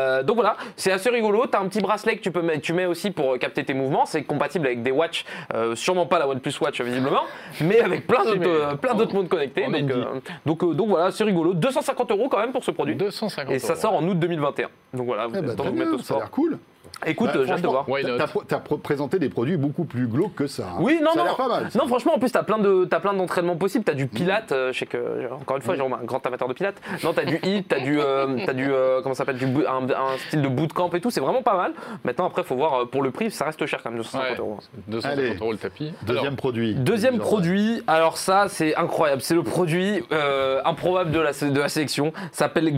Euh, 0.07 0.23
donc 0.23 0.35
voilà, 0.35 0.57
c'est 0.75 0.91
assez 0.91 1.09
rigolo. 1.09 1.45
T'as 1.47 1.59
un 1.59 1.67
petit 1.67 1.81
bracelet 1.81 2.17
que 2.17 2.21
tu 2.21 2.31
peux 2.31 2.41
mettre, 2.41 2.61
tu 2.61 2.73
mets 2.73 2.85
aussi 2.85 3.11
pour 3.11 3.33
euh, 3.33 3.37
capter 3.37 3.63
tes 3.63 3.73
mouvements. 3.73 4.05
C'est 4.05 4.23
compatible 4.23 4.67
avec 4.67 4.83
des 4.83 4.91
watches, 4.91 5.25
euh, 5.53 5.75
sûrement 5.75 6.05
pas 6.05 6.19
la 6.19 6.27
OnePlus 6.27 6.53
Watch 6.61 6.81
visiblement, 6.81 7.23
mais 7.61 7.79
avec 7.79 8.07
plein 8.07 8.23
d'autres 8.23 8.47
euh, 8.47 8.75
plein 8.75 8.95
d'autres 8.95 9.13
mondes 9.13 9.29
connectés. 9.29 9.65
on 9.67 9.71
Donc, 9.71 10.07
donc, 10.45 10.75
donc 10.75 10.89
voilà, 10.89 11.11
c'est 11.11 11.23
rigolo. 11.23 11.53
250 11.53 12.11
euros 12.11 12.29
quand 12.29 12.39
même 12.39 12.51
pour 12.51 12.63
ce 12.63 12.71
produit. 12.71 12.95
250 12.95 13.53
Et 13.53 13.59
ça 13.59 13.75
sort 13.75 13.93
en 13.93 14.03
août 14.07 14.17
2021. 14.17 14.69
Donc 14.93 15.05
voilà, 15.07 15.27
vous 15.27 15.35
Eh 15.35 15.39
êtes 15.39 15.55
dans 15.55 15.69
bien, 15.69 15.91
au 15.91 15.97
ça 15.99 16.15
a 16.15 16.17
l'air 16.19 16.31
cool. 16.31 16.57
Écoute, 17.05 17.27
Bah, 17.33 17.41
j'ai 17.45 17.51
hâte 17.51 17.61
de 17.61 17.67
franchement, 17.67 17.85
voir. 17.87 18.47
T'as- 18.47 18.59
présenté 18.81 19.19
des 19.19 19.29
produits 19.29 19.55
beaucoup 19.57 19.85
plus 19.85 20.07
glauques 20.07 20.33
que 20.35 20.47
ça. 20.47 20.63
hein. 20.63 20.77
Oui, 20.79 20.99
non, 21.01 21.11
ça 21.13 21.23
non. 21.23 21.31
a 21.31 21.35
pas 21.35 21.47
mal. 21.47 21.71
ça. 21.71 21.77
Non, 21.79 21.87
franchement, 21.87 22.15
en 22.15 22.19
plus, 22.19 22.31
t'as 22.31 22.41
plein 22.43 22.57
de, 22.57 22.85
t'as 22.85 22.99
plein 22.99 23.13
d'entraînements 23.13 23.55
possibles. 23.55 23.83
T'as 23.85 23.93
du 23.93 24.07
Pilates, 24.07 24.51
euh, 24.51 24.73
je 24.73 24.79
sais 24.79 24.85
que, 24.87 25.31
encore 25.31 25.57
une 25.57 25.63
fois, 25.63 25.75
Jérôme, 25.75 25.93
un 25.93 26.03
grand 26.03 26.25
amateur 26.25 26.47
de 26.47 26.53
Pilates. 26.53 26.81
Non, 27.03 27.13
t'as 27.13 27.25
du 27.25 27.39
HIIT, 27.43 27.63
t'as 27.65 27.79
du, 27.79 27.99
euh, 27.99 28.37
t'as 28.45 28.53
du, 28.53 28.67
euh, 28.71 29.01
comment 29.03 29.13
ça 29.13 29.19
s'appelle, 29.25 29.37
du, 29.37 29.45
un, 29.67 29.83
un 29.89 30.17
style 30.27 30.41
de 30.41 30.47
bootcamp 30.47 30.89
et 30.93 30.99
tout. 31.01 31.11
C'est 31.11 31.19
vraiment 31.21 31.43
pas 31.43 31.55
mal. 31.55 31.73
Maintenant, 32.03 32.25
après, 32.27 32.43
faut 32.43 32.55
voir 32.55 32.81
euh, 32.81 32.85
pour 32.85 33.03
le 33.03 33.11
prix, 33.11 33.29
ça 33.31 33.45
reste 33.45 33.63
cher 33.67 33.81
quand 33.83 33.89
même, 33.91 33.99
250 33.99 34.29
Ouais, 34.31 34.35
euros. 34.39 34.59
250 34.87 35.19
Allez. 35.19 35.35
euros 35.37 35.51
le 35.51 35.57
tapis. 35.59 35.93
Deuxième 36.01 36.25
Alors, 36.25 36.35
produit. 36.37 36.73
Deuxième 36.75 37.19
produit, 37.19 37.83
alors 37.87 38.17
ça 38.17 38.45
c'est 38.49 38.75
incroyable, 38.75 39.21
c'est 39.21 39.35
le 39.35 39.43
produit 39.43 40.03
euh, 40.11 40.61
improbable 40.65 41.11
de 41.11 41.19
la, 41.19 41.31
de 41.31 41.59
la 41.59 41.69
sélection, 41.69 42.11
ça 42.31 42.45
s'appelle 42.45 42.73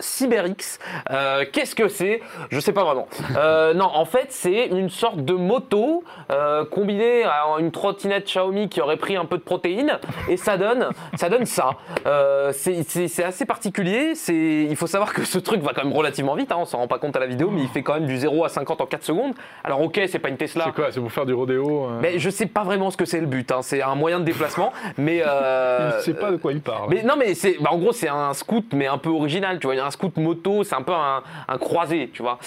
CyberX. 0.00 0.78
Euh, 1.10 1.44
Qu'est-ce 1.52 1.74
que 1.74 1.88
c'est? 1.88 2.20
Je 2.50 2.60
sais 2.60 2.72
pas 2.72 2.84
vraiment. 2.84 3.08
Euh, 3.48 3.74
non, 3.74 3.86
en 3.92 4.04
fait 4.04 4.26
c'est 4.30 4.66
une 4.66 4.90
sorte 4.90 5.18
de 5.24 5.32
moto 5.34 6.04
euh, 6.30 6.64
combinée 6.64 7.24
à 7.24 7.44
une 7.58 7.70
trottinette 7.70 8.24
Xiaomi 8.26 8.68
qui 8.68 8.80
aurait 8.80 8.96
pris 8.96 9.16
un 9.16 9.24
peu 9.24 9.38
de 9.38 9.42
protéines 9.42 9.98
et 10.28 10.36
ça 10.36 10.56
donne 10.56 10.88
ça. 11.16 11.28
Donne 11.28 11.46
ça. 11.46 11.70
Euh, 12.06 12.52
c'est- 12.52 13.22
assez 13.24 13.44
particulier, 13.46 14.12
il 14.28 14.76
faut 14.76 14.86
savoir 14.86 15.12
que 15.12 15.24
ce 15.24 15.38
truc 15.38 15.60
va 15.62 15.72
quand 15.74 15.84
même 15.84 15.92
relativement 15.92 16.34
vite, 16.34 16.50
hein, 16.52 16.56
on 16.58 16.64
s'en 16.64 16.78
rend 16.78 16.88
pas 16.88 16.98
compte 16.98 17.14
à 17.16 17.20
la 17.20 17.26
vidéo, 17.26 17.50
mais 17.50 17.62
il 17.62 17.68
fait 17.68 17.82
quand 17.82 17.94
même 17.94 18.06
du 18.06 18.16
0 18.16 18.44
à 18.44 18.48
50 18.48 18.80
en 18.80 18.86
4 18.86 19.02
secondes. 19.04 19.34
Alors 19.64 19.80
ok, 19.82 20.00
c'est 20.08 20.18
pas 20.18 20.28
une 20.28 20.36
Tesla. 20.36 20.64
C'est 20.66 20.74
quoi 20.74 20.90
C'est 20.92 21.00
pour 21.00 21.12
faire 21.12 21.26
du 21.26 21.34
rodéo 21.34 21.88
Mais 22.00 22.18
je 22.18 22.30
sais 22.30 22.46
pas 22.46 22.62
vraiment 22.64 22.90
ce 22.90 22.96
que 22.96 23.04
c'est 23.04 23.20
le 23.20 23.26
but. 23.26 23.50
hein. 23.52 23.60
C'est 23.62 23.82
un 23.82 23.94
moyen 23.94 24.20
de 24.20 24.24
déplacement, 24.24 24.72
mais 24.96 25.16
Il 25.18 26.02
sait 26.02 26.14
pas 26.14 26.30
de 26.30 26.36
quoi 26.36 26.52
il 26.52 26.60
parle. 26.60 26.88
Mais 26.90 27.02
non, 27.02 27.14
mais 27.18 27.34
c'est, 27.34 27.56
bah, 27.60 27.70
en 27.72 27.78
gros, 27.78 27.92
c'est 27.92 28.08
un 28.08 28.32
scoot, 28.34 28.64
mais 28.72 28.86
un 28.86 28.98
peu 28.98 29.10
original. 29.10 29.58
Tu 29.58 29.66
vois, 29.66 29.74
il 29.74 29.78
y 29.78 29.80
a 29.80 29.86
un 29.86 29.90
scoot 29.90 30.16
moto, 30.16 30.64
c'est 30.64 30.74
un 30.74 30.82
peu 30.82 30.92
un, 30.92 31.22
un 31.48 31.58
croisé, 31.58 32.10
tu 32.12 32.22
vois. 32.22 32.38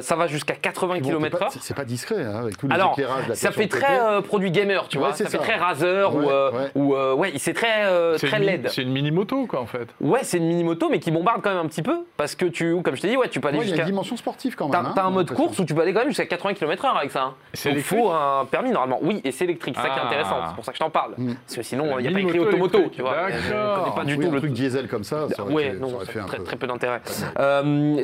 Ça 0.00 0.16
va 0.16 0.26
jusqu'à 0.26 0.45
80 0.54 0.86
Bon, 0.86 0.94
c'est 0.94 1.00
km/h. 1.10 1.38
pas- 1.38 1.48
C'est 1.60 1.74
pas 1.74 1.84
discret, 1.84 2.22
hein, 2.24 2.36
avec 2.40 2.56
tous 2.56 2.68
les 2.68 2.74
Alors, 2.74 2.92
éclairages. 2.92 3.32
ça 3.34 3.50
fait 3.50 3.66
très 3.68 4.00
euh, 4.00 4.20
produit 4.20 4.50
gamer, 4.50 4.86
tu 4.88 4.98
Ouais, 4.98 5.04
vois. 5.04 5.12
c'est 5.14 5.24
Ça 5.24 5.30
fait 5.30 5.38
très 5.38 5.56
Razer 5.56 6.14
ou, 6.14 6.20
Ouais, 6.20 6.26
euh, 6.30 6.50
ouais. 6.52 6.70
ou 6.74 6.94
euh, 6.94 7.14
ouais, 7.14 7.32
c'est 7.38 7.52
très 7.54 7.84
euh, 7.86 8.16
C'est 8.18 8.28
très 8.28 8.36
une 8.38 8.44
mi- 8.44 8.50
LED. 8.50 8.68
C'est 8.70 8.82
une 8.82 8.92
mini 8.92 9.10
moto, 9.10 9.46
quoi, 9.46 9.60
en 9.60 9.66
fait. 9.66 9.88
Ouais, 10.00 10.20
c'est 10.22 10.38
une 10.38 10.46
mini 10.46 10.62
moto, 10.64 10.88
mais 10.90 10.98
qui 11.00 11.10
bombarde 11.10 11.40
quand 11.42 11.50
même 11.50 11.58
un 11.64 11.66
petit 11.68 11.82
peu 11.82 11.98
parce 12.16 12.34
que 12.34 12.46
tu, 12.46 12.80
comme 12.82 12.94
je 12.96 13.02
t'ai 13.02 13.08
dit, 13.08 13.16
ouais, 13.16 13.28
tu 13.28 13.40
peux 13.40 13.48
aller 13.48 13.58
Ouais, 13.58 13.64
Il 13.64 13.68
y 13.68 13.72
a 13.72 13.74
jusqu'à. 13.74 13.82
une 13.82 13.92
dimension 13.92 14.16
sportive 14.16 14.54
quand 14.54 14.68
même. 14.68 14.72
T'as 14.82 14.88
hein, 14.88 14.92
t'as 14.94 15.04
un 15.04 15.10
mode 15.10 15.30
course 15.32 15.58
où 15.58 15.64
tu 15.64 15.74
peux 15.74 15.82
aller 15.82 15.92
quand 15.92 16.00
même 16.00 16.08
jusqu'à 16.08 16.26
80 16.26 16.54
km/h 16.54 16.96
avec 16.98 17.10
ça. 17.10 17.22
hein. 17.22 17.34
C'est 17.52 17.68
Donc, 17.70 17.76
électrique 17.78 17.98
faut 18.00 18.10
un 18.10 18.44
permis 18.50 18.70
normalement. 18.70 18.98
Oui, 19.02 19.20
et 19.24 19.32
c'est 19.32 19.44
électrique, 19.44 19.74
c'est 19.76 19.82
ça 19.82 19.88
qui 19.90 19.98
est 19.98 20.02
Ah. 20.02 20.06
intéressant. 20.06 20.36
C'est 20.48 20.54
pour 20.54 20.64
ça 20.64 20.72
que 20.72 20.76
je 20.78 20.82
t'en 20.84 20.90
parle. 20.90 21.12
Mm. 21.18 21.34
Parce 21.34 21.56
que 21.56 21.62
sinon, 21.62 21.98
il 21.98 22.02
n'y 22.02 22.08
a 22.08 22.12
pas 22.12 22.20
écrit 22.20 22.38
automoto, 22.38 22.78
tu 22.92 23.02
vois. 23.02 23.14
D'accord. 23.30 23.94
Pas 23.94 24.04
du 24.04 24.14
Oui, 24.16 24.26
tout 24.26 24.30
le 24.32 24.38
truc 24.40 24.52
diesel 24.52 24.88
comme 24.88 25.04
ça, 25.04 25.26
ça 25.34 25.42
aurait, 25.42 25.52
Ouais, 25.54 25.70
fait, 25.70 25.76
non, 25.78 25.98
très, 25.98 26.38
peu. 26.38 26.44
très 26.44 26.66
d'intérêt. 26.66 27.00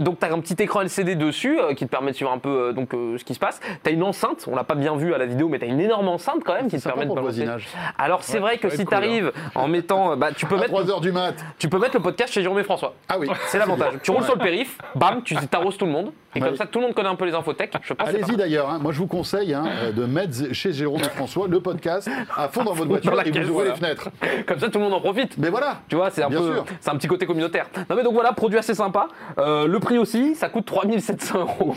Donc, 0.01 0.18
tu 0.18 0.26
as 0.26 0.32
un 0.32 0.40
petit 0.40 0.61
écran 0.62 0.80
LCD 0.82 1.14
dessus 1.14 1.59
qui 1.76 1.84
te 1.86 1.90
permet 1.90 2.11
de 2.12 2.16
suivre 2.16 2.32
un 2.33 2.39
peu 2.39 2.68
euh, 2.68 2.72
donc 2.72 2.95
euh, 2.95 3.18
ce 3.18 3.24
qui 3.24 3.35
se 3.35 3.39
passe. 3.39 3.61
Tu 3.85 3.91
as 3.91 3.93
une 3.93 4.03
enceinte, 4.03 4.45
on 4.51 4.57
l'a 4.57 4.64
pas 4.64 4.74
bien 4.74 4.97
vu 4.97 5.14
à 5.14 5.18
la 5.18 5.26
vidéo, 5.26 5.49
mais 5.49 5.59
tu 5.59 5.64
as 5.64 5.68
une 5.68 5.80
énorme 5.80 6.09
enceinte 6.09 6.43
quand 6.45 6.55
même 6.55 6.68
qui 6.68 6.78
te 6.78 6.83
permet 6.85 7.05
de 7.05 7.09
balancer. 7.11 7.22
voisinage. 7.22 7.68
Alors 7.99 8.22
c'est 8.22 8.35
Ouais, 8.35 8.41
vrai 8.41 8.59
que 8.59 8.68
si 8.70 8.78
tu 8.78 8.85
cool, 8.87 8.95
arrives 8.95 9.33
en 9.55 9.68
mettant, 9.68 10.16
bah, 10.16 10.30
tu 10.35 10.47
peux 10.47 10.57
À 10.57 10.61
mettre, 10.61 10.72
3h 10.72 11.01
du 11.01 11.12
mat. 11.12 11.35
tu 11.59 11.68
peux 11.68 11.78
mettre 11.78 11.97
le 11.97 12.03
podcast 12.03 12.33
chez 12.33 12.43
Jérôme 12.43 12.59
et 12.59 12.64
François. 12.64 12.95
Ah 13.09 13.16
oui. 13.18 13.28
C'est 13.47 13.59
l'avantage. 13.59 13.95
Tu 14.03 14.11
roules 14.11 14.24
sur 14.24 14.35
le 14.35 14.41
périph, 14.41 14.78
bam, 14.95 15.22
tu 15.22 15.35
t'arroses 15.49 15.76
tout 15.76 15.87
le 15.87 15.93
monde. 15.93 16.12
Et 16.35 16.41
Ouais. 16.41 16.49
comme 16.49 16.57
ça, 16.57 16.64
tout 16.64 16.78
le 16.78 16.87
monde 16.87 16.95
connaît 16.95 17.11
un 17.11 17.14
peu 17.14 17.26
les 17.26 17.33
pas 17.33 18.05
Allez-y 18.07 18.37
d'ailleurs, 18.37 18.70
hein. 18.70 18.78
moi 18.80 18.91
je 18.93 18.99
vous 18.99 19.07
conseille 19.07 19.53
hein, 19.53 19.64
euh, 19.83 19.93
de 19.93 20.07
mettre 20.07 20.53
chez 20.55 20.72
Jérôme 20.72 21.01
et 21.01 21.05
François 21.05 21.47
le 21.47 21.61
podcast 21.61 22.09
à 22.35 22.49
fond 22.49 22.64
dans 22.64 22.72
votre 22.72 22.89
voiture 22.89 23.12
Dans 23.12 23.20
et 23.20 23.30
vous 23.30 23.51
ouvrez 23.51 23.53
voilà. 23.53 23.70
les 23.70 23.76
fenêtres. 23.76 24.09
Comme 24.47 24.59
ça, 24.59 24.68
tout 24.70 24.78
le 24.78 24.85
monde 24.85 24.95
en 24.95 25.01
profite. 25.01 25.37
Mais 25.37 25.51
voilà, 25.51 25.80
Tu 25.89 25.97
vois, 25.97 26.11
c'est 26.11 26.22
un 26.22 26.30
Bien 26.30 26.39
peu, 26.39 26.55
sûr. 26.55 26.64
c'est 26.80 26.91
un 26.91 26.97
petit 26.97 27.07
côté 27.09 27.26
communautaire. 27.26 27.66
Non 27.91 27.97
mais 27.97 28.03
donc 28.03 28.14
voilà, 28.14 28.33
produit 28.33 28.59
assez 28.59 28.74
sympa. 28.74 29.09
Euh, 29.39 29.66
le 29.66 29.78
prix 29.78 29.99
aussi, 29.99 30.35
ça 30.35 30.49
coûte 30.49 30.64
3700 30.64 31.39
euros 31.41 31.74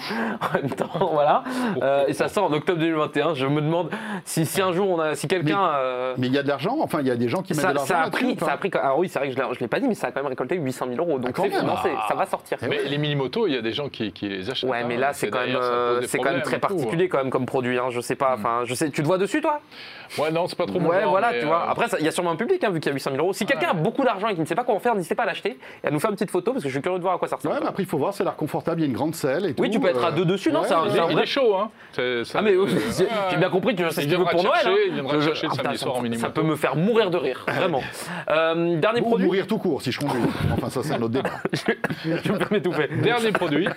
en 0.49 0.53
même 0.61 0.69
temps, 0.69 1.09
voilà. 1.11 1.43
Euh, 1.81 2.05
et 2.07 2.13
ça 2.13 2.27
sort 2.27 2.45
en 2.45 2.53
octobre 2.53 2.79
2021. 2.79 3.33
Je 3.33 3.45
me 3.47 3.61
demande 3.61 3.89
si, 4.25 4.45
si 4.45 4.61
un 4.61 4.71
jour 4.73 4.89
on 4.89 4.99
a, 4.99 5.15
si 5.15 5.27
quelqu'un, 5.27 5.59
euh, 5.75 6.13
mais 6.17 6.27
il 6.27 6.33
y 6.33 6.37
a 6.37 6.43
de 6.43 6.47
l'argent, 6.47 6.77
enfin 6.81 6.99
il 7.01 7.07
y 7.07 7.11
a 7.11 7.15
des 7.15 7.27
gens 7.29 7.41
qui 7.41 7.53
mettent 7.53 7.61
ça, 7.61 7.69
de 7.69 7.75
l'argent 7.75 7.93
ça 7.93 8.01
a 8.03 8.09
pris, 8.09 8.37
ça 8.39 8.51
a 8.53 8.57
pris. 8.57 8.71
Alors 8.73 8.99
oui, 8.99 9.09
c'est 9.09 9.19
vrai 9.19 9.29
que 9.29 9.35
je 9.35 9.39
l'ai, 9.41 9.53
je 9.53 9.59
l'ai 9.59 9.67
pas 9.67 9.79
dit, 9.79 9.87
mais 9.87 9.95
ça 9.95 10.07
a 10.07 10.11
quand 10.11 10.21
même 10.21 10.29
récolté 10.29 10.55
800 10.55 10.87
000 10.95 10.99
euros. 11.07 11.19
Donc 11.19 11.35
Ah, 11.37 12.05
ça 12.07 12.15
va 12.15 12.25
sortir. 12.25 12.57
Mais 12.67 12.83
les 12.83 12.97
mini-motos, 12.97 13.47
il 13.47 13.53
y 13.53 13.57
a 13.57 13.61
des 13.61 13.73
gens 13.73 13.89
qui, 13.89 14.11
qui 14.11 14.27
les 14.29 14.49
achètent. 14.49 14.69
Ouais, 14.69 14.79
hein. 14.79 14.85
mais 14.87 14.97
là 14.97 15.13
c'est 15.13 15.29
quand 15.29 15.39
même, 15.45 15.55
euh, 15.55 16.01
c'est 16.07 16.19
quand 16.19 16.31
même 16.31 16.41
très 16.41 16.57
hein. 16.57 16.59
particulier 16.59 17.09
quand 17.09 17.17
même 17.19 17.29
comme 17.29 17.45
produit. 17.45 17.77
Hein. 17.77 17.87
Je 17.89 18.01
sais 18.01 18.15
pas, 18.15 18.35
enfin, 18.37 18.61
je 18.65 18.73
sais. 18.73 18.89
Tu 18.89 19.01
te 19.01 19.07
vois 19.07 19.17
dessus 19.17 19.41
toi? 19.41 19.59
Ouais, 20.19 20.31
non, 20.31 20.47
c'est 20.47 20.57
pas 20.57 20.65
trop 20.65 20.79
Ouais, 20.79 21.03
voilà, 21.05 21.31
tu 21.39 21.45
vois. 21.45 21.63
euh, 21.67 21.71
Après, 21.71 21.87
ça- 21.87 21.97
il 21.99 22.05
y 22.05 22.07
a 22.07 22.11
sûrement 22.11 22.31
un 22.31 22.35
public, 22.35 22.63
hein, 22.63 22.69
vu 22.69 22.79
qu'il 22.79 22.89
y 22.89 22.91
a 22.91 22.93
800 22.93 23.11
000 23.11 23.21
euros. 23.23 23.33
Si 23.33 23.45
quelqu'un 23.45 23.69
a 23.69 23.73
beaucoup 23.73 24.03
d'argent 24.03 24.27
et 24.27 24.35
qui 24.35 24.41
ne 24.41 24.45
sait 24.45 24.55
pas 24.55 24.63
quoi 24.63 24.75
en 24.75 24.79
faire, 24.79 24.93
n'hésitez 24.95 25.15
pas 25.15 25.23
à 25.23 25.25
l'acheter 25.25 25.57
et 25.83 25.87
à 25.87 25.91
nous 25.91 25.99
faire 25.99 26.09
une 26.11 26.15
petite 26.15 26.31
photo 26.31 26.51
parce 26.51 26.63
que 26.63 26.69
je 26.69 26.73
suis 26.73 26.81
curieux 26.81 26.97
de 26.99 27.03
voir 27.03 27.15
à 27.15 27.17
quoi 27.17 27.27
ça 27.27 27.35
ressemble. 27.37 27.55
Ouais, 27.55 27.61
mais 27.61 27.67
après 27.69 27.83
il 27.83 27.89
faut 27.89 27.97
voir, 27.97 28.13
c'est 28.13 28.23
l'air 28.23 28.35
confortable, 28.35 28.81
il 28.81 28.83
y 28.83 28.87
a 28.87 28.89
une 28.89 28.93
grande 28.95 29.15
selle 29.15 29.45
et 29.45 29.53
tout. 29.53 29.61
Oui, 29.63 29.69
tu 29.69 29.79
peux 29.79 29.87
être 29.89 30.03
à 30.03 30.11
deux 30.11 30.25
dessus, 30.35 30.51
non, 30.51 30.61
ouais, 30.61 30.67
c'est 30.67 30.73
un- 30.73 30.83
un 30.83 31.09
Il 31.09 31.13
vrai- 31.15 31.23
est 31.23 31.25
chaud, 31.25 31.55
hein. 31.55 31.69
C'est- 31.93 32.23
ça- 32.25 32.39
Ah 32.39 32.41
mais 32.41 32.51
euh, 32.53 32.65
j'ai 33.31 33.37
bien 33.37 33.49
compris, 33.49 33.75
tu 33.75 33.83
sais 33.83 33.89
ce 33.91 34.01
Il 34.01 34.05
que 34.07 34.11
tu 34.11 34.17
veux 34.17 34.23
viendra 34.23 34.31
pour 34.31 34.41
te 34.41 34.45
Noël. 34.47 34.59
chercher, 34.61 34.77
hein. 34.77 34.83
il 34.87 34.93
viendra 34.93 35.21
chercher 35.21 35.47
ah, 35.47 35.51
putain, 35.51 35.63
samedi 35.63 35.77
soir 35.79 35.93
ça- 35.93 35.99
en 35.99 36.03
mini-moto. 36.03 36.27
Ça 36.27 36.31
peut 36.33 36.41
me 36.43 36.55
faire 36.55 36.75
mourir 36.75 37.09
de 37.09 37.17
rire, 37.17 37.45
vraiment. 37.47 37.81
Euh, 38.29 38.75
dernier 38.77 39.01
Ou 39.01 39.05
produit, 39.05 39.25
mourir 39.25 39.47
tout 39.47 39.57
court 39.57 39.81
si 39.81 39.91
je 39.91 39.99
conduis. 39.99 40.19
Enfin 40.53 40.69
ça 40.69 40.81
c'est 40.83 40.93
un 40.93 41.01
autre 41.01 41.09
débat. 41.09 41.29
je 42.03 42.31
me 42.31 42.37
permets 42.37 42.61
tout 42.61 42.71
fait. 42.73 42.87
Dernier 43.01 43.31
produit. 43.31 43.67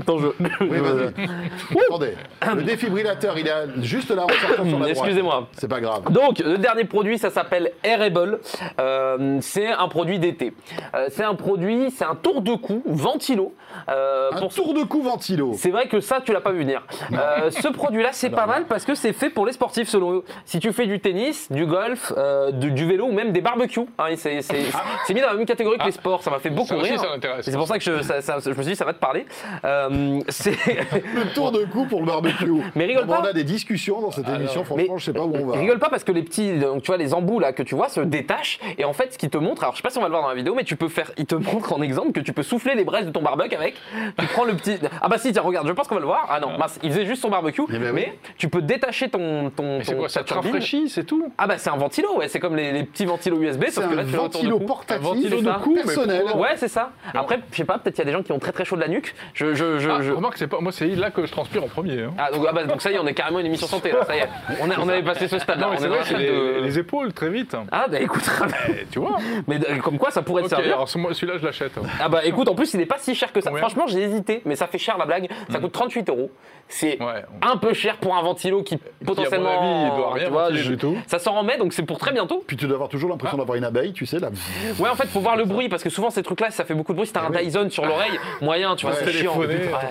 Attends, 0.00 0.18
je- 0.18 0.26
Oui, 0.60 0.78
vas-y. 0.78 1.86
Attendez, 1.86 2.14
le 2.56 2.62
défibrillateur 2.62 3.38
il 3.38 3.46
est 3.46 3.82
juste 3.82 4.10
là 4.10 4.24
en 4.24 4.28
sortant 4.28 4.54
sur 4.64 4.64
la 4.64 4.70
droite. 4.70 4.88
Excusez-moi. 4.90 5.48
C'est 5.52 5.68
pas 5.68 5.80
grave. 5.80 6.10
Donc, 6.10 6.38
le 6.38 6.58
dernier 6.58 6.84
produit, 6.84 7.18
ça 7.18 7.30
s'appelle 7.30 7.72
Airable. 7.84 8.40
Euh, 8.80 9.38
c'est 9.40 9.68
un 9.68 9.88
produit 9.88 10.18
d'été. 10.18 10.52
Euh, 10.94 11.06
c'est 11.10 11.24
un 11.24 11.34
produit, 11.34 11.90
c'est 11.90 12.04
un 12.04 12.14
tour 12.14 12.40
de 12.42 12.54
cou 12.54 12.82
ventilo. 12.86 13.54
Un 13.88 14.48
tour 14.48 14.74
de 14.74 14.82
cou 14.84 15.02
ventilo. 15.02 15.52
C'est 15.56 15.70
vrai 15.80 15.88
que 15.88 16.00
ça, 16.00 16.20
tu 16.24 16.32
l'as 16.32 16.40
pas 16.40 16.52
vu 16.52 16.60
venir. 16.60 16.82
Euh, 17.12 17.50
ce 17.50 17.68
produit-là, 17.68 18.10
c'est 18.12 18.30
pas 18.40 18.46
mal 18.46 18.64
parce 18.66 18.84
que 18.84 18.94
c'est 18.94 19.12
fait 19.12 19.30
pour 19.30 19.46
les 19.46 19.52
sportifs 19.52 19.88
selon 19.88 20.12
eux. 20.14 20.24
Si 20.44 20.60
tu 20.60 20.72
fais 20.72 20.86
du 20.86 21.00
tennis, 21.00 21.50
du 21.50 21.66
golf, 21.66 22.12
euh, 22.16 22.50
du, 22.52 22.70
du 22.72 22.86
vélo 22.86 23.06
ou 23.06 23.12
même 23.12 23.32
des 23.32 23.40
barbecues, 23.40 23.80
hein, 23.98 24.04
c'est 24.16 24.42
c'est- 24.42 25.14
mis 25.14 25.20
dans 25.20 25.28
la 25.28 25.34
même 25.34 25.46
catégorie 25.46 25.78
que 25.78 25.84
les 25.84 25.92
sports. 25.92 26.22
Ça 26.22 26.30
m'a 26.30 26.38
fait 26.38 26.50
beaucoup 26.50 26.68
Ça 26.68 26.76
aussi, 26.76 26.90
rire. 26.92 27.02
C'est 27.42 27.52
pour 27.56 27.66
ça 27.66 27.78
que 27.78 27.84
je, 27.84 28.02
ça- 28.02 28.20
ça- 28.20 28.38
je 28.44 28.48
me 28.50 28.54
suis 28.54 28.64
dit, 28.64 28.76
ça 28.76 28.84
va 28.84 28.92
te 28.92 28.98
parler. 29.00 29.26
Euh, 29.64 30.20
c'est 30.28 30.50
Le 31.14 31.32
tour 31.34 31.52
de 31.52 31.64
cou 31.64 31.86
pour 31.86 32.00
le 32.00 32.06
barbecue. 32.06 32.50
Mais 32.74 32.86
rigole 32.86 33.06
pas. 33.06 33.20
On 33.20 33.24
a 33.24 33.32
des 33.32 33.44
discussions 33.44 34.00
dans 34.00 34.10
cette 34.10 34.28
émission, 34.28 34.64
franchement, 34.64 34.98
je 34.98 35.04
sais 35.04 35.12
pas 35.12 35.22
où 35.24 35.34
on 35.34 35.46
va. 35.46 35.58
Rigole 35.58 35.78
pas 35.78 35.88
parce 35.88 36.04
que 36.04 36.12
les 36.12 36.22
petits, 36.22 36.52
donc 36.58 36.82
tu 36.82 36.88
vois, 36.88 36.96
les 36.96 37.14
embouts 37.14 37.40
là 37.40 37.52
que 37.52 37.62
tu 37.62 37.74
vois 37.74 37.88
se 37.88 38.00
détachent 38.00 38.58
et 38.78 38.84
en 38.84 38.92
fait, 38.92 39.12
ce 39.12 39.18
qui 39.18 39.28
te 39.30 39.38
montre, 39.38 39.62
alors 39.62 39.74
je 39.74 39.78
sais 39.78 39.82
pas 39.82 39.90
si 39.90 39.98
on 39.98 40.02
va 40.02 40.08
le 40.08 40.12
voir 40.12 40.22
dans 40.22 40.28
la 40.28 40.34
vidéo, 40.34 40.54
mais 40.54 40.64
tu 40.64 40.76
peux 40.76 40.88
faire, 40.88 41.10
il 41.16 41.26
te 41.26 41.34
montre 41.34 41.72
en 41.72 41.82
exemple 41.82 42.12
que 42.12 42.20
tu 42.20 42.32
peux 42.32 42.42
souffler 42.42 42.74
les 42.74 42.84
braises 42.84 43.06
de 43.06 43.10
ton 43.10 43.22
barbecue 43.22 43.54
avec. 43.56 43.74
Tu 44.18 44.26
prends 44.26 44.44
le 44.44 44.54
petit, 44.54 44.78
ah 45.00 45.08
bah 45.08 45.18
si, 45.18 45.32
tiens, 45.32 45.42
regarde, 45.42 45.66
je 45.70 45.76
pense 45.76 45.88
qu'on 45.88 45.94
va 45.94 46.00
le 46.00 46.06
voir. 46.06 46.26
Ah 46.30 46.40
non, 46.40 46.56
mince, 46.58 46.78
il 46.82 46.90
faisait 46.90 47.06
juste 47.06 47.22
son 47.22 47.28
barbecue, 47.30 47.62
Eh 47.68 47.78
ben 47.78 47.82
oui. 47.94 48.02
mais 48.06 48.18
tu 48.36 48.48
peux 48.48 48.60
détacher 48.62 49.08
ton, 49.08 49.50
ton, 49.50 49.78
Mais 49.78 49.84
c'est 49.84 49.92
ton- 49.92 49.98
quoi 50.00 50.08
Ça 50.08 50.22
te 50.24 50.34
rafraîchit, 50.34 50.88
c'est 50.88 51.04
tout? 51.04 51.32
Ah 51.38 51.46
bah 51.46 51.58
c'est 51.58 51.70
un 51.70 51.76
ventilo, 51.76 52.16
ouais, 52.18 52.28
c'est 52.28 52.40
comme 52.40 52.56
les, 52.56 52.72
les 52.72 52.84
petits 52.84 53.04
ventilos 53.06 53.38
USB, 53.40 53.64
C'est 53.66 53.72
sauf 53.72 53.86
que 53.88 53.92
un 53.92 53.96
là 53.96 54.04
tu 54.04 54.10
ventilo 54.10 54.58
portatif 54.60 55.04
Un 55.06 55.08
ventilo 55.08 55.40
de 55.40 55.50
cou, 55.62 55.74
personnel. 55.74 56.24
Ouais, 56.34 56.56
c'est 56.56 56.68
ça. 56.68 56.90
Après, 57.14 57.40
je 57.52 57.56
sais 57.56 57.64
pas, 57.64 57.78
peut-être 57.78 57.96
il 57.96 58.00
y 58.00 58.02
a 58.02 58.04
des 58.06 58.12
gens 58.12 58.22
qui 58.22 58.32
ont 58.32 58.38
très 58.38 58.52
très 58.52 58.64
chaud 58.64 58.76
de 58.76 58.80
la 58.80 58.88
nuque. 58.88 59.14
Je, 59.34 59.54
je, 59.54 59.78
je, 59.78 59.88
Ah, 59.90 59.98
je- 60.02 60.12
Remarque, 60.12 60.36
c'est 60.38 60.46
pas 60.48 60.60
moi, 60.60 60.72
c'est 60.72 60.86
là 60.88 61.10
que 61.10 61.24
je 61.24 61.30
transpire 61.32 61.64
en 61.64 61.68
premier. 61.68 62.02
hein. 62.02 62.12
Ah, 62.18 62.30
donc, 62.32 62.44
ah 62.48 62.52
bah, 62.52 62.64
donc 62.64 62.82
ça 62.82 62.90
y 62.90 62.94
est, 62.94 62.98
on 62.98 63.06
est 63.06 63.14
carrément 63.14 63.38
une 63.38 63.46
émission 63.46 63.66
santé 63.66 63.92
là, 63.92 64.04
ça 64.04 64.16
y 64.16 64.20
est. 64.20 64.28
On, 64.60 64.70
a- 64.70 64.78
on 64.78 64.88
avait 64.88 65.02
passé 65.02 65.28
ce 65.28 65.38
stade-là. 65.38 65.66
Non, 65.66 65.72
mais 65.72 65.78
on 65.80 65.84
est 65.84 65.88
vrai, 65.88 66.18
les, 66.18 66.26
de- 66.30 66.60
les 66.64 66.78
épaules 66.78 67.12
très 67.12 67.28
vite. 67.30 67.56
Ah 67.72 67.86
bah 67.90 68.00
écoute, 68.00 68.22
Et 68.68 68.86
tu 68.90 68.98
vois 68.98 69.16
mais 69.46 69.58
comme 69.82 69.98
quoi 69.98 70.10
ça 70.10 70.22
pourrait 70.22 70.42
te 70.42 70.48
servir. 70.48 70.74
alors 70.74 70.88
celui-là, 70.88 71.34
je 71.38 71.44
l'achète. 71.46 71.72
Ah 72.00 72.08
bah 72.08 72.24
écoute, 72.24 72.48
en 72.48 72.54
plus 72.54 72.72
il 72.74 72.80
est 72.80 72.86
pas 72.86 72.98
si 72.98 73.14
cher 73.14 73.32
que 73.32 73.40
ça. 73.40 73.50
Combien 73.50 73.60
Franchement, 73.66 73.86
j'ai 73.86 74.02
hésité, 74.02 74.42
mais 74.44 74.56
ça 74.56 74.66
fait 74.66 74.78
cher 74.78 74.96
la 74.98 75.06
blague. 75.06 75.28
Ça 75.50 75.59
coûte 75.60 75.72
38 75.72 76.08
euros. 76.08 76.30
C'est 76.72 77.02
Ouais. 77.02 77.24
un 77.42 77.56
peu 77.56 77.74
cher 77.74 77.96
pour 77.96 78.14
un 78.16 78.22
ventilo 78.22 78.62
qui 78.62 78.78
potentiellement. 79.04 79.58
avis, 79.60 79.90
il 79.92 79.96
doit 79.96 80.12
rien 80.14 80.24
tu 80.26 80.30
vois, 80.30 80.42
ventiler 80.42 80.62
je- 80.62 80.70
du 80.70 80.76
tout. 80.78 80.96
Ça 81.08 81.18
s'en 81.18 81.32
remet, 81.36 81.58
donc 81.58 81.72
c'est 81.72 81.82
pour 81.82 81.98
très 81.98 82.12
bientôt. 82.12 82.44
Puis 82.46 82.56
tu 82.56 82.66
dois 82.66 82.74
avoir 82.76 82.88
toujours 82.88 83.10
l'impression 83.10 83.38
d'avoir 83.38 83.58
une 83.58 83.64
abeille, 83.64 83.92
tu 83.92 84.06
sais, 84.06 84.20
là. 84.20 84.28
Ouais, 84.78 84.88
en 84.88 84.94
fait, 84.94 85.08
faut 85.08 85.18
voir 85.18 85.34
le 85.36 85.44
bruit 85.44 85.68
parce 85.68 85.82
que 85.82 85.90
souvent 85.90 86.10
ces 86.10 86.22
trucs-là, 86.22 86.52
ça 86.52 86.64
fait 86.64 86.74
beaucoup 86.74 86.92
de 86.92 86.96
bruit. 86.96 87.08
Si 87.08 87.12
t'as 87.12 87.22
un 87.22 87.30
oui. 87.32 87.44
Dyson 87.44 87.68
sur 87.70 87.84
l'oreille, 87.86 88.20
moyen, 88.40 88.76
tu 88.76 88.86
vois, 88.86 88.94
Ouais, 88.94 89.00
c'est 89.04 89.10
chiant. 89.12 89.34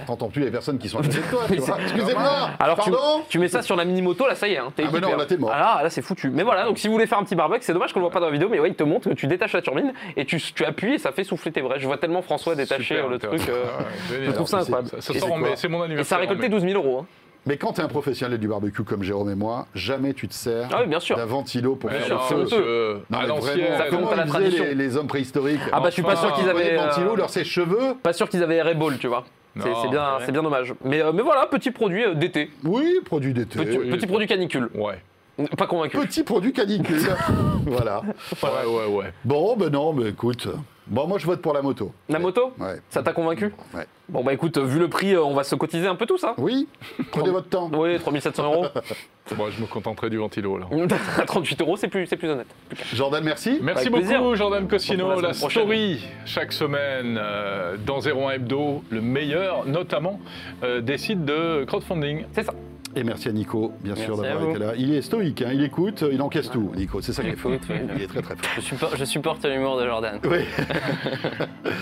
T'entends 0.07 0.29
plus 0.29 0.43
les 0.43 0.51
personnes 0.51 0.77
qui 0.79 0.87
sont 0.87 0.99
à 0.99 1.01
côté 1.01 1.17
de 1.17 1.23
toi, 1.23 1.41
tu 1.49 1.55
vois. 1.57 1.77
Excusez-moi, 1.81 2.49
Alors 2.59 2.79
tu, 2.81 2.91
tu 3.27 3.39
mets 3.39 3.49
ça 3.49 3.61
sur 3.61 3.75
la 3.75 3.83
mini 3.83 4.01
moto, 4.01 4.25
là 4.25 4.35
ça 4.35 4.47
y 4.47 4.53
est, 4.53 4.57
hein, 4.57 4.71
t'es 4.73 4.83
Ah, 4.87 4.99
non, 5.01 5.09
là, 5.09 5.17
hein. 5.19 5.25
t'es 5.27 5.35
mort. 5.37 5.51
Ah 5.53 5.81
là, 5.83 5.89
c'est 5.89 6.01
foutu. 6.01 6.29
Mais 6.29 6.43
voilà, 6.43 6.63
donc 6.63 6.77
si 6.77 6.87
vous 6.87 6.93
voulez 6.93 7.07
faire 7.07 7.17
un 7.19 7.23
petit 7.25 7.35
barbecue, 7.35 7.63
c'est 7.65 7.73
dommage 7.73 7.91
qu'on 7.91 7.99
le 7.99 8.05
voit 8.05 8.13
pas 8.13 8.21
dans 8.21 8.27
la 8.27 8.31
vidéo, 8.31 8.47
mais 8.49 8.59
ouais, 8.61 8.69
il 8.69 8.75
te 8.75 8.83
montre 8.83 9.09
que 9.09 9.15
tu 9.15 9.27
détaches 9.27 9.51
la 9.51 9.61
turbine 9.61 9.91
et 10.15 10.23
tu, 10.23 10.39
tu 10.39 10.63
appuies 10.63 10.93
et 10.93 10.97
ça 10.97 11.11
fait 11.11 11.25
souffler 11.25 11.51
tes 11.51 11.61
braises. 11.61 11.81
Je 11.81 11.87
vois 11.87 11.97
tellement 11.97 12.21
François 12.21 12.55
détacher 12.55 12.95
Super 12.95 13.07
le 13.09 13.19
truc. 13.19 13.41
euh, 13.49 13.65
je 14.25 14.31
trouve 14.31 14.47
ça 14.47 14.59
incroyable. 14.59 14.89
Ça, 15.01 15.13
c'est 15.59 15.67
mon 15.67 15.81
Et 15.81 15.85
anniversaire. 15.85 16.09
ça 16.09 16.15
a 16.15 16.19
récolté 16.19 16.43
mai. 16.43 16.49
12 16.49 16.63
000 16.63 16.73
euros. 16.83 16.99
hein. 17.01 17.05
Mais 17.45 17.55
quand 17.57 17.71
t'es 17.73 17.81
un 17.81 17.87
professionnel 17.87 18.37
du 18.37 18.47
barbecue 18.49 18.83
comme 18.83 19.01
Jérôme 19.01 19.29
et 19.29 19.35
moi, 19.35 19.65
jamais 19.73 20.13
tu 20.13 20.27
te 20.27 20.33
sers 20.33 20.67
Ah 20.73 20.79
oui, 20.81 20.87
bien 20.87 20.99
sûr. 20.99 21.15
d'un 21.15 21.25
ventilo 21.25 21.75
pour 21.75 21.89
faire 21.89 22.01
non, 22.09 22.15
le 22.15 22.21
feu. 22.21 22.35
monsieur, 22.43 22.93
Non, 23.09 23.17
à 23.17 23.21
mais 23.21 23.27
l'ancienne. 23.27 23.59
vraiment, 23.59 23.77
Ça 23.77 23.83
fait 23.85 23.89
comment 23.91 24.09
à 24.11 24.15
la 24.15 24.23
ils 24.23 24.27
faisaient 24.27 24.39
tradition. 24.39 24.63
les, 24.65 24.75
les 24.75 24.97
hommes 24.97 25.07
préhistoriques 25.07 25.59
Ah 25.71 25.79
bah 25.79 25.85
je 25.89 25.93
suis 25.93 26.01
pas 26.03 26.13
Enfin, 26.13 26.27
sûr 26.27 26.33
qu'ils 26.35 26.43
Ils 26.45 26.49
prenaient 26.49 26.65
avaient. 26.65 26.73
le 26.77 26.83
ventilo, 26.89 27.13
euh, 27.13 27.15
leur 27.15 27.29
sèche-cheveux. 27.29 27.93
Pas 28.03 28.13
sûr 28.13 28.27
qu'ils 28.29 28.43
avaient 28.43 28.57
Airball, 28.57 28.97
tu 28.97 29.07
vois. 29.07 29.23
C'est 29.57 29.69
Non, 29.69 29.75
c'est 29.81 29.87
bien, 29.89 30.05
c'est 30.25 30.31
bien 30.33 30.43
dommage. 30.43 30.73
Mais, 30.83 31.01
euh, 31.01 31.11
mais 31.13 31.21
voilà, 31.23 31.47
petit 31.47 31.71
produit 31.71 32.03
euh, 32.03 32.13
d'été. 32.13 32.51
Oui, 32.65 32.99
produit 33.05 33.33
d'été. 33.33 33.57
Petit, 33.57 33.77
oui. 33.79 33.89
petit 33.89 34.05
produit 34.05 34.27
canicule. 34.27 34.69
Ouais. 34.75 34.99
Pas 35.57 35.65
convaincu. 35.65 35.97
Petit 35.97 36.23
produit 36.23 36.51
canicule. 36.51 36.99
voilà. 37.65 38.01
Ouais, 38.43 38.49
ouais, 38.67 38.93
ouais. 38.95 39.13
Bon, 39.23 39.55
ben 39.55 39.69
non, 39.69 39.93
mais 39.93 40.09
écoute. 40.09 40.49
Bon, 40.89 41.07
moi 41.07 41.17
je 41.19 41.25
vote 41.25 41.41
pour 41.41 41.53
la 41.53 41.61
moto. 41.61 41.91
La 42.09 42.17
moto 42.19 42.51
Ouais. 42.59 42.81
Ça 42.89 43.03
t'a 43.03 43.13
convaincu 43.13 43.53
Ouais. 43.75 43.85
Bon 44.09 44.23
bah 44.23 44.33
écoute, 44.33 44.57
vu 44.57 44.79
le 44.79 44.87
prix, 44.87 45.13
euh, 45.13 45.23
on 45.23 45.35
va 45.35 45.43
se 45.43 45.53
cotiser 45.53 45.85
un 45.87 45.95
peu 45.95 46.07
tous, 46.07 46.23
hein. 46.23 46.33
Oui, 46.39 46.67
prenez 47.11 47.29
votre 47.29 47.47
temps. 47.47 47.69
Oui, 47.71 47.99
3700 47.99 48.43
euros. 48.43 48.65
Moi, 49.37 49.49
je 49.55 49.61
me 49.61 49.67
contenterai 49.67 50.09
du 50.09 50.17
ventilo, 50.17 50.57
là. 50.57 50.65
À 51.19 51.25
38 51.25 51.61
euros, 51.61 51.77
c'est 51.77 51.87
plus, 51.87 52.07
c'est 52.07 52.17
plus 52.17 52.29
honnête. 52.29 52.47
Jordan, 52.95 53.23
merci. 53.23 53.59
Merci 53.61 53.81
Avec 53.81 53.91
beaucoup, 53.91 54.03
plaisir. 54.07 54.35
Jordan 54.35 54.67
Cosino. 54.67 55.09
La 55.09 55.15
La 55.15 55.21
semaine 55.21 55.35
prochaine. 55.37 55.61
story, 55.61 56.07
chaque 56.25 56.51
semaine, 56.51 57.19
euh, 57.21 57.77
dans 57.85 57.99
01 57.99 58.31
Hebdo, 58.31 58.83
le 58.89 59.01
meilleur, 59.01 59.67
notamment, 59.67 60.19
euh, 60.63 60.81
des 60.81 60.97
sites 60.97 61.23
de 61.25 61.63
crowdfunding. 61.65 62.25
C'est 62.33 62.41
ça. 62.43 62.53
Et 62.95 63.03
merci 63.03 63.29
à 63.29 63.31
Nico, 63.31 63.71
bien 63.83 63.95
sûr, 63.95 64.17
Merci 64.17 64.33
d'avoir 64.33 64.49
été 64.49 64.59
là. 64.59 64.73
Il 64.75 64.93
est 64.93 65.01
stoïque, 65.03 65.43
hein, 65.43 65.51
il 65.53 65.63
écoute, 65.63 66.03
il 66.11 66.21
encaisse 66.23 66.49
tout, 66.49 66.71
Nico. 66.75 67.01
C'est 67.01 67.13
ça 67.13 67.23
qu'il 67.23 67.35
faut. 67.35 67.49
Oui. 67.49 67.59
Il 67.95 68.01
est 68.01 68.07
très 68.07 68.21
très 68.21 68.35
fort. 68.35 68.49
Je 68.55 68.61
supporte, 68.61 68.97
je 68.97 69.05
supporte 69.05 69.45
l'humour 69.45 69.77
de 69.79 69.85
Jordan. 69.85 70.19
Oui, 70.23 70.39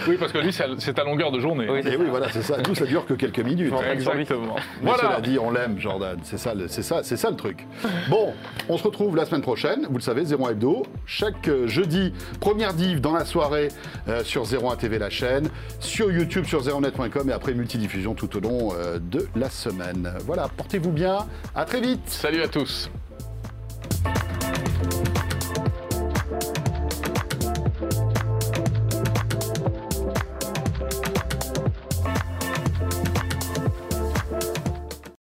Oui, 0.08 0.18
parce 0.20 0.32
que 0.32 0.38
lui, 0.39 0.51
c'est 0.51 0.64
à- 0.99 1.03
longueur 1.03 1.32
de 1.32 1.39
journée. 1.39 1.68
Oui. 1.70 1.80
et 1.89 1.95
oui, 1.95 2.05
voilà, 2.10 2.28
c'est 2.32 2.41
ça. 2.41 2.58
Nous, 2.68 2.76
ça 2.76 2.86
dure 2.86 3.05
que 3.05 3.14
quelques 3.14 3.39
minutes. 3.39 3.74
Exactement. 3.93 4.55
Mais 4.82 4.89
Voilà. 4.91 5.03
cela 5.03 5.22
dit, 5.22 5.39
on 5.39 5.51
l'aime, 5.51 5.80
Jordan. 5.80 6.18
C'est 6.24 6.38
ça, 6.38 6.53
c'est 6.68 6.84
ça, 6.84 6.99
c'est 7.03 7.18
ça 7.18 7.30
le 7.30 7.38
truc. 7.38 7.66
Bon, 8.10 8.34
on 8.68 8.78
se 8.78 8.84
retrouve 8.84 9.16
la 9.16 9.26
semaine 9.26 9.41
prochaine. 9.41 9.88
Vous 9.89 9.97
le 9.97 10.01
savez, 10.01 10.24
01 10.34 10.49
Hebdo. 10.51 10.84
Chaque 11.05 11.47
euh, 11.47 11.68
jeudi, 11.68 12.14
première 12.41 12.74
div 12.74 12.99
dans 12.99 13.14
la 13.14 13.24
soirée 13.26 13.70
euh, 14.10 14.24
sur 14.26 14.43
01 14.43 14.76
TV, 14.76 14.99
la 14.99 15.10
chaîne, 15.10 15.47
sur 15.80 16.12
YouTube, 16.12 16.45
sur 16.45 16.62
01net.com 16.62 17.30
et 17.30 17.34
après 17.34 17.53
multidiffusion 17.53 18.14
tout 18.14 18.36
au 18.36 18.39
long 18.41 18.70
euh, 18.76 18.99
de 18.99 19.26
la 19.38 19.49
semaine. 19.49 20.12
Voilà, 20.26 20.49
portez-vous 20.58 20.91
bien. 20.98 21.28
À 21.54 21.64
très 21.64 21.80
vite. 21.80 22.02
Salut 22.08 22.41
à 22.41 22.48
tous. 22.48 22.89